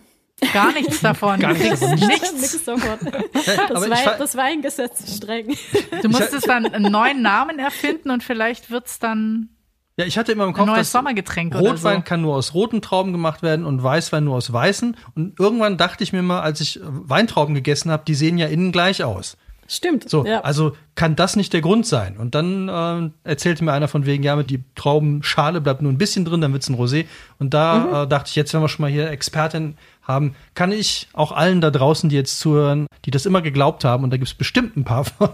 Gar 0.52 0.72
nichts 0.72 1.00
davon. 1.00 1.40
Gar 1.40 1.54
nichts, 1.54 1.80
nichts. 1.80 2.32
nichts 2.32 2.64
davon. 2.64 2.98
Das, 3.32 3.90
Wein, 3.90 4.18
das 4.18 4.36
Weingesetz 4.36 5.00
ist 5.00 5.16
streng. 5.16 5.56
Du 6.02 6.08
musstest 6.08 6.48
dann 6.48 6.66
einen 6.66 6.90
neuen 6.90 7.22
Namen 7.22 7.58
erfinden 7.58 8.10
und 8.10 8.22
vielleicht 8.22 8.70
wird 8.70 8.86
es 8.86 8.98
dann 8.98 9.50
ja, 9.98 10.04
ich 10.04 10.16
hatte 10.16 10.30
immer 10.30 10.44
im 10.44 10.52
Kopf, 10.52 10.68
ein 10.68 10.74
neues 10.74 10.92
Sommergetränk 10.92 11.56
Rotwein 11.56 11.98
so. 11.98 12.02
kann 12.04 12.20
nur 12.20 12.36
aus 12.36 12.54
roten 12.54 12.80
Trauben 12.80 13.10
gemacht 13.10 13.42
werden 13.42 13.66
und 13.66 13.82
Weißwein 13.82 14.22
nur 14.22 14.36
aus 14.36 14.52
weißen. 14.52 14.96
Und 15.16 15.40
irgendwann 15.40 15.76
dachte 15.76 16.04
ich 16.04 16.12
mir 16.12 16.22
mal, 16.22 16.40
als 16.40 16.60
ich 16.60 16.78
Weintrauben 16.84 17.52
gegessen 17.52 17.90
habe, 17.90 18.04
die 18.06 18.14
sehen 18.14 18.38
ja 18.38 18.46
innen 18.46 18.70
gleich 18.70 19.02
aus. 19.02 19.36
Stimmt. 19.70 20.08
So, 20.08 20.24
ja. 20.24 20.40
also 20.40 20.72
kann 20.94 21.14
das 21.14 21.36
nicht 21.36 21.52
der 21.52 21.60
Grund 21.60 21.86
sein. 21.86 22.16
Und 22.16 22.34
dann 22.34 22.68
äh, 22.68 23.28
erzählte 23.28 23.62
mir 23.62 23.72
einer 23.72 23.86
von 23.86 24.06
wegen, 24.06 24.22
ja, 24.22 24.34
mit 24.34 24.48
die 24.48 24.64
Traubenschale 24.74 25.60
bleibt 25.60 25.82
nur 25.82 25.92
ein 25.92 25.98
bisschen 25.98 26.24
drin, 26.24 26.40
dann 26.40 26.54
wird's 26.54 26.70
ein 26.70 26.76
Rosé. 26.76 27.04
Und 27.38 27.52
da 27.52 27.78
mhm. 27.78 27.94
äh, 27.94 28.06
dachte 28.08 28.30
ich, 28.30 28.36
jetzt, 28.36 28.54
wenn 28.54 28.62
wir 28.62 28.68
schon 28.68 28.82
mal 28.82 28.90
hier 28.90 29.10
Expertin 29.10 29.76
haben, 30.02 30.34
kann 30.54 30.72
ich 30.72 31.08
auch 31.12 31.32
allen 31.32 31.60
da 31.60 31.70
draußen, 31.70 32.08
die 32.08 32.16
jetzt 32.16 32.40
zuhören, 32.40 32.86
die 33.04 33.10
das 33.10 33.26
immer 33.26 33.42
geglaubt 33.42 33.84
haben, 33.84 34.04
und 34.04 34.10
da 34.10 34.16
gibt's 34.16 34.34
bestimmt 34.34 34.76
ein 34.76 34.84
paar 34.84 35.04
von, 35.04 35.28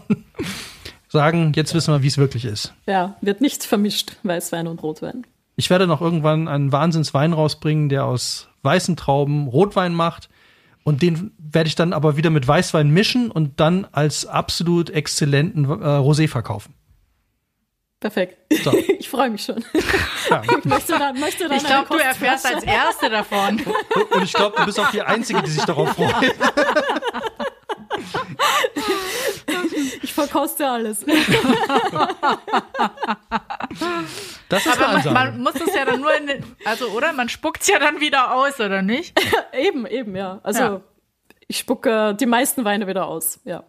sagen, 1.09 1.53
jetzt 1.55 1.73
wissen 1.73 1.95
wir, 1.95 2.03
wie 2.03 2.09
es 2.09 2.19
wirklich 2.19 2.45
ist. 2.45 2.75
Ja, 2.87 3.17
wird 3.21 3.41
nicht 3.41 3.63
vermischt, 3.63 4.17
Weißwein 4.25 4.67
und 4.67 4.83
Rotwein. 4.83 5.25
Ich 5.57 5.71
werde 5.71 5.87
noch 5.87 6.01
irgendwann 6.01 6.49
einen 6.49 6.73
Wahnsinnswein 6.73 7.33
rausbringen, 7.33 7.89
der 7.89 8.05
aus 8.05 8.49
weißen 8.63 8.97
Trauben 8.97 9.47
Rotwein 9.47 9.95
macht. 9.95 10.29
Und 10.85 11.03
den 11.03 11.33
werde 11.39 11.67
ich 11.67 11.75
dann 11.75 11.93
aber 11.93 12.17
wieder 12.17 12.31
mit 12.31 12.47
Weißwein 12.47 12.91
mischen 12.91 13.31
und 13.31 13.59
dann 13.59 13.87
als 13.91 14.27
absolut 14.27 14.91
exzellenten 14.91 15.65
äh, 15.65 15.69
Rosé 15.69 16.29
verkaufen. 16.29 16.75
Perfekt. 18.01 18.37
So. 18.63 18.73
Ich 18.99 19.09
freue 19.09 19.31
mich 19.31 19.45
schon. 19.45 19.65
Ja. 20.31 20.43
Ich, 20.43 20.65
möchte 20.65 20.93
dann, 20.99 21.21
möchte 21.21 21.49
dann 21.49 21.59
ich 21.59 21.65
glaube, 21.65 21.87
du 21.91 21.97
erfährst 21.97 22.47
als 22.47 22.65
Erste 22.65 23.11
davon. 23.11 23.61
Und 24.11 24.23
ich 24.23 24.33
glaube, 24.33 24.57
du 24.57 24.65
bist 24.65 24.81
auch 24.81 24.91
die 24.91 25.03
Einzige, 25.03 25.43
die 25.43 25.51
sich 25.51 25.65
darauf 25.65 25.91
freut. 25.91 26.35
Ich 30.17 30.29
verkoste 30.29 30.69
alles. 30.69 31.05
Das 34.49 34.65
ist 34.65 34.81
Aber 34.81 34.93
man, 34.93 35.13
man, 35.13 35.43
muss 35.43 35.55
es 35.55 35.75
ja 35.75 35.85
dann 35.85 36.01
nur 36.01 36.17
in 36.17 36.29
den, 36.29 36.45
also 36.65 36.87
oder? 36.91 37.13
Man 37.13 37.29
spuckt 37.29 37.63
es 37.63 37.69
ja 37.69 37.81
dann 37.81 38.01
wieder 38.01 38.33
aus, 38.33 38.61
oder 38.61 38.83
nicht? 38.83 39.19
eben, 39.53 39.87
eben, 39.87 40.15
ja. 40.15 40.39
Also 40.45 40.61
ja. 40.61 40.81
ich 41.49 41.59
spucke 41.59 42.15
die 42.15 42.27
meisten 42.27 42.65
Weine 42.65 42.87
wieder 42.87 43.07
aus, 43.07 43.41
ja. 43.45 43.65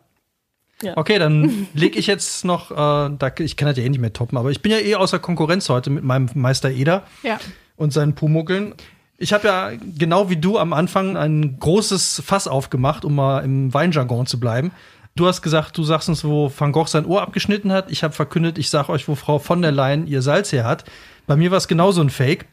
Ja. 0.83 0.95
Okay, 0.97 1.17
dann 1.17 1.67
lege 1.73 1.97
ich 1.97 2.05
jetzt 2.05 2.45
noch, 2.45 2.69
äh, 2.69 2.75
da, 2.75 3.31
ich 3.39 3.57
kann 3.57 3.67
das 3.67 3.77
ja 3.77 3.83
eh 3.83 3.89
nicht 3.89 4.01
mehr 4.01 4.13
toppen, 4.13 4.37
aber 4.37 4.51
ich 4.51 4.61
bin 4.61 4.71
ja 4.71 4.77
eh 4.77 4.95
außer 4.95 5.17
Konkurrenz 5.17 5.69
heute 5.69 5.89
mit 5.89 6.03
meinem 6.03 6.29
Meister 6.35 6.69
Eder 6.69 7.07
ja. 7.23 7.39
und 7.75 7.91
seinen 7.91 8.13
Pumuckeln. 8.13 8.75
Ich 9.17 9.33
habe 9.33 9.47
ja 9.47 9.71
genau 9.97 10.29
wie 10.29 10.37
du 10.37 10.59
am 10.59 10.73
Anfang 10.73 11.17
ein 11.17 11.57
großes 11.57 12.21
Fass 12.23 12.47
aufgemacht, 12.47 13.05
um 13.05 13.15
mal 13.15 13.39
im 13.39 13.73
Weinjargon 13.73 14.27
zu 14.27 14.39
bleiben. 14.39 14.71
Du 15.17 15.27
hast 15.27 15.41
gesagt, 15.41 15.77
du 15.77 15.83
sagst 15.85 16.09
uns, 16.09 16.25
wo 16.25 16.51
Van 16.57 16.73
Gogh 16.73 16.89
sein 16.89 17.05
Ohr 17.05 17.21
abgeschnitten 17.21 17.71
hat. 17.71 17.89
Ich 17.89 18.03
habe 18.03 18.13
verkündet, 18.13 18.57
ich 18.57 18.69
sage 18.69 18.89
euch, 18.89 19.07
wo 19.07 19.15
Frau 19.15 19.39
von 19.39 19.61
der 19.61 19.71
Leyen 19.71 20.07
ihr 20.07 20.21
Salz 20.21 20.51
her 20.51 20.65
hat. 20.65 20.83
Bei 21.25 21.37
mir 21.37 21.51
war 21.51 21.57
es 21.57 21.69
genauso 21.69 22.01
ein 22.01 22.09
Fake. 22.09 22.47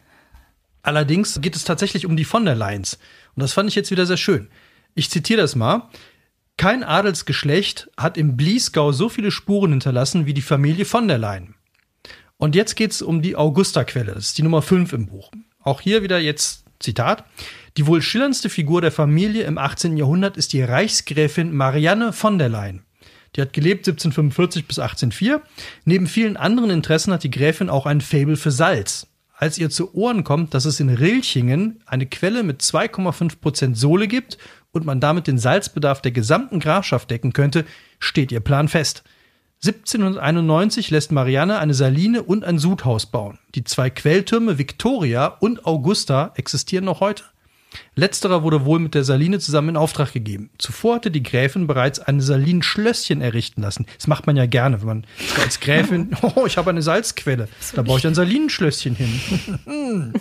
Allerdings 0.83 1.41
geht 1.41 1.57
es 1.57 1.65
tatsächlich 1.65 2.07
um 2.07 2.17
die 2.17 2.25
von 2.25 2.45
der 2.45 2.55
Leyens. 2.55 3.01
Und 3.35 3.43
das 3.43 3.53
fand 3.53 3.69
ich 3.69 3.75
jetzt 3.75 3.91
wieder 3.91 4.07
sehr 4.07 4.17
schön. 4.17 4.49
Ich 4.95 5.11
zitiere 5.11 5.41
das 5.41 5.57
mal. 5.57 5.89
Kein 6.57 6.85
Adelsgeschlecht 6.85 7.91
hat 7.97 8.17
im 8.17 8.37
Bliesgau 8.37 8.93
so 8.93 9.09
viele 9.09 9.33
Spuren 9.33 9.73
hinterlassen 9.73 10.27
wie 10.27 10.35
die 10.35 10.41
Familie 10.41 10.85
von 10.85 11.09
der 11.09 11.19
Leyen. 11.19 11.57
Und 12.37 12.55
jetzt 12.55 12.77
geht 12.77 12.93
es 12.93 13.03
um 13.03 13.23
die 13.23 13.35
Augusta-Quelle. 13.35 14.15
Das 14.15 14.27
ist 14.27 14.39
die 14.39 14.43
Nummer 14.43 14.63
5 14.63 14.93
im 14.93 15.07
Buch. 15.07 15.33
Auch 15.65 15.81
hier 15.81 16.05
wieder 16.05 16.21
jetzt 16.21 16.65
Zitat. 16.79 17.25
Die 17.79 17.87
wohl 17.87 18.03
schillerndste 18.03 18.51
Figur 18.51 18.83
der 18.83 18.93
Familie 18.93 19.45
im 19.45 19.57
18. 19.57 19.97
Jahrhundert 19.97 20.37
ist 20.37 20.53
die 20.53 20.63
Reichsgräfin 20.63 21.55
Marianne 21.55 22.13
von 22.13 22.39
der 22.39 22.51
Leyen. 22.51 22.83
Die 23.35 23.41
hat 23.41 23.55
gelebt 23.55 23.89
1745 23.89 24.67
bis 24.67 24.79
1804. 24.79 25.41
Neben 25.87 26.07
vielen 26.07 26.37
anderen 26.37 26.69
Interessen 26.69 27.15
hat 27.15 27.25
die 27.25 27.31
Gräfin 27.31 27.71
auch 27.71 27.87
ein 27.87 28.03
Faible 28.03 28.37
für 28.37 28.51
Salz. 28.51 29.07
Als 29.35 29.57
ihr 29.57 29.71
zu 29.71 29.95
Ohren 29.95 30.23
kommt, 30.23 30.53
dass 30.53 30.67
es 30.67 30.81
in 30.81 30.91
Rilchingen 30.91 31.83
eine 31.87 32.07
Quelle 32.07 32.43
mit 32.43 32.61
2,5 32.61 33.41
Prozent 33.41 33.79
Sohle 33.79 34.07
gibt 34.07 34.37
und 34.71 34.85
man 34.85 35.01
damit 35.01 35.27
den 35.27 35.39
Salzbedarf 35.39 36.03
der 36.03 36.13
gesamten 36.13 36.61
Grafschaft 36.61 37.11
decken 37.11 37.33
könnte, 37.33 37.65
steht 37.99 38.33
ihr 38.33 38.41
Plan 38.41 38.69
fest. 38.69 39.03
1791 39.65 40.91
lässt 40.91 41.11
Marianne 41.11 41.59
eine 41.59 41.75
Saline 41.75 42.23
und 42.23 42.45
ein 42.45 42.59
Sudhaus 42.59 43.07
bauen. 43.07 43.39
Die 43.55 43.65
zwei 43.65 43.91
Quelltürme 43.91 44.59
Victoria 44.59 45.27
und 45.27 45.65
Augusta 45.67 46.33
existieren 46.37 46.85
noch 46.85 47.01
heute. 47.01 47.25
Letzterer 47.95 48.43
wurde 48.43 48.65
wohl 48.65 48.79
mit 48.79 48.95
der 48.95 49.05
Saline 49.05 49.39
zusammen 49.39 49.71
in 49.71 49.77
Auftrag 49.77 50.13
gegeben. 50.13 50.51
Zuvor 50.59 50.97
hatte 50.97 51.11
die 51.11 51.23
Gräfin 51.23 51.67
bereits 51.67 51.99
ein 51.99 52.21
Salinenschlösschen 52.21 53.21
errichten 53.21 53.63
lassen. 53.63 53.87
Das 53.97 54.07
macht 54.07 54.27
man 54.27 54.37
ja 54.37 54.47
gerne, 54.47 54.81
wenn 54.81 54.89
man 54.89 55.07
als 55.43 55.61
Gräfin, 55.61 56.17
oh, 56.23 56.47
ich 56.47 56.57
habe 56.57 56.71
eine 56.71 56.83
Salzquelle, 56.83 57.49
da 57.75 57.83
baue 57.83 57.99
ich 57.99 58.07
ein 58.07 58.15
Salinenschlösschen 58.15 58.95
hin. 58.95 59.21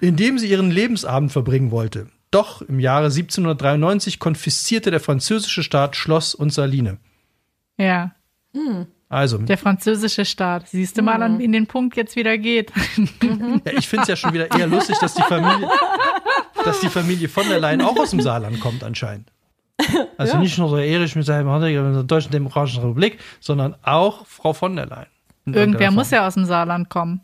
in 0.00 0.16
dem 0.16 0.38
sie 0.38 0.48
ihren 0.48 0.70
Lebensabend 0.70 1.32
verbringen 1.32 1.70
wollte. 1.70 2.08
Doch 2.30 2.62
im 2.62 2.78
Jahre 2.78 3.06
1793 3.06 4.18
konfiszierte 4.18 4.90
der 4.90 5.00
französische 5.00 5.62
Staat 5.62 5.96
Schloss 5.96 6.34
und 6.34 6.52
Saline. 6.52 6.98
Ja. 7.78 8.14
Hm. 8.52 8.86
Also. 9.08 9.38
Der 9.38 9.56
französische 9.56 10.24
Staat. 10.24 10.68
Siehst 10.68 10.98
du 10.98 11.02
mal, 11.02 11.22
an 11.22 11.38
wen 11.38 11.52
den 11.52 11.66
Punkt 11.66 11.96
jetzt 11.96 12.14
wieder 12.14 12.36
geht. 12.36 12.72
Ja, 12.98 13.72
ich 13.78 13.88
finde 13.88 14.02
es 14.02 14.08
ja 14.08 14.16
schon 14.16 14.34
wieder 14.34 14.50
eher 14.50 14.66
lustig, 14.66 14.98
dass 14.98 15.14
die 15.14 15.22
Familie, 15.22 15.68
dass 16.64 16.80
die 16.80 16.88
Familie 16.88 17.28
von 17.28 17.48
der 17.48 17.58
Leyen 17.58 17.80
auch 17.80 17.96
aus 17.96 18.10
dem 18.10 18.20
Saarland 18.20 18.60
kommt 18.60 18.84
anscheinend. 18.84 19.30
Also 20.16 20.34
ja. 20.34 20.40
nicht 20.40 20.58
nur 20.58 20.68
so 20.68 20.76
Erich 20.76 21.14
mit 21.16 21.24
seinem 21.24 21.48
in 21.62 21.94
der 21.94 22.02
Deutschen 22.02 22.32
Demokratischen 22.32 22.80
Republik, 22.82 23.18
sondern 23.40 23.76
auch 23.82 24.26
Frau 24.26 24.52
von 24.52 24.76
der 24.76 24.86
Leyen. 24.86 25.06
Irgendwer 25.46 25.90
muss 25.90 26.10
ja 26.10 26.26
aus 26.26 26.34
dem 26.34 26.44
Saarland 26.44 26.90
kommen. 26.90 27.22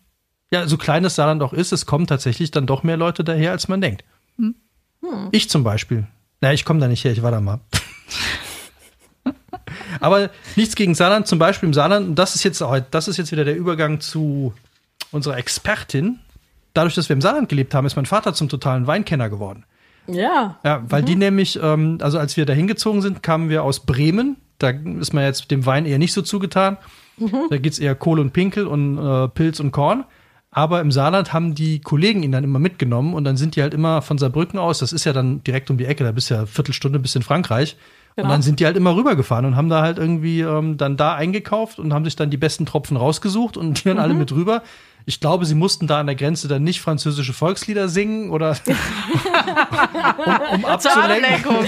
Ja, 0.51 0.67
so 0.67 0.79
klein 0.79 1.03
das 1.03 1.17
Saarland 1.17 1.43
auch 1.43 1.53
ist, 1.53 1.73
es 1.73 1.85
kommen 1.85 2.07
tatsächlich 2.07 2.51
dann 2.51 2.67
doch 2.67 2.83
mehr 2.83 2.97
Leute 2.97 3.25
daher, 3.25 3.51
als 3.51 3.69
man 3.69 3.81
denkt. 3.81 4.05
Hm. 4.39 4.55
Ich 5.33 5.51
zum 5.51 5.65
Beispiel. 5.65 6.07
Na, 6.41 6.53
ich 6.53 6.65
komme 6.65 6.81
da 6.81 6.89
nicht 6.89 7.05
her, 7.05 7.13
ich 7.13 7.23
war 7.23 7.31
da 7.31 7.41
mal. 7.41 7.61
Aber 10.01 10.31
nichts 10.57 10.75
gegen 10.75 10.95
Saarland, 10.95 11.27
zum 11.27 11.39
Beispiel 11.39 11.69
im 11.69 11.75
Saarland, 11.75 12.19
das 12.19 12.35
ist 12.35 12.45
jetzt, 12.45 12.63
das 12.91 13.09
ist 13.09 13.17
jetzt 13.17 13.33
wieder 13.33 13.45
der 13.45 13.57
Übergang 13.57 14.01
zu 14.01 14.53
unserer 15.11 15.37
Expertin. 15.39 16.19
Dadurch, 16.73 16.95
dass 16.95 17.09
wir 17.09 17.15
im 17.15 17.23
Saarland 17.23 17.49
gelebt 17.49 17.75
haben, 17.75 17.87
ist 17.87 17.97
mein 17.97 18.07
Vater 18.07 18.35
zum 18.35 18.49
totalen 18.49 18.87
Weinkenner 18.87 19.29
geworden. 19.29 19.65
Ja. 20.07 20.59
Ja, 20.65 20.83
weil 20.89 21.03
mhm. 21.03 21.07
die 21.07 21.17
nämlich, 21.17 21.59
ähm, 21.63 21.99
also 22.03 22.19
als 22.19 22.37
wir 22.37 22.47
da 22.47 22.53
hingezogen 22.53 23.01
sind, 23.01 23.23
kamen 23.23 23.49
wir 23.49 23.63
aus 23.63 23.81
Bremen. 23.81 24.37
Da 24.59 24.71
ist 24.71 25.13
man 25.13 25.25
jetzt 25.25 25.51
dem 25.51 25.67
Wein 25.67 25.87
eher 25.87 25.99
nicht 25.99 26.13
so 26.13 26.23
zugetan. 26.23 26.77
Mhm. 27.17 27.49
Da 27.51 27.57
es 27.57 27.79
eher 27.79 27.95
Kohl 27.95 28.19
und 28.19 28.33
Pinkel 28.33 28.67
und 28.67 28.99
äh, 28.99 29.29
Pilz 29.29 29.61
und 29.61 29.73
Korn. 29.73 30.05
Aber 30.51 30.81
im 30.81 30.93
Saarland 30.93 31.33
haben 31.33 31.57
die 31.57 31.81
Kollegen 31.81 32.23
ihn 32.23 32.31
dann 32.31 32.45
immer 32.45 32.61
mitgenommen 32.61 33.15
und 33.15 33.25
dann 33.25 33.37
sind 33.37 33.57
die 33.57 33.63
halt 33.63 33.75
immer 33.75 34.03
von 34.03 34.19
Saarbrücken 34.19 34.59
aus, 34.59 34.79
das 34.79 34.93
ist 34.93 35.05
ja 35.05 35.13
dann 35.13 35.43
direkt 35.43 35.69
um 35.69 35.79
die 35.79 35.85
Ecke, 35.85 36.05
da 36.05 36.13
bist 36.13 36.31
du 36.31 36.35
ja 36.35 36.41
eine 36.41 36.47
Viertelstunde 36.47 37.01
bis 37.01 37.17
in 37.17 37.23
Frankreich. 37.23 37.77
Genau. 38.17 38.29
Und 38.29 38.33
dann 38.33 38.43
sind 38.43 38.61
die 38.61 38.67
halt 38.67 38.77
immer 38.77 38.95
rübergefahren 38.95 39.45
und 39.45 39.57
haben 39.57 39.69
da 39.69 39.83
halt 39.83 39.99
irgendwie 39.99 40.41
ähm, 40.41 40.77
dann 40.77 40.97
da 40.97 41.17
eingekauft 41.17 41.81
und 41.81 41.93
haben 41.93 42.05
sich 42.05 42.15
dann 42.15 42.31
die 42.31 42.37
besten 42.37 42.65
Tropfen 42.65 42.97
rausgesucht 42.97 43.57
und 43.57 43.81
die 43.81 43.89
dann 43.89 43.97
mhm. 43.97 44.03
alle 44.03 44.15
mit 44.15 44.31
rüber. 44.31 44.63
Ich 45.07 45.21
glaube, 45.21 45.45
sie 45.45 45.57
mussten 45.57 45.87
da 45.87 46.01
an 46.01 46.07
der 46.07 46.15
Grenze 46.15 46.47
dann 46.49 46.63
nicht 46.63 46.81
französische 46.81 47.33
Volkslieder 47.33 47.89
singen 47.89 48.31
oder 48.31 48.57
um, 50.25 50.55
um 50.55 50.65
abzulenken. 50.65 51.57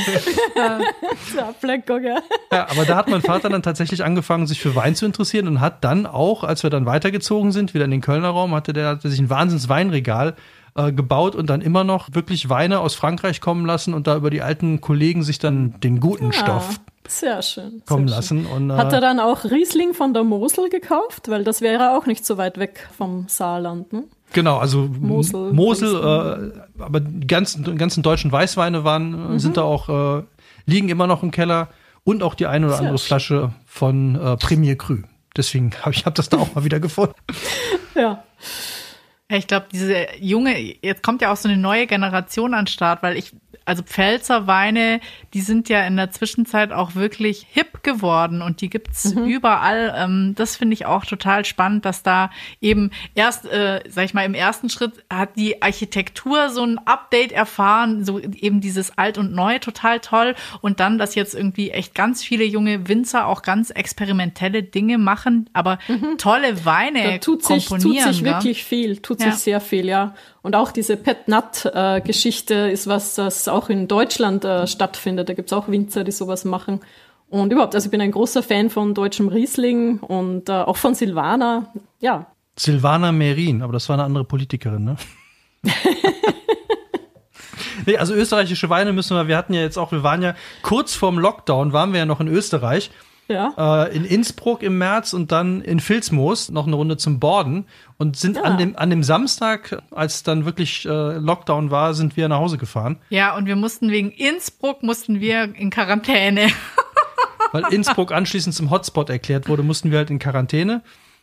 Zur 1.32 1.48
Ablenkung, 1.48 2.04
ja. 2.04 2.18
ja. 2.52 2.68
Aber 2.70 2.84
da 2.84 2.96
hat 2.96 3.08
mein 3.08 3.22
Vater 3.22 3.48
dann 3.48 3.64
tatsächlich 3.64 4.04
angefangen, 4.04 4.46
sich 4.46 4.60
für 4.60 4.76
Wein 4.76 4.94
zu 4.94 5.04
interessieren 5.04 5.48
und 5.48 5.60
hat 5.60 5.82
dann 5.82 6.06
auch, 6.06 6.44
als 6.44 6.62
wir 6.62 6.70
dann 6.70 6.86
weitergezogen 6.86 7.50
sind, 7.50 7.74
wieder 7.74 7.84
in 7.84 7.90
den 7.90 8.00
Kölner 8.00 8.28
Raum, 8.28 8.54
hatte 8.54 8.72
der 8.72 8.88
hatte 8.88 9.10
sich 9.10 9.18
ein 9.18 9.30
Wahnsinns 9.30 9.68
Weinregal 9.68 10.36
äh, 10.76 10.92
gebaut 10.92 11.34
und 11.34 11.48
dann 11.50 11.60
immer 11.60 11.84
noch 11.84 12.08
wirklich 12.12 12.48
Weine 12.48 12.80
aus 12.80 12.94
Frankreich 12.94 13.40
kommen 13.40 13.66
lassen 13.66 13.94
und 13.94 14.06
da 14.06 14.16
über 14.16 14.30
die 14.30 14.42
alten 14.42 14.80
Kollegen 14.80 15.22
sich 15.22 15.38
dann 15.38 15.78
den 15.80 16.00
guten 16.00 16.26
ja. 16.26 16.32
Stoff 16.32 16.80
sehr 17.08 17.42
schön. 17.42 17.82
Kommen 17.86 18.08
sehr 18.08 18.16
lassen. 18.16 18.46
Und, 18.46 18.70
äh, 18.70 18.74
Hat 18.74 18.92
er 18.92 19.00
dann 19.00 19.20
auch 19.20 19.44
Riesling 19.44 19.94
von 19.94 20.14
der 20.14 20.24
Mosel 20.24 20.68
gekauft? 20.68 21.28
Weil 21.28 21.44
das 21.44 21.60
wäre 21.60 21.96
auch 21.96 22.06
nicht 22.06 22.26
so 22.26 22.36
weit 22.36 22.58
weg 22.58 22.88
vom 22.96 23.26
Saarland, 23.28 23.92
ne? 23.92 24.04
Genau, 24.32 24.58
also 24.58 24.88
Mosel, 25.00 25.52
Mosel 25.52 25.94
äh, 25.94 26.82
aber 26.82 27.00
die 27.00 27.28
ganzen, 27.28 27.62
die 27.62 27.76
ganzen 27.76 28.02
deutschen 28.02 28.32
Weißweine 28.32 28.82
waren, 28.82 29.34
mhm. 29.34 29.38
sind 29.38 29.56
da 29.56 29.62
auch, 29.62 30.18
äh, 30.18 30.22
liegen 30.66 30.88
immer 30.88 31.06
noch 31.06 31.22
im 31.22 31.30
Keller 31.30 31.68
und 32.02 32.24
auch 32.24 32.34
die 32.34 32.46
eine 32.46 32.66
oder 32.66 32.76
Sehr 32.76 32.86
andere 32.86 32.98
schön. 32.98 33.06
Flasche 33.06 33.52
von 33.66 34.16
äh, 34.16 34.36
Premier 34.36 34.76
Cru. 34.76 34.96
Deswegen 35.36 35.70
habe 35.80 35.92
ich 35.92 36.06
hab 36.06 36.16
das 36.16 36.28
da 36.28 36.38
auch 36.38 36.54
mal 36.54 36.64
wieder 36.64 36.80
gefunden. 36.80 37.14
Ja. 37.94 38.22
Ich 39.28 39.48
glaube, 39.48 39.66
diese 39.72 40.06
junge, 40.20 40.56
jetzt 40.82 41.02
kommt 41.02 41.20
ja 41.20 41.32
auch 41.32 41.36
so 41.36 41.48
eine 41.48 41.58
neue 41.58 41.86
Generation 41.88 42.54
an 42.54 42.64
den 42.64 42.70
Start, 42.70 43.02
weil 43.02 43.16
ich 43.16 43.32
also 43.66 43.82
Pfälzer 43.82 44.46
Weine, 44.46 45.00
die 45.34 45.40
sind 45.40 45.68
ja 45.68 45.84
in 45.86 45.96
der 45.96 46.10
Zwischenzeit 46.10 46.72
auch 46.72 46.94
wirklich 46.94 47.46
hip 47.50 47.82
geworden 47.82 48.40
und 48.40 48.60
die 48.60 48.70
gibt's 48.70 49.14
mhm. 49.14 49.26
überall. 49.26 49.92
Ähm, 49.96 50.34
das 50.36 50.56
finde 50.56 50.74
ich 50.74 50.86
auch 50.86 51.04
total 51.04 51.44
spannend, 51.44 51.84
dass 51.84 52.02
da 52.02 52.30
eben 52.60 52.92
erst, 53.14 53.44
äh, 53.46 53.80
sag 53.88 54.04
ich 54.04 54.14
mal, 54.14 54.24
im 54.24 54.34
ersten 54.34 54.70
Schritt 54.70 55.04
hat 55.12 55.36
die 55.36 55.62
Architektur 55.62 56.48
so 56.50 56.62
ein 56.62 56.78
Update 56.78 57.32
erfahren, 57.32 58.04
so 58.04 58.20
eben 58.20 58.60
dieses 58.60 58.96
Alt 58.96 59.18
und 59.18 59.34
Neu 59.34 59.58
total 59.58 59.98
toll 60.00 60.36
und 60.60 60.78
dann, 60.80 60.96
dass 60.96 61.16
jetzt 61.16 61.34
irgendwie 61.34 61.70
echt 61.70 61.94
ganz 61.94 62.22
viele 62.22 62.44
junge 62.44 62.88
Winzer 62.88 63.26
auch 63.26 63.42
ganz 63.42 63.70
experimentelle 63.70 64.62
Dinge 64.62 64.96
machen, 64.96 65.50
aber 65.52 65.78
mhm. 65.88 66.18
tolle 66.18 66.64
Weine 66.64 67.02
da 67.02 67.18
tut 67.18 67.44
sich, 67.44 67.66
komponieren. 67.66 68.04
Tut 68.04 68.14
sich 68.14 68.24
wirklich 68.24 68.64
viel, 68.64 68.98
tut 68.98 69.20
ja. 69.20 69.32
sich 69.32 69.42
sehr 69.42 69.60
viel, 69.60 69.86
ja. 69.86 70.14
Und 70.46 70.54
auch 70.54 70.70
diese 70.70 70.96
Pet 70.96 71.26
Nut-Geschichte 71.26 72.54
äh, 72.54 72.72
ist 72.72 72.86
was, 72.86 73.16
das 73.16 73.48
auch 73.56 73.68
in 73.68 73.88
Deutschland 73.88 74.44
äh, 74.44 74.66
stattfindet. 74.66 75.28
Da 75.28 75.34
gibt's 75.34 75.52
auch 75.52 75.68
Winzer, 75.68 76.04
die 76.04 76.12
sowas 76.12 76.44
machen. 76.44 76.80
Und 77.28 77.52
überhaupt, 77.52 77.74
also 77.74 77.86
ich 77.86 77.90
bin 77.90 78.00
ein 78.00 78.12
großer 78.12 78.42
Fan 78.42 78.70
von 78.70 78.94
deutschem 78.94 79.28
Riesling 79.28 79.98
und 79.98 80.48
äh, 80.48 80.52
auch 80.52 80.76
von 80.76 80.94
Silvana. 80.94 81.72
Ja. 82.00 82.26
Silvana 82.56 83.10
Merin, 83.12 83.62
aber 83.62 83.72
das 83.72 83.88
war 83.88 83.94
eine 83.94 84.04
andere 84.04 84.24
Politikerin, 84.24 84.84
ne? 84.84 84.96
nee, 87.86 87.96
also 87.96 88.14
österreichische 88.14 88.70
Weine 88.70 88.92
müssen 88.92 89.16
wir, 89.16 89.26
wir 89.26 89.36
hatten 89.36 89.54
ja 89.54 89.62
jetzt 89.62 89.76
auch, 89.76 89.90
wir 89.90 90.04
waren 90.04 90.22
ja 90.22 90.34
kurz 90.62 90.94
vorm 90.94 91.18
Lockdown, 91.18 91.72
waren 91.72 91.92
wir 91.92 91.98
ja 91.98 92.06
noch 92.06 92.20
in 92.20 92.28
Österreich 92.28 92.90
Ja. 93.28 93.84
äh, 93.86 93.96
in 93.96 94.04
Innsbruck 94.04 94.62
im 94.62 94.78
März 94.78 95.12
und 95.12 95.32
dann 95.32 95.60
in 95.60 95.80
Vilsmoos 95.86 96.50
noch 96.50 96.66
eine 96.66 96.76
Runde 96.76 96.96
zum 96.96 97.18
Borden 97.18 97.66
und 97.98 98.16
sind 98.16 98.36
Ja. 98.36 98.42
an, 98.42 98.58
dem, 98.58 98.76
an 98.76 98.88
dem 98.90 99.02
Samstag, 99.02 99.82
als 99.90 100.22
dann 100.22 100.44
wirklich 100.44 100.86
äh, 100.86 100.88
Lockdown 101.18 101.70
war, 101.70 101.94
sind 101.94 102.16
wir 102.16 102.28
nach 102.28 102.38
Hause 102.38 102.56
gefahren, 102.58 102.98
Ja, 103.10 103.34
und 103.36 103.46
wir 103.46 103.56
mussten 103.56 103.90
wegen 103.90 104.10
Innsbruck 104.10 104.82
mussten 104.82 105.20
wir 105.20 105.54
in 105.56 105.70
Quarantäne. 105.70 106.48
weil 107.52 107.64
Innsbruck 107.72 108.12
anschließend 108.12 108.54
zum 108.54 108.70
Hotspot 108.70 109.08
erklärt 109.10 109.48
wurde, 109.48 109.62
mussten 109.62 109.90
wir 109.90 109.98
halt 109.98 110.10
in 110.10 110.18
Quarantäne 110.18 110.82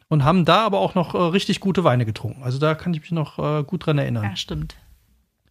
und 0.09 0.23
haben 0.23 0.45
da 0.45 0.65
aber 0.65 0.79
auch 0.79 0.95
noch 0.95 1.13
äh, 1.15 1.17
richtig 1.17 1.59
gute 1.59 1.83
Weine 1.83 2.05
getrunken. 2.05 2.43
Also 2.43 2.59
da 2.59 2.75
kann 2.75 2.93
ich 2.93 3.01
mich 3.01 3.11
noch 3.11 3.39
äh, 3.39 3.63
gut 3.63 3.85
dran 3.85 3.97
erinnern. 3.97 4.23
Ja, 4.23 4.35
stimmt. 4.35 4.75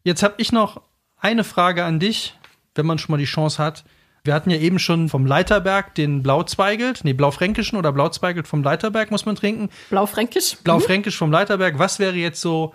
Jetzt 0.04 0.22
habe 0.22 0.34
ich 0.38 0.52
noch 0.52 0.80
eine 1.18 1.44
Frage 1.44 1.84
an 1.84 2.00
dich, 2.00 2.36
wenn 2.74 2.86
man 2.86 2.98
schon 2.98 3.12
mal 3.12 3.18
die 3.18 3.24
Chance 3.24 3.62
hat. 3.62 3.84
Wir 4.24 4.34
hatten 4.34 4.50
ja 4.50 4.56
eben 4.56 4.78
schon 4.78 5.08
vom 5.08 5.26
Leiterberg 5.26 5.96
den 5.96 6.22
Blauzweigelt, 6.22 7.00
nee, 7.02 7.12
Blaufränkischen 7.12 7.76
oder 7.76 7.92
Blauzweigelt 7.92 8.46
vom 8.46 8.62
Leiterberg 8.62 9.10
muss 9.10 9.26
man 9.26 9.34
trinken. 9.34 9.68
Blaufränkisch. 9.90 10.58
Blaufränkisch 10.62 11.16
vom 11.16 11.32
Leiterberg. 11.32 11.78
Was 11.80 11.98
wäre 11.98 12.14
jetzt 12.14 12.40
so, 12.40 12.72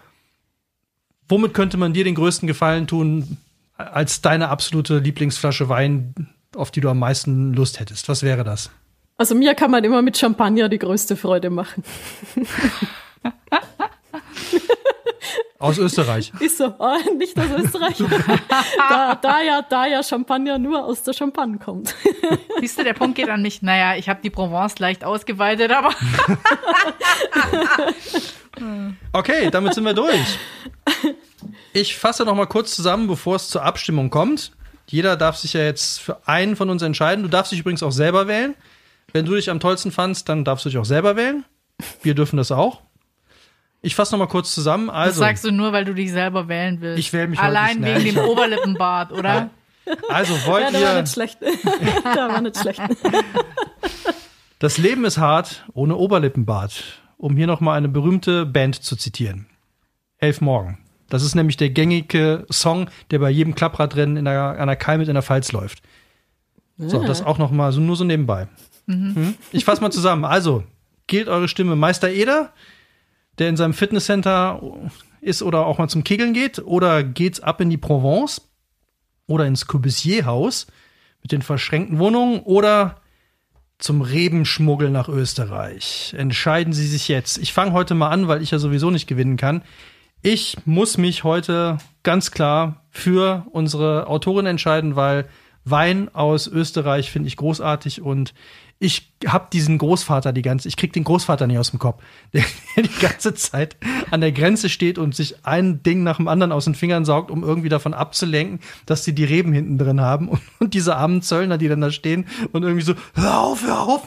womit 1.30 1.54
könnte 1.54 1.78
man 1.78 1.94
dir 1.94 2.04
den 2.04 2.16
größten 2.16 2.48
Gefallen 2.48 2.86
tun, 2.86 3.38
als 3.78 4.22
deine 4.22 4.50
absolute 4.50 4.98
Lieblingsflasche 4.98 5.70
Wein, 5.70 6.14
auf 6.54 6.70
die 6.72 6.82
du 6.82 6.90
am 6.90 7.00
meisten 7.00 7.54
Lust 7.54 7.80
hättest? 7.80 8.10
Was 8.10 8.24
wäre 8.24 8.44
das? 8.44 8.70
Also 9.16 9.34
mir 9.34 9.56
kann 9.56 9.72
man 9.72 9.86
immer 9.86 10.02
mit 10.02 10.18
Champagner 10.18 10.68
die 10.68 10.80
größte 10.80 11.16
Freude 11.16 11.50
machen. 11.50 11.84
Aus 15.60 15.78
Österreich. 15.78 16.32
Ist 16.40 16.58
so, 16.58 16.74
oh, 16.78 16.98
nicht 17.18 17.38
aus 17.40 17.50
Österreich. 17.58 17.98
da, 18.78 19.16
da, 19.16 19.42
ja, 19.42 19.62
da 19.62 19.88
ja 19.88 20.04
Champagner 20.04 20.60
nur 20.60 20.86
aus 20.86 21.04
der 21.04 21.14
Champagne 21.14 21.58
kommt. 21.58 21.96
Siehst 22.60 22.78
du, 22.78 22.84
der 22.84 22.94
Punkt 22.94 23.16
geht 23.16 23.30
an 23.30 23.42
mich. 23.42 23.62
Naja, 23.62 23.96
ich 23.98 24.08
habe 24.08 24.22
die 24.22 24.30
Provence 24.30 24.78
leicht 24.80 25.04
ausgeweitet, 25.04 25.72
aber 25.72 25.90
Okay, 29.14 29.50
damit 29.52 29.74
sind 29.74 29.84
wir 29.84 29.94
durch. 29.94 30.40
Ich 31.74 31.96
fasse 31.96 32.26
noch 32.26 32.36
mal 32.36 32.48
kurz 32.48 32.76
zusammen, 32.76 33.08
bevor 33.08 33.36
es 33.36 33.50
zur 33.50 33.64
Abstimmung 33.64 34.10
kommt. 34.10 34.52
Jeder 34.88 35.16
darf 35.18 35.38
sich 35.38 35.54
ja 35.54 35.62
jetzt 35.62 36.00
für 36.00 36.28
einen 36.28 36.56
von 36.56 36.70
uns 36.70 36.82
entscheiden. 36.82 37.24
Du 37.24 37.30
darfst 37.30 37.52
dich 37.52 37.60
übrigens 37.60 37.84
auch 37.84 37.92
selber 37.92 38.28
wählen. 38.28 38.56
Wenn 39.14 39.26
du 39.26 39.36
dich 39.36 39.50
am 39.50 39.60
tollsten 39.60 39.92
fandst, 39.92 40.30
dann 40.30 40.44
darfst 40.44 40.66
du 40.66 40.70
dich 40.70 40.78
auch 40.78 40.86
selber 40.86 41.16
wählen. 41.16 41.46
Wir 42.02 42.16
dürfen 42.16 42.38
das 42.38 42.52
auch. 42.52 42.82
Ich 43.82 43.96
fasse 43.96 44.14
noch 44.14 44.20
mal 44.20 44.28
kurz 44.28 44.54
zusammen. 44.54 44.88
das 44.88 44.96
Also, 44.96 45.20
sagst 45.20 45.44
du 45.44 45.52
nur, 45.52 45.72
weil 45.72 45.86
du 45.86 45.94
dich 45.94 46.12
selber 46.12 46.48
wählen 46.48 46.82
willst. 46.82 47.00
Ich 47.00 47.14
wähl 47.14 47.28
mich 47.28 47.40
heute 47.40 47.48
Allein 47.48 47.84
wegen 47.84 48.16
dem 48.16 48.18
Oberlippenbart, 48.26 49.12
oder? 49.12 49.50
also 50.10 50.34
Ja, 50.36 50.46
wollt 50.48 50.74
war 50.74 50.82
ihr. 50.96 51.02
nicht 51.02 51.14
schlecht. 51.14 51.38
der 51.42 52.28
war 52.30 52.42
nicht 52.42 52.58
schlecht. 52.58 52.82
Das 54.60 54.80
Leben 54.80 55.06
ist 55.06 55.20
hart 55.20 55.66
ohne 55.74 55.96
Oberlippenbart. 55.96 56.84
Um 57.18 57.36
hier 57.38 57.46
noch 57.48 57.62
mal 57.62 57.76
eine 57.76 57.90
berühmte 57.90 58.44
Band 58.46 58.76
zu 58.84 58.96
zitieren. 58.96 59.46
Elf 60.18 60.42
Morgen. 60.42 60.80
Das 61.10 61.24
ist 61.24 61.36
nämlich 61.36 61.58
der 61.58 61.70
gängige 61.70 62.46
Song, 62.52 62.90
der 63.12 63.20
bei 63.20 63.30
jedem 63.30 63.54
Klappradrennen 63.56 64.18
in 64.18 64.26
der, 64.26 64.60
an 64.60 64.68
der 64.68 64.76
Keil 64.76 64.98
mit 64.98 65.08
in 65.08 65.14
der 65.14 65.22
Pfalz 65.24 65.52
läuft. 65.52 65.84
So, 66.78 67.04
das 67.04 67.24
auch 67.24 67.38
noch 67.38 67.52
mal 67.52 67.72
so 67.72 67.82
nur 67.82 67.96
so 67.96 68.04
nebenbei. 68.04 68.48
Mhm. 68.88 69.36
Ich 69.52 69.64
fasse 69.66 69.82
mal 69.82 69.92
zusammen. 69.92 70.26
Also, 70.26 70.64
gilt 71.08 71.28
eure 71.28 71.48
Stimme 71.48 71.76
Meister 71.76 72.10
Eder, 72.10 72.52
der 73.40 73.50
in 73.50 73.58
seinem 73.58 73.74
Fitnesscenter 73.74 74.62
ist 75.22 75.44
oder 75.44 75.66
auch 75.66 75.78
mal 75.78 75.88
zum 75.88 76.04
Kegeln 76.04 76.34
geht, 76.34 76.60
oder 76.60 77.04
geht's 77.04 77.40
ab 77.40 77.62
in 77.62 77.70
die 77.70 77.78
Provence 77.78 78.42
oder 79.28 79.46
ins 79.46 79.68
Corbusier-Haus 79.68 80.68
mit 81.22 81.32
den 81.32 81.42
verschränkten 81.42 82.00
Wohnungen 82.00 82.40
oder 82.42 83.02
zum 83.80 84.02
Rebenschmuggel 84.02 84.90
nach 84.90 85.08
Österreich. 85.08 86.16
Entscheiden 86.18 86.74
Sie 86.74 86.88
sich 86.88 87.08
jetzt. 87.08 87.38
Ich 87.38 87.54
fange 87.54 87.74
heute 87.74 87.94
mal 87.94 88.10
an, 88.10 88.28
weil 88.28 88.42
ich 88.42 88.52
ja 88.52 88.60
sowieso 88.60 88.90
nicht 88.90 89.08
gewinnen 89.08 89.38
kann. 89.38 89.62
Ich 90.22 90.58
muss 90.66 90.98
mich 90.98 91.24
heute 91.24 91.78
ganz 92.02 92.32
klar 92.32 92.86
für 92.90 93.46
unsere 93.52 94.08
Autorin 94.08 94.48
entscheiden, 94.48 94.96
weil 94.96 95.28
Wein 95.64 96.10
aus 96.14 96.48
Österreich 96.48 97.12
finde 97.12 97.28
ich 97.28 97.38
großartig 97.38 98.02
und 98.02 98.34
ich 98.80 99.12
habe 99.26 99.48
diesen 99.52 99.78
Großvater 99.78 100.34
die 100.34 100.42
ganze, 100.42 100.68
ich 100.68 100.78
krieg 100.78 100.94
den 100.94 101.04
Großvater 101.04 101.48
nicht 101.48 101.58
aus 101.58 101.72
dem 101.72 101.80
Kopf, 101.80 102.02
der, 102.34 102.44
der 102.76 102.84
die 102.84 103.00
ganze 103.00 103.34
Zeit 103.34 103.76
an 104.12 104.22
der 104.22 104.32
Grenze 104.32 104.70
steht 104.70 104.98
und 104.98 105.16
sich 105.16 105.46
ein 105.46 105.82
Ding 105.84 106.04
nach 106.04 106.18
dem 106.18 106.28
anderen 106.28 106.52
aus 106.52 106.66
den 106.66 106.76
Fingern 106.76 107.06
saugt, 107.06 107.32
um 107.32 107.44
irgendwie 107.44 107.70
davon 107.70 107.94
abzulenken, 107.94 108.60
dass 108.86 109.04
sie 109.04 109.14
die 109.14 109.24
Reben 109.24 109.52
hinten 109.54 109.78
drin 109.78 110.02
haben 110.02 110.30
und, 110.30 110.42
und 110.60 110.74
diese 110.74 110.96
armen 110.96 111.22
Zöllner, 111.22 111.58
die 111.58 111.68
dann 111.68 111.82
da 111.82 111.92
stehen 111.92 112.28
und 112.52 112.64
irgendwie 112.64 112.84
so, 112.84 112.94
hör 113.16 113.40
auf, 113.40 113.64
hör 113.64 113.82
auf, 113.82 114.04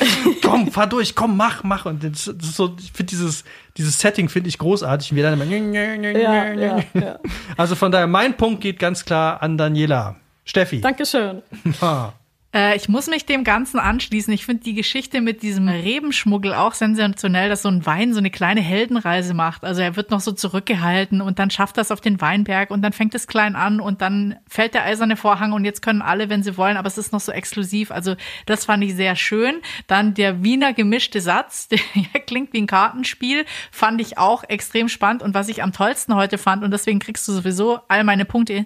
komm, 0.42 0.70
fahr 0.70 0.86
durch, 0.86 1.14
komm, 1.14 1.36
mach, 1.36 1.64
mach. 1.64 1.86
Und 1.86 2.04
das, 2.04 2.30
das 2.36 2.56
so, 2.56 2.76
ich 2.78 2.92
finde 2.92 3.10
dieses, 3.10 3.44
dieses 3.76 3.98
Setting 3.98 4.28
finde 4.28 4.48
ich 4.48 4.58
großartig. 4.58 5.10
Und 5.10 5.16
wir 5.16 5.24
dann 5.24 5.34
immer, 5.34 5.44
Ja, 6.12 6.52
ja, 6.52 6.82
ja. 6.92 7.18
Also 7.56 7.74
von 7.74 7.90
daher, 7.90 8.06
mein 8.06 8.36
Punkt 8.36 8.60
geht 8.60 8.78
ganz 8.78 9.04
klar 9.04 9.42
an 9.42 9.56
Daniela. 9.56 10.16
Steffi. 10.44 10.80
Dankeschön. 10.80 11.42
Äh, 12.56 12.74
ich 12.74 12.88
muss 12.88 13.06
mich 13.06 13.26
dem 13.26 13.44
Ganzen 13.44 13.78
anschließen. 13.78 14.32
Ich 14.32 14.46
finde 14.46 14.64
die 14.64 14.72
Geschichte 14.72 15.20
mit 15.20 15.42
diesem 15.42 15.68
Rebenschmuggel 15.68 16.54
auch 16.54 16.72
sensationell, 16.72 17.50
dass 17.50 17.62
so 17.62 17.68
ein 17.68 17.84
Wein 17.84 18.14
so 18.14 18.18
eine 18.18 18.30
kleine 18.30 18.62
Heldenreise 18.62 19.34
macht. 19.34 19.62
Also 19.62 19.82
er 19.82 19.94
wird 19.94 20.10
noch 20.10 20.20
so 20.20 20.32
zurückgehalten 20.32 21.20
und 21.20 21.38
dann 21.38 21.50
schafft 21.50 21.76
das 21.76 21.90
auf 21.90 22.00
den 22.00 22.20
Weinberg 22.20 22.70
und 22.70 22.80
dann 22.80 22.94
fängt 22.94 23.14
es 23.14 23.26
klein 23.26 23.56
an 23.56 23.78
und 23.78 24.00
dann 24.00 24.36
fällt 24.48 24.72
der 24.72 24.84
eiserne 24.84 25.16
Vorhang 25.16 25.52
und 25.52 25.66
jetzt 25.66 25.82
können 25.82 26.00
alle, 26.00 26.30
wenn 26.30 26.42
sie 26.42 26.56
wollen, 26.56 26.78
aber 26.78 26.88
es 26.88 26.96
ist 26.96 27.12
noch 27.12 27.20
so 27.20 27.30
exklusiv. 27.30 27.90
Also 27.90 28.16
das 28.46 28.64
fand 28.64 28.82
ich 28.82 28.94
sehr 28.94 29.16
schön. 29.16 29.56
Dann 29.86 30.14
der 30.14 30.42
Wiener 30.42 30.72
gemischte 30.72 31.20
Satz, 31.20 31.68
der 31.68 31.78
klingt 32.26 32.54
wie 32.54 32.62
ein 32.62 32.66
Kartenspiel, 32.66 33.44
fand 33.70 34.00
ich 34.00 34.16
auch 34.16 34.44
extrem 34.48 34.88
spannend 34.88 35.22
und 35.22 35.34
was 35.34 35.48
ich 35.48 35.62
am 35.62 35.72
tollsten 35.72 36.14
heute 36.14 36.38
fand 36.38 36.64
und 36.64 36.70
deswegen 36.70 37.00
kriegst 37.00 37.28
du 37.28 37.32
sowieso 37.32 37.80
all 37.88 38.02
meine 38.02 38.24
Punkte 38.24 38.64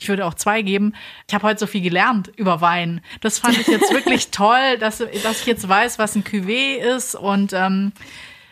ich 0.00 0.08
würde 0.08 0.24
auch 0.26 0.34
zwei 0.34 0.62
geben. 0.62 0.94
Ich 1.28 1.34
habe 1.34 1.46
heute 1.46 1.60
so 1.60 1.66
viel 1.66 1.82
gelernt 1.82 2.32
über 2.36 2.60
Wein. 2.60 3.02
Das 3.20 3.38
fand 3.38 3.58
ich 3.58 3.66
jetzt 3.66 3.92
wirklich 3.92 4.30
toll, 4.30 4.78
dass, 4.78 4.98
dass 4.98 5.40
ich 5.40 5.46
jetzt 5.46 5.68
weiß, 5.68 5.98
was 5.98 6.16
ein 6.16 6.24
Cuvée 6.24 6.76
ist. 6.76 7.14
Und 7.14 7.52
ähm, 7.52 7.92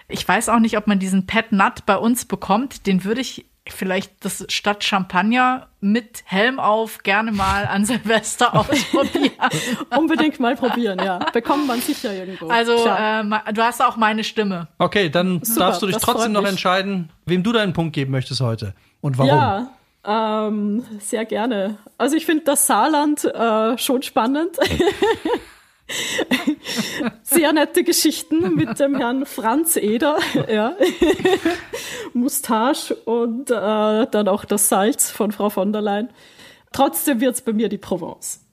ich 0.09 0.27
weiß 0.29 0.51
auch 0.51 0.61
nicht, 0.61 0.77
ob 0.77 0.87
man 0.87 0.99
diesen 0.99 1.27
Pet 1.27 1.53
Nut 1.53 1.87
bei 1.87 1.97
uns 1.97 2.27
bekommt. 2.27 2.87
Den 2.87 3.05
würde 3.05 3.23
ich 3.23 3.47
vielleicht 3.71 4.25
das 4.25 4.45
statt 4.49 4.85
Champagner 4.85 5.69
mit 5.81 6.23
Helm 6.25 6.59
auf 6.59 7.03
gerne 7.03 7.33
mal 7.33 7.67
an 7.67 7.85
Silvester 7.85 8.55
ausprobieren. 8.55 9.33
Unbedingt 9.97 10.41
mal 10.41 10.55
probieren, 10.55 10.99
ja. 10.99 11.19
Bekommt 11.33 11.67
man 11.67 11.81
sicher 11.81 12.13
irgendwo. 12.13 12.49
Also 12.49 12.87
ähm, 12.89 13.35
du 13.55 13.63
hast 13.63 13.83
auch 13.83 13.97
meine 13.97 14.25
Stimme. 14.25 14.69
Okay, 14.79 15.09
dann 15.09 15.43
Super, 15.43 15.61
darfst 15.61 15.83
du 15.83 15.87
dich 15.87 15.97
trotzdem 15.97 16.33
noch 16.33 16.47
entscheiden, 16.47 17.11
wem 17.27 17.43
du 17.43 17.53
deinen 17.53 17.73
Punkt 17.73 17.95
geben 17.95 18.11
möchtest 18.11 18.41
heute. 18.41 18.75
Und 19.01 19.19
warum? 19.19 19.31
Ja, 19.31 19.71
ähm, 20.05 20.85
sehr 21.01 21.25
gerne. 21.25 21.79
Also 21.99 22.17
ich 22.17 22.27
finde 22.27 22.45
das 22.45 22.67
Saarland 22.67 23.25
äh, 23.25 23.77
schon 23.79 24.03
spannend. 24.03 24.57
sehr 27.23 27.53
nette 27.53 27.83
Geschichten 27.85 28.55
mit 28.55 28.79
dem 28.79 28.97
Herrn 28.97 29.27
Franz 29.27 29.77
Eder, 29.77 30.19
ja. 30.49 30.75
Moustache 32.13 32.95
und 32.95 33.51
äh, 33.51 33.55
dann 34.11 34.29
auch 34.29 34.45
das 34.45 34.69
Salz 34.69 35.11
von 35.11 35.33
Frau 35.33 35.51
von 35.51 35.73
der 35.73 35.83
Leyen. 35.83 36.11
Trotzdem 36.73 37.21
wird's 37.21 37.41
bei 37.41 37.53
mir 37.53 37.69
die 37.69 37.79
Provence. 37.79 38.45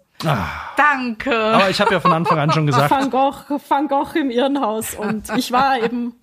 Danke. 0.78 1.38
Aber 1.38 1.70
ich 1.70 1.82
habe 1.82 1.94
ja 1.94 2.00
von 2.00 2.14
Anfang 2.14 2.40
an 2.40 2.52
schon 2.52 2.66
gesagt, 2.66 2.90
Van 2.90 3.10
Gogh, 3.10 3.60
Van 3.68 3.88
Gogh 3.90 4.16
im 4.16 4.30
Irrenhaus 4.32 4.96
und 4.96 5.30
ich 5.36 5.52
war 5.52 5.78
eben 5.78 6.16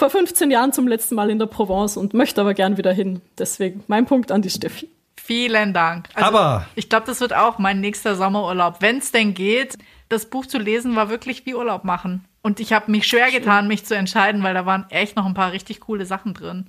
vor 0.00 0.10
15 0.10 0.50
Jahren 0.50 0.72
zum 0.72 0.88
letzten 0.88 1.14
Mal 1.14 1.30
in 1.30 1.38
der 1.38 1.46
Provence 1.46 1.96
und 1.96 2.14
möchte 2.14 2.40
aber 2.40 2.54
gern 2.54 2.76
wieder 2.76 2.92
hin. 2.92 3.20
Deswegen 3.38 3.84
mein 3.86 4.06
Punkt 4.06 4.32
an 4.32 4.42
die 4.42 4.50
Steffi. 4.50 4.88
Vielen 5.16 5.72
Dank. 5.74 6.08
Also, 6.14 6.26
Aber- 6.28 6.66
ich 6.74 6.88
glaube, 6.88 7.06
das 7.06 7.20
wird 7.20 7.34
auch 7.34 7.58
mein 7.58 7.80
nächster 7.80 8.16
Sommerurlaub, 8.16 8.76
wenn 8.80 8.98
es 8.98 9.12
denn 9.12 9.34
geht. 9.34 9.76
Das 10.08 10.26
Buch 10.26 10.46
zu 10.46 10.58
lesen 10.58 10.96
war 10.96 11.08
wirklich 11.10 11.46
wie 11.46 11.54
Urlaub 11.54 11.84
machen. 11.84 12.24
Und 12.42 12.58
ich 12.58 12.72
habe 12.72 12.90
mich 12.90 13.06
schwer 13.06 13.30
getan, 13.30 13.68
mich 13.68 13.84
zu 13.84 13.94
entscheiden, 13.94 14.42
weil 14.42 14.54
da 14.54 14.64
waren 14.66 14.86
echt 14.88 15.14
noch 15.14 15.26
ein 15.26 15.34
paar 15.34 15.52
richtig 15.52 15.80
coole 15.80 16.06
Sachen 16.06 16.34
drin. 16.34 16.66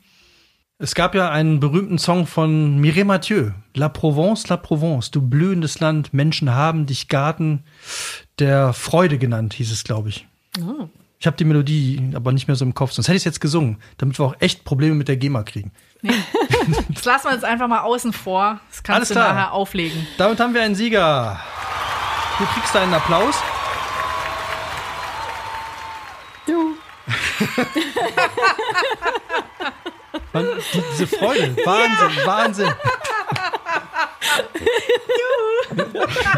es 0.78 0.94
gab 0.96 1.16
ja 1.16 1.30
einen 1.32 1.60
berühmten 1.60 1.98
Song 2.00 2.28
von 2.28 2.80
Mireille 2.80 3.06
Mathieu. 3.06 3.52
La 3.76 3.88
Provence, 3.88 4.50
La 4.50 4.58
Provence, 4.58 5.10
du 5.12 5.22
blühendes 5.22 5.80
Land, 5.80 6.12
Menschen 6.14 6.54
haben 6.54 6.86
dich 6.88 7.08
Garten 7.08 7.64
der 8.40 8.74
Freude 8.74 9.18
genannt, 9.18 9.54
hieß 9.54 9.72
es, 9.72 9.84
glaube 9.84 10.10
ich. 10.10 10.28
Ah. 10.60 10.88
Ich 11.22 11.28
habe 11.28 11.38
die 11.38 11.44
Melodie 11.46 12.12
aber 12.16 12.32
nicht 12.32 12.48
mehr 12.48 12.56
so 12.56 12.66
im 12.66 12.74
Kopf, 12.74 12.94
sonst 12.94 13.08
hätte 13.08 13.16
ich 13.16 13.22
es 13.22 13.26
jetzt 13.26 13.42
gesungen, 13.42 13.78
damit 14.00 14.18
wir 14.18 14.26
auch 14.26 14.34
echt 14.40 14.64
Probleme 14.66 14.96
mit 14.96 15.08
der 15.08 15.18
GEMA 15.18 15.44
kriegen. 15.44 15.72
Das 16.90 17.06
lassen 17.06 17.28
wir 17.28 17.34
jetzt 17.34 17.44
einfach 17.44 17.68
mal 17.68 17.82
außen 17.82 18.14
vor. 18.14 18.60
Das 18.70 18.84
kannst 18.84 18.96
Alles 18.98 19.08
du 19.10 19.14
klar. 19.16 19.34
nachher 19.34 19.52
auflegen. 19.52 20.06
Damit 20.18 20.40
haben 20.40 20.54
wir 20.54 20.62
einen 20.62 20.76
Sieger. 20.76 21.40
Du 22.38 22.46
kriegst 22.46 22.76
einen 22.76 22.94
Applaus. 22.94 23.36
Du. 26.46 26.76
Man, 30.34 30.46
die, 30.74 30.84
diese 30.92 31.08
Freude, 31.08 31.56
Wahnsinn, 31.66 32.26
Wahnsinn. 32.26 32.72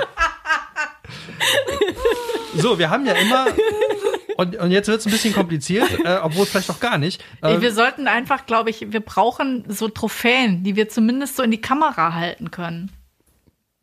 So, 2.56 2.78
wir 2.78 2.90
haben 2.90 3.06
ja 3.06 3.14
immer. 3.14 3.48
Und, 4.38 4.56
und 4.56 4.72
jetzt 4.72 4.88
wird 4.88 5.00
es 5.00 5.06
ein 5.06 5.12
bisschen 5.12 5.34
kompliziert, 5.34 5.90
äh, 6.06 6.20
obwohl 6.22 6.46
vielleicht 6.46 6.70
auch 6.70 6.80
gar 6.80 6.98
nicht. 6.98 7.24
Äh, 7.42 7.62
wir 7.62 7.72
sollten 7.72 8.08
einfach, 8.08 8.46
glaube 8.46 8.70
ich, 8.70 8.92
wir 8.92 9.00
brauchen 9.00 9.64
so 9.68 9.90
Trophäen, 9.90 10.64
die 10.64 10.76
wir 10.76 10.90
zumindest 10.90 11.36
so 11.36 11.44
in 11.44 11.52
die 11.52 11.62
Kamera 11.62 12.14
halten 12.14 12.52
können. 12.52 12.92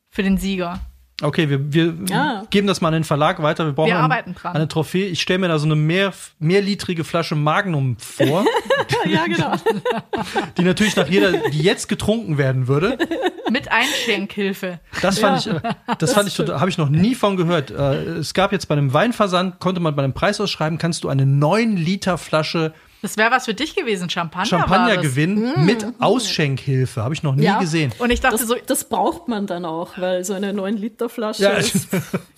Für 0.08 0.22
den 0.22 0.38
Sieger. 0.38 0.80
Okay, 1.22 1.48
wir, 1.50 1.72
wir 1.72 1.94
Ah. 2.16 2.42
geben 2.50 2.66
das 2.66 2.80
mal 2.80 2.88
an 2.88 2.94
den 2.94 3.04
Verlag 3.04 3.42
weiter. 3.42 3.66
Wir 3.66 3.72
brauchen 3.72 3.88
Wir 3.88 3.96
ein- 3.98 4.04
arbeiten 4.04 4.34
dran. 4.34 4.54
eine 4.56 4.68
Trophäe. 4.68 5.06
Ich 5.06 5.20
stelle 5.20 5.38
mir 5.40 5.48
da 5.48 5.58
so 5.58 5.66
eine 5.66 5.76
mehr, 5.76 6.12
mehrlitrige 6.38 7.04
Flasche 7.04 7.34
Magnum 7.36 7.96
vor, 7.98 8.44
ja, 9.06 9.26
genau. 9.26 9.52
die 10.56 10.62
natürlich 10.62 10.96
nach 10.96 11.08
jeder, 11.08 11.32
die 11.50 11.60
jetzt 11.60 11.88
getrunken 11.88 12.38
werden 12.38 12.68
würde. 12.68 12.96
Mit 13.50 13.70
Einschenkhilfe. 13.70 14.80
Das 15.02 15.18
fand 15.18 15.44
Ja. 15.44 15.56
ich, 15.56 15.64
äh, 15.64 15.74
das 15.98 16.12
fand 16.14 16.28
ich, 16.28 16.34
total- 16.36 16.60
habe 16.60 16.70
ich 16.70 16.78
noch 16.78 16.88
nie 16.88 17.14
von 17.14 17.36
gehört. 17.36 17.70
Äh, 17.70 17.94
Es 18.20 18.32
gab 18.34 18.52
jetzt 18.52 18.66
bei 18.66 18.74
einem 18.74 18.92
Weinversand, 18.92 19.58
konnte 19.60 19.80
man 19.80 19.94
bei 19.96 20.02
einem 20.04 20.14
Preis 20.14 20.40
ausschreiben, 20.40 20.78
kannst 20.78 21.04
du 21.04 21.08
eine 21.08 21.26
9 21.26 21.76
Liter 21.76 22.16
Flasche 22.18 22.72
Das 23.02 23.16
wäre 23.16 23.30
was 23.30 23.46
für 23.46 23.54
dich 23.54 23.74
gewesen, 23.74 24.10
Champagner. 24.10 24.46
Champagner 24.46 24.96
gewinnen 24.98 25.64
mit 25.64 25.86
Ausschenkhilfe. 26.00 27.02
Habe 27.02 27.14
ich 27.14 27.22
noch 27.22 27.34
nie 27.34 27.44
Ja. 27.44 27.58
gesehen. 27.58 27.92
Und 27.98 28.10
ich 28.10 28.20
dachte 28.20 28.36
Das, 28.38 28.46
so, 28.46 28.54
das 28.66 28.84
braucht 28.88 29.26
man 29.28 29.46
dann 29.46 29.64
auch, 29.64 29.96
weil 29.96 30.22
so 30.24 30.34
eine 30.34 30.52
9-Liter-Flasche 30.52 31.42
Ja, 31.42 31.50
ist. 31.52 31.88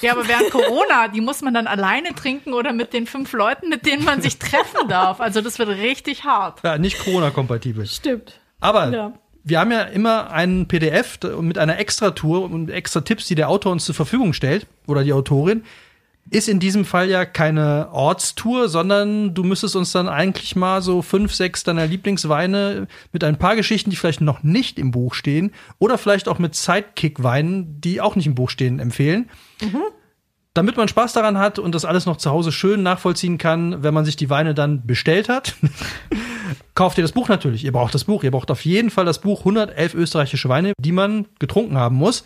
ja, 0.00 0.12
aber 0.12 0.28
während 0.28 0.50
Corona, 0.50 1.08
die 1.08 1.20
muss 1.20 1.42
man 1.42 1.52
dann 1.54 1.66
alleine 1.66 2.14
trinken 2.14 2.52
oder 2.52 2.72
mit 2.72 2.92
den 2.92 3.06
fünf 3.06 3.32
Leuten, 3.32 3.68
mit 3.68 3.86
denen 3.86 4.04
man 4.04 4.22
sich 4.22 4.38
treffen 4.38 4.88
darf. 4.88 5.20
Also 5.20 5.40
das 5.40 5.58
wird 5.58 5.68
richtig 5.70 6.24
hart. 6.24 6.60
Ja, 6.62 6.78
nicht 6.78 6.98
Corona-kompatibel. 7.04 7.86
Stimmt. 7.86 8.40
Aber 8.60 8.90
Ja. 8.92 9.12
wir 9.42 9.58
haben 9.58 9.72
ja 9.72 9.82
immer 9.82 10.30
einen 10.30 10.68
PDF 10.68 11.18
mit 11.40 11.58
einer 11.58 11.78
Extra-Tour 11.78 12.44
und 12.50 12.70
extra 12.70 13.00
Tipps, 13.00 13.26
die 13.26 13.34
der 13.34 13.48
Autor 13.48 13.72
uns 13.72 13.84
zur 13.84 13.94
Verfügung 13.94 14.32
stellt 14.32 14.66
oder 14.86 15.02
die 15.02 15.12
Autorin. 15.12 15.64
Ist 16.30 16.48
in 16.48 16.60
diesem 16.60 16.84
Fall 16.84 17.10
ja 17.10 17.26
keine 17.26 17.88
Ortstour, 17.92 18.68
sondern 18.68 19.34
du 19.34 19.42
müsstest 19.42 19.76
uns 19.76 19.92
dann 19.92 20.08
eigentlich 20.08 20.56
mal 20.56 20.80
so 20.80 21.02
fünf, 21.02 21.34
sechs 21.34 21.64
deiner 21.64 21.86
Lieblingsweine 21.86 22.86
mit 23.12 23.24
ein 23.24 23.38
paar 23.38 23.56
Geschichten, 23.56 23.90
die 23.90 23.96
vielleicht 23.96 24.20
noch 24.20 24.42
nicht 24.42 24.78
im 24.78 24.92
Buch 24.92 25.14
stehen 25.14 25.52
oder 25.78 25.98
vielleicht 25.98 26.28
auch 26.28 26.38
mit 26.38 26.54
Sidekick-Weinen, 26.54 27.80
die 27.80 28.00
auch 28.00 28.16
nicht 28.16 28.26
im 28.26 28.34
Buch 28.34 28.50
stehen, 28.50 28.78
empfehlen. 28.78 29.28
Damit 30.54 30.76
man 30.76 30.86
Spaß 30.86 31.14
daran 31.14 31.38
hat 31.38 31.58
und 31.58 31.74
das 31.74 31.86
alles 31.86 32.04
noch 32.04 32.18
zu 32.18 32.30
Hause 32.30 32.52
schön 32.52 32.82
nachvollziehen 32.82 33.38
kann, 33.38 33.82
wenn 33.82 33.94
man 33.94 34.04
sich 34.04 34.16
die 34.16 34.28
Weine 34.28 34.54
dann 34.54 34.86
bestellt 34.86 35.30
hat, 35.30 35.54
kauft 36.74 36.98
ihr 36.98 37.02
das 37.02 37.12
Buch 37.12 37.28
natürlich. 37.28 37.64
Ihr 37.64 37.72
braucht 37.72 37.94
das 37.94 38.04
Buch. 38.04 38.22
Ihr 38.22 38.30
braucht 38.30 38.50
auf 38.50 38.64
jeden 38.64 38.90
Fall 38.90 39.06
das 39.06 39.20
Buch 39.20 39.40
111 39.40 39.94
österreichische 39.94 40.50
Weine, 40.50 40.74
die 40.78 40.92
man 40.92 41.26
getrunken 41.38 41.78
haben 41.78 41.96
muss. 41.96 42.24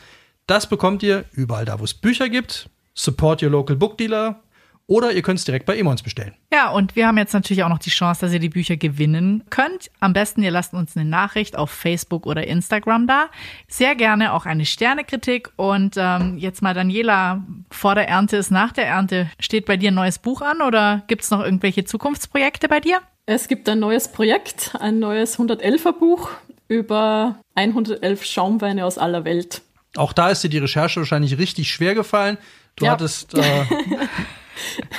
Das 0.48 0.68
bekommt 0.68 1.02
ihr 1.04 1.24
überall 1.32 1.64
da, 1.64 1.78
wo 1.78 1.84
es 1.84 1.94
Bücher 1.94 2.28
gibt. 2.28 2.68
Support 2.96 3.42
your 3.42 3.50
local 3.50 3.76
book 3.76 3.96
dealer. 3.98 4.40
Oder 4.88 5.12
ihr 5.12 5.22
könnt 5.22 5.40
es 5.40 5.44
direkt 5.44 5.66
bei 5.66 5.76
Emons 5.76 6.02
bestellen. 6.02 6.34
Ja, 6.52 6.70
und 6.70 6.94
wir 6.94 7.08
haben 7.08 7.18
jetzt 7.18 7.32
natürlich 7.32 7.64
auch 7.64 7.68
noch 7.68 7.80
die 7.80 7.90
Chance, 7.90 8.20
dass 8.20 8.32
ihr 8.32 8.38
die 8.38 8.48
Bücher 8.48 8.76
gewinnen 8.76 9.42
könnt. 9.50 9.90
Am 9.98 10.12
besten, 10.12 10.44
ihr 10.44 10.52
lasst 10.52 10.74
uns 10.74 10.96
eine 10.96 11.08
Nachricht 11.08 11.56
auf 11.58 11.72
Facebook 11.72 12.24
oder 12.24 12.46
Instagram 12.46 13.08
da. 13.08 13.26
Sehr 13.66 13.96
gerne 13.96 14.32
auch 14.32 14.46
eine 14.46 14.64
Sternekritik. 14.64 15.50
Und 15.56 15.96
ähm, 15.96 16.38
jetzt 16.38 16.62
mal, 16.62 16.72
Daniela, 16.72 17.44
vor 17.68 17.96
der 17.96 18.08
Ernte 18.08 18.36
ist 18.36 18.52
nach 18.52 18.72
der 18.72 18.86
Ernte. 18.86 19.28
Steht 19.40 19.66
bei 19.66 19.76
dir 19.76 19.90
ein 19.90 19.94
neues 19.94 20.20
Buch 20.20 20.40
an 20.40 20.62
oder 20.62 21.02
gibt 21.08 21.22
es 21.22 21.32
noch 21.32 21.42
irgendwelche 21.42 21.84
Zukunftsprojekte 21.84 22.68
bei 22.68 22.78
dir? 22.78 23.00
Es 23.26 23.48
gibt 23.48 23.68
ein 23.68 23.80
neues 23.80 24.12
Projekt, 24.12 24.76
ein 24.78 25.00
neues 25.00 25.36
111er 25.36 25.98
Buch 25.98 26.30
über 26.68 27.40
111 27.56 28.24
Schaumweine 28.24 28.84
aus 28.84 28.98
aller 28.98 29.24
Welt. 29.24 29.62
Auch 29.96 30.12
da 30.12 30.30
ist 30.30 30.44
dir 30.44 30.50
die 30.50 30.58
Recherche 30.58 31.00
wahrscheinlich 31.00 31.38
richtig 31.38 31.70
schwer 31.70 31.94
gefallen. 31.94 32.38
Du 32.76 32.84
Ja. 32.84 32.92
hattest 32.92 33.34
äh, 33.34 33.40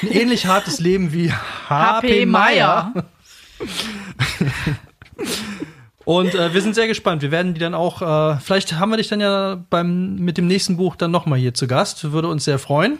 ein 0.02 0.12
ähnlich 0.12 0.46
hartes 0.48 0.80
Leben 0.80 1.14
wie 1.14 1.32
H.P. 1.32 2.26
Meyer. 2.26 2.92
Und 6.06 6.36
äh, 6.36 6.54
wir 6.54 6.62
sind 6.62 6.74
sehr 6.74 6.88
gespannt. 6.88 7.22
Wir 7.22 7.32
werden 7.32 7.54
die 7.54 7.60
dann 7.60 7.74
auch, 7.74 8.02
äh, 8.02 8.40
vielleicht 8.40 8.74
haben 8.80 8.92
wir 8.92 8.98
dich 8.98 9.10
dann 9.10 9.20
ja 9.20 9.62
beim, 9.70 10.16
mit 10.16 10.38
dem 10.38 10.48
nächsten 10.48 10.78
Buch 10.78 10.96
dann 10.96 11.12
nochmal 11.12 11.38
hier 11.38 11.54
zu 11.54 11.68
Gast. 11.68 12.12
Würde 12.14 12.30
uns 12.30 12.46
sehr 12.46 12.60
freuen. 12.60 12.98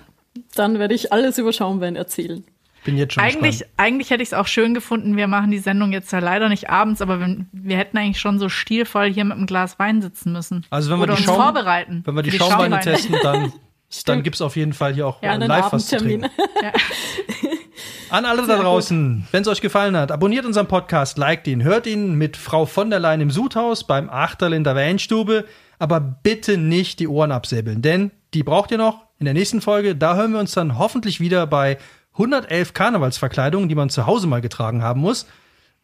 Dann 0.56 0.78
werde 0.78 0.94
ich 0.94 1.14
alles 1.14 1.38
über 1.38 1.54
Schaumwein 1.54 1.96
erzählen. 1.96 2.44
Bin 2.84 2.98
jetzt 2.98 3.14
schon 3.14 3.24
Eigentlich, 3.24 3.60
gespannt. 3.60 3.72
eigentlich 3.78 4.10
hätte 4.10 4.24
ich 4.24 4.30
es 4.30 4.34
auch 4.34 4.48
schön 4.48 4.74
gefunden. 4.74 5.16
Wir 5.18 5.28
machen 5.28 5.52
die 5.52 5.58
Sendung 5.60 5.94
jetzt 5.94 6.12
ja 6.12 6.20
leider 6.20 6.50
nicht 6.50 6.70
abends, 6.70 7.02
aber 7.02 7.20
wenn, 7.20 7.48
wir 7.52 7.78
hätten 7.78 7.98
eigentlich 7.98 8.20
schon 8.20 8.40
so 8.40 8.50
stilvoll 8.50 9.12
hier 9.12 9.24
mit 9.24 9.38
einem 9.38 9.46
Glas 9.48 9.80
Wein 9.80 10.02
sitzen 10.02 10.32
müssen. 10.34 10.66
Also 10.70 10.92
wenn 10.92 11.00
wir 11.00 11.04
Oder 11.04 11.14
die 11.16 11.22
uns 11.22 11.26
Schaum- 11.26 11.36
vorbereiten. 11.42 12.02
Wenn 12.06 12.16
wir 12.16 12.24
die 12.24 12.32
für 12.32 12.38
Schaumweine 12.38 12.76
Schaumweine. 12.76 12.98
testen, 12.98 13.16
dann, 13.24 13.54
dann 14.06 14.24
gibt 14.24 14.36
es 14.36 14.42
auf 14.42 14.56
jeden 14.56 14.74
Fall 14.74 14.94
hier 14.94 15.08
auch 15.08 15.22
Ja, 15.22 15.30
äh, 15.30 15.34
einen 15.34 15.48
live 15.48 15.72
was 15.72 15.88
zu 15.88 15.98
trinken. 15.98 16.30
An 18.10 18.26
alle 18.26 18.48
da 18.48 18.58
draußen, 18.58 19.28
wenn 19.32 19.42
es 19.42 19.48
euch 19.48 19.62
gefallen 19.62 19.98
hat, 19.98 20.12
abonniert 20.12 20.46
unseren 20.46 20.68
Podcast, 20.68 21.18
liked 21.18 21.48
ihn, 21.48 21.64
hört 21.64 21.88
ihn 21.88 22.16
mit 22.16 22.38
Frau 22.38 22.66
von 22.66 22.90
der 22.90 23.00
Leyen 23.00 23.20
im 23.20 23.32
Sudhaus 23.32 23.86
beim 23.86 24.10
Achterl 24.10 24.54
in 24.54 24.64
der 24.64 24.76
Weinstube, 24.76 25.46
aber 25.78 26.00
bitte 26.00 26.58
nicht 26.58 27.00
die 27.00 27.08
Ohren 27.08 27.32
absäbeln, 27.32 27.82
denn 27.82 28.12
die 28.34 28.44
braucht 28.44 28.72
ihr 28.72 28.78
noch 28.78 29.06
in 29.20 29.26
der 29.26 29.34
nächsten 29.34 29.62
Folge. 29.62 29.96
Da 29.96 30.16
hören 30.16 30.32
wir 30.32 30.40
uns 30.40 30.54
dann 30.54 30.78
hoffentlich 30.78 31.20
wieder 31.20 31.48
bei 31.48 31.78
111 32.14 32.74
Karnevalsverkleidungen, 32.74 33.70
die 33.70 33.76
man 33.76 33.90
zu 33.90 34.06
Hause 34.06 34.28
mal 34.28 34.42
getragen 34.42 34.82
haben 34.82 35.02
muss. 35.02 35.28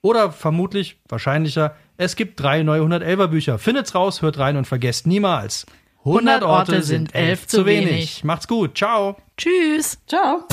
Oder 0.02 0.32
vermutlich, 0.32 0.98
wahrscheinlicher, 1.08 1.76
es 1.98 2.16
gibt 2.16 2.40
drei 2.40 2.64
neue 2.64 2.82
111er 2.82 3.28
Bücher. 3.28 3.60
Findet's 3.60 3.96
raus, 3.96 4.22
hört 4.22 4.38
rein 4.38 4.58
und 4.58 4.66
vergesst 4.66 5.08
niemals. 5.08 5.66
100 6.06 6.44
Orte 6.44 6.84
sind 6.84 7.16
elf 7.16 7.48
zu 7.48 7.66
wenig. 7.66 8.26
Macht's 8.26 8.48
gut. 8.48 8.78
Ciao. 8.78 9.16
Tschüss. 9.38 9.98
Ciao. 10.06 10.44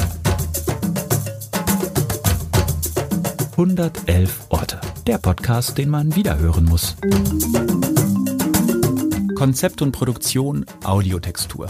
111 3.52 4.46
Orte. 4.50 4.80
Der 5.08 5.18
Podcast, 5.18 5.76
den 5.76 5.90
man 5.90 6.14
wiederhören 6.14 6.66
muss. 6.66 6.96
Konzept 9.34 9.82
und 9.82 9.90
Produktion 9.90 10.64
Audiotextur. 10.84 11.66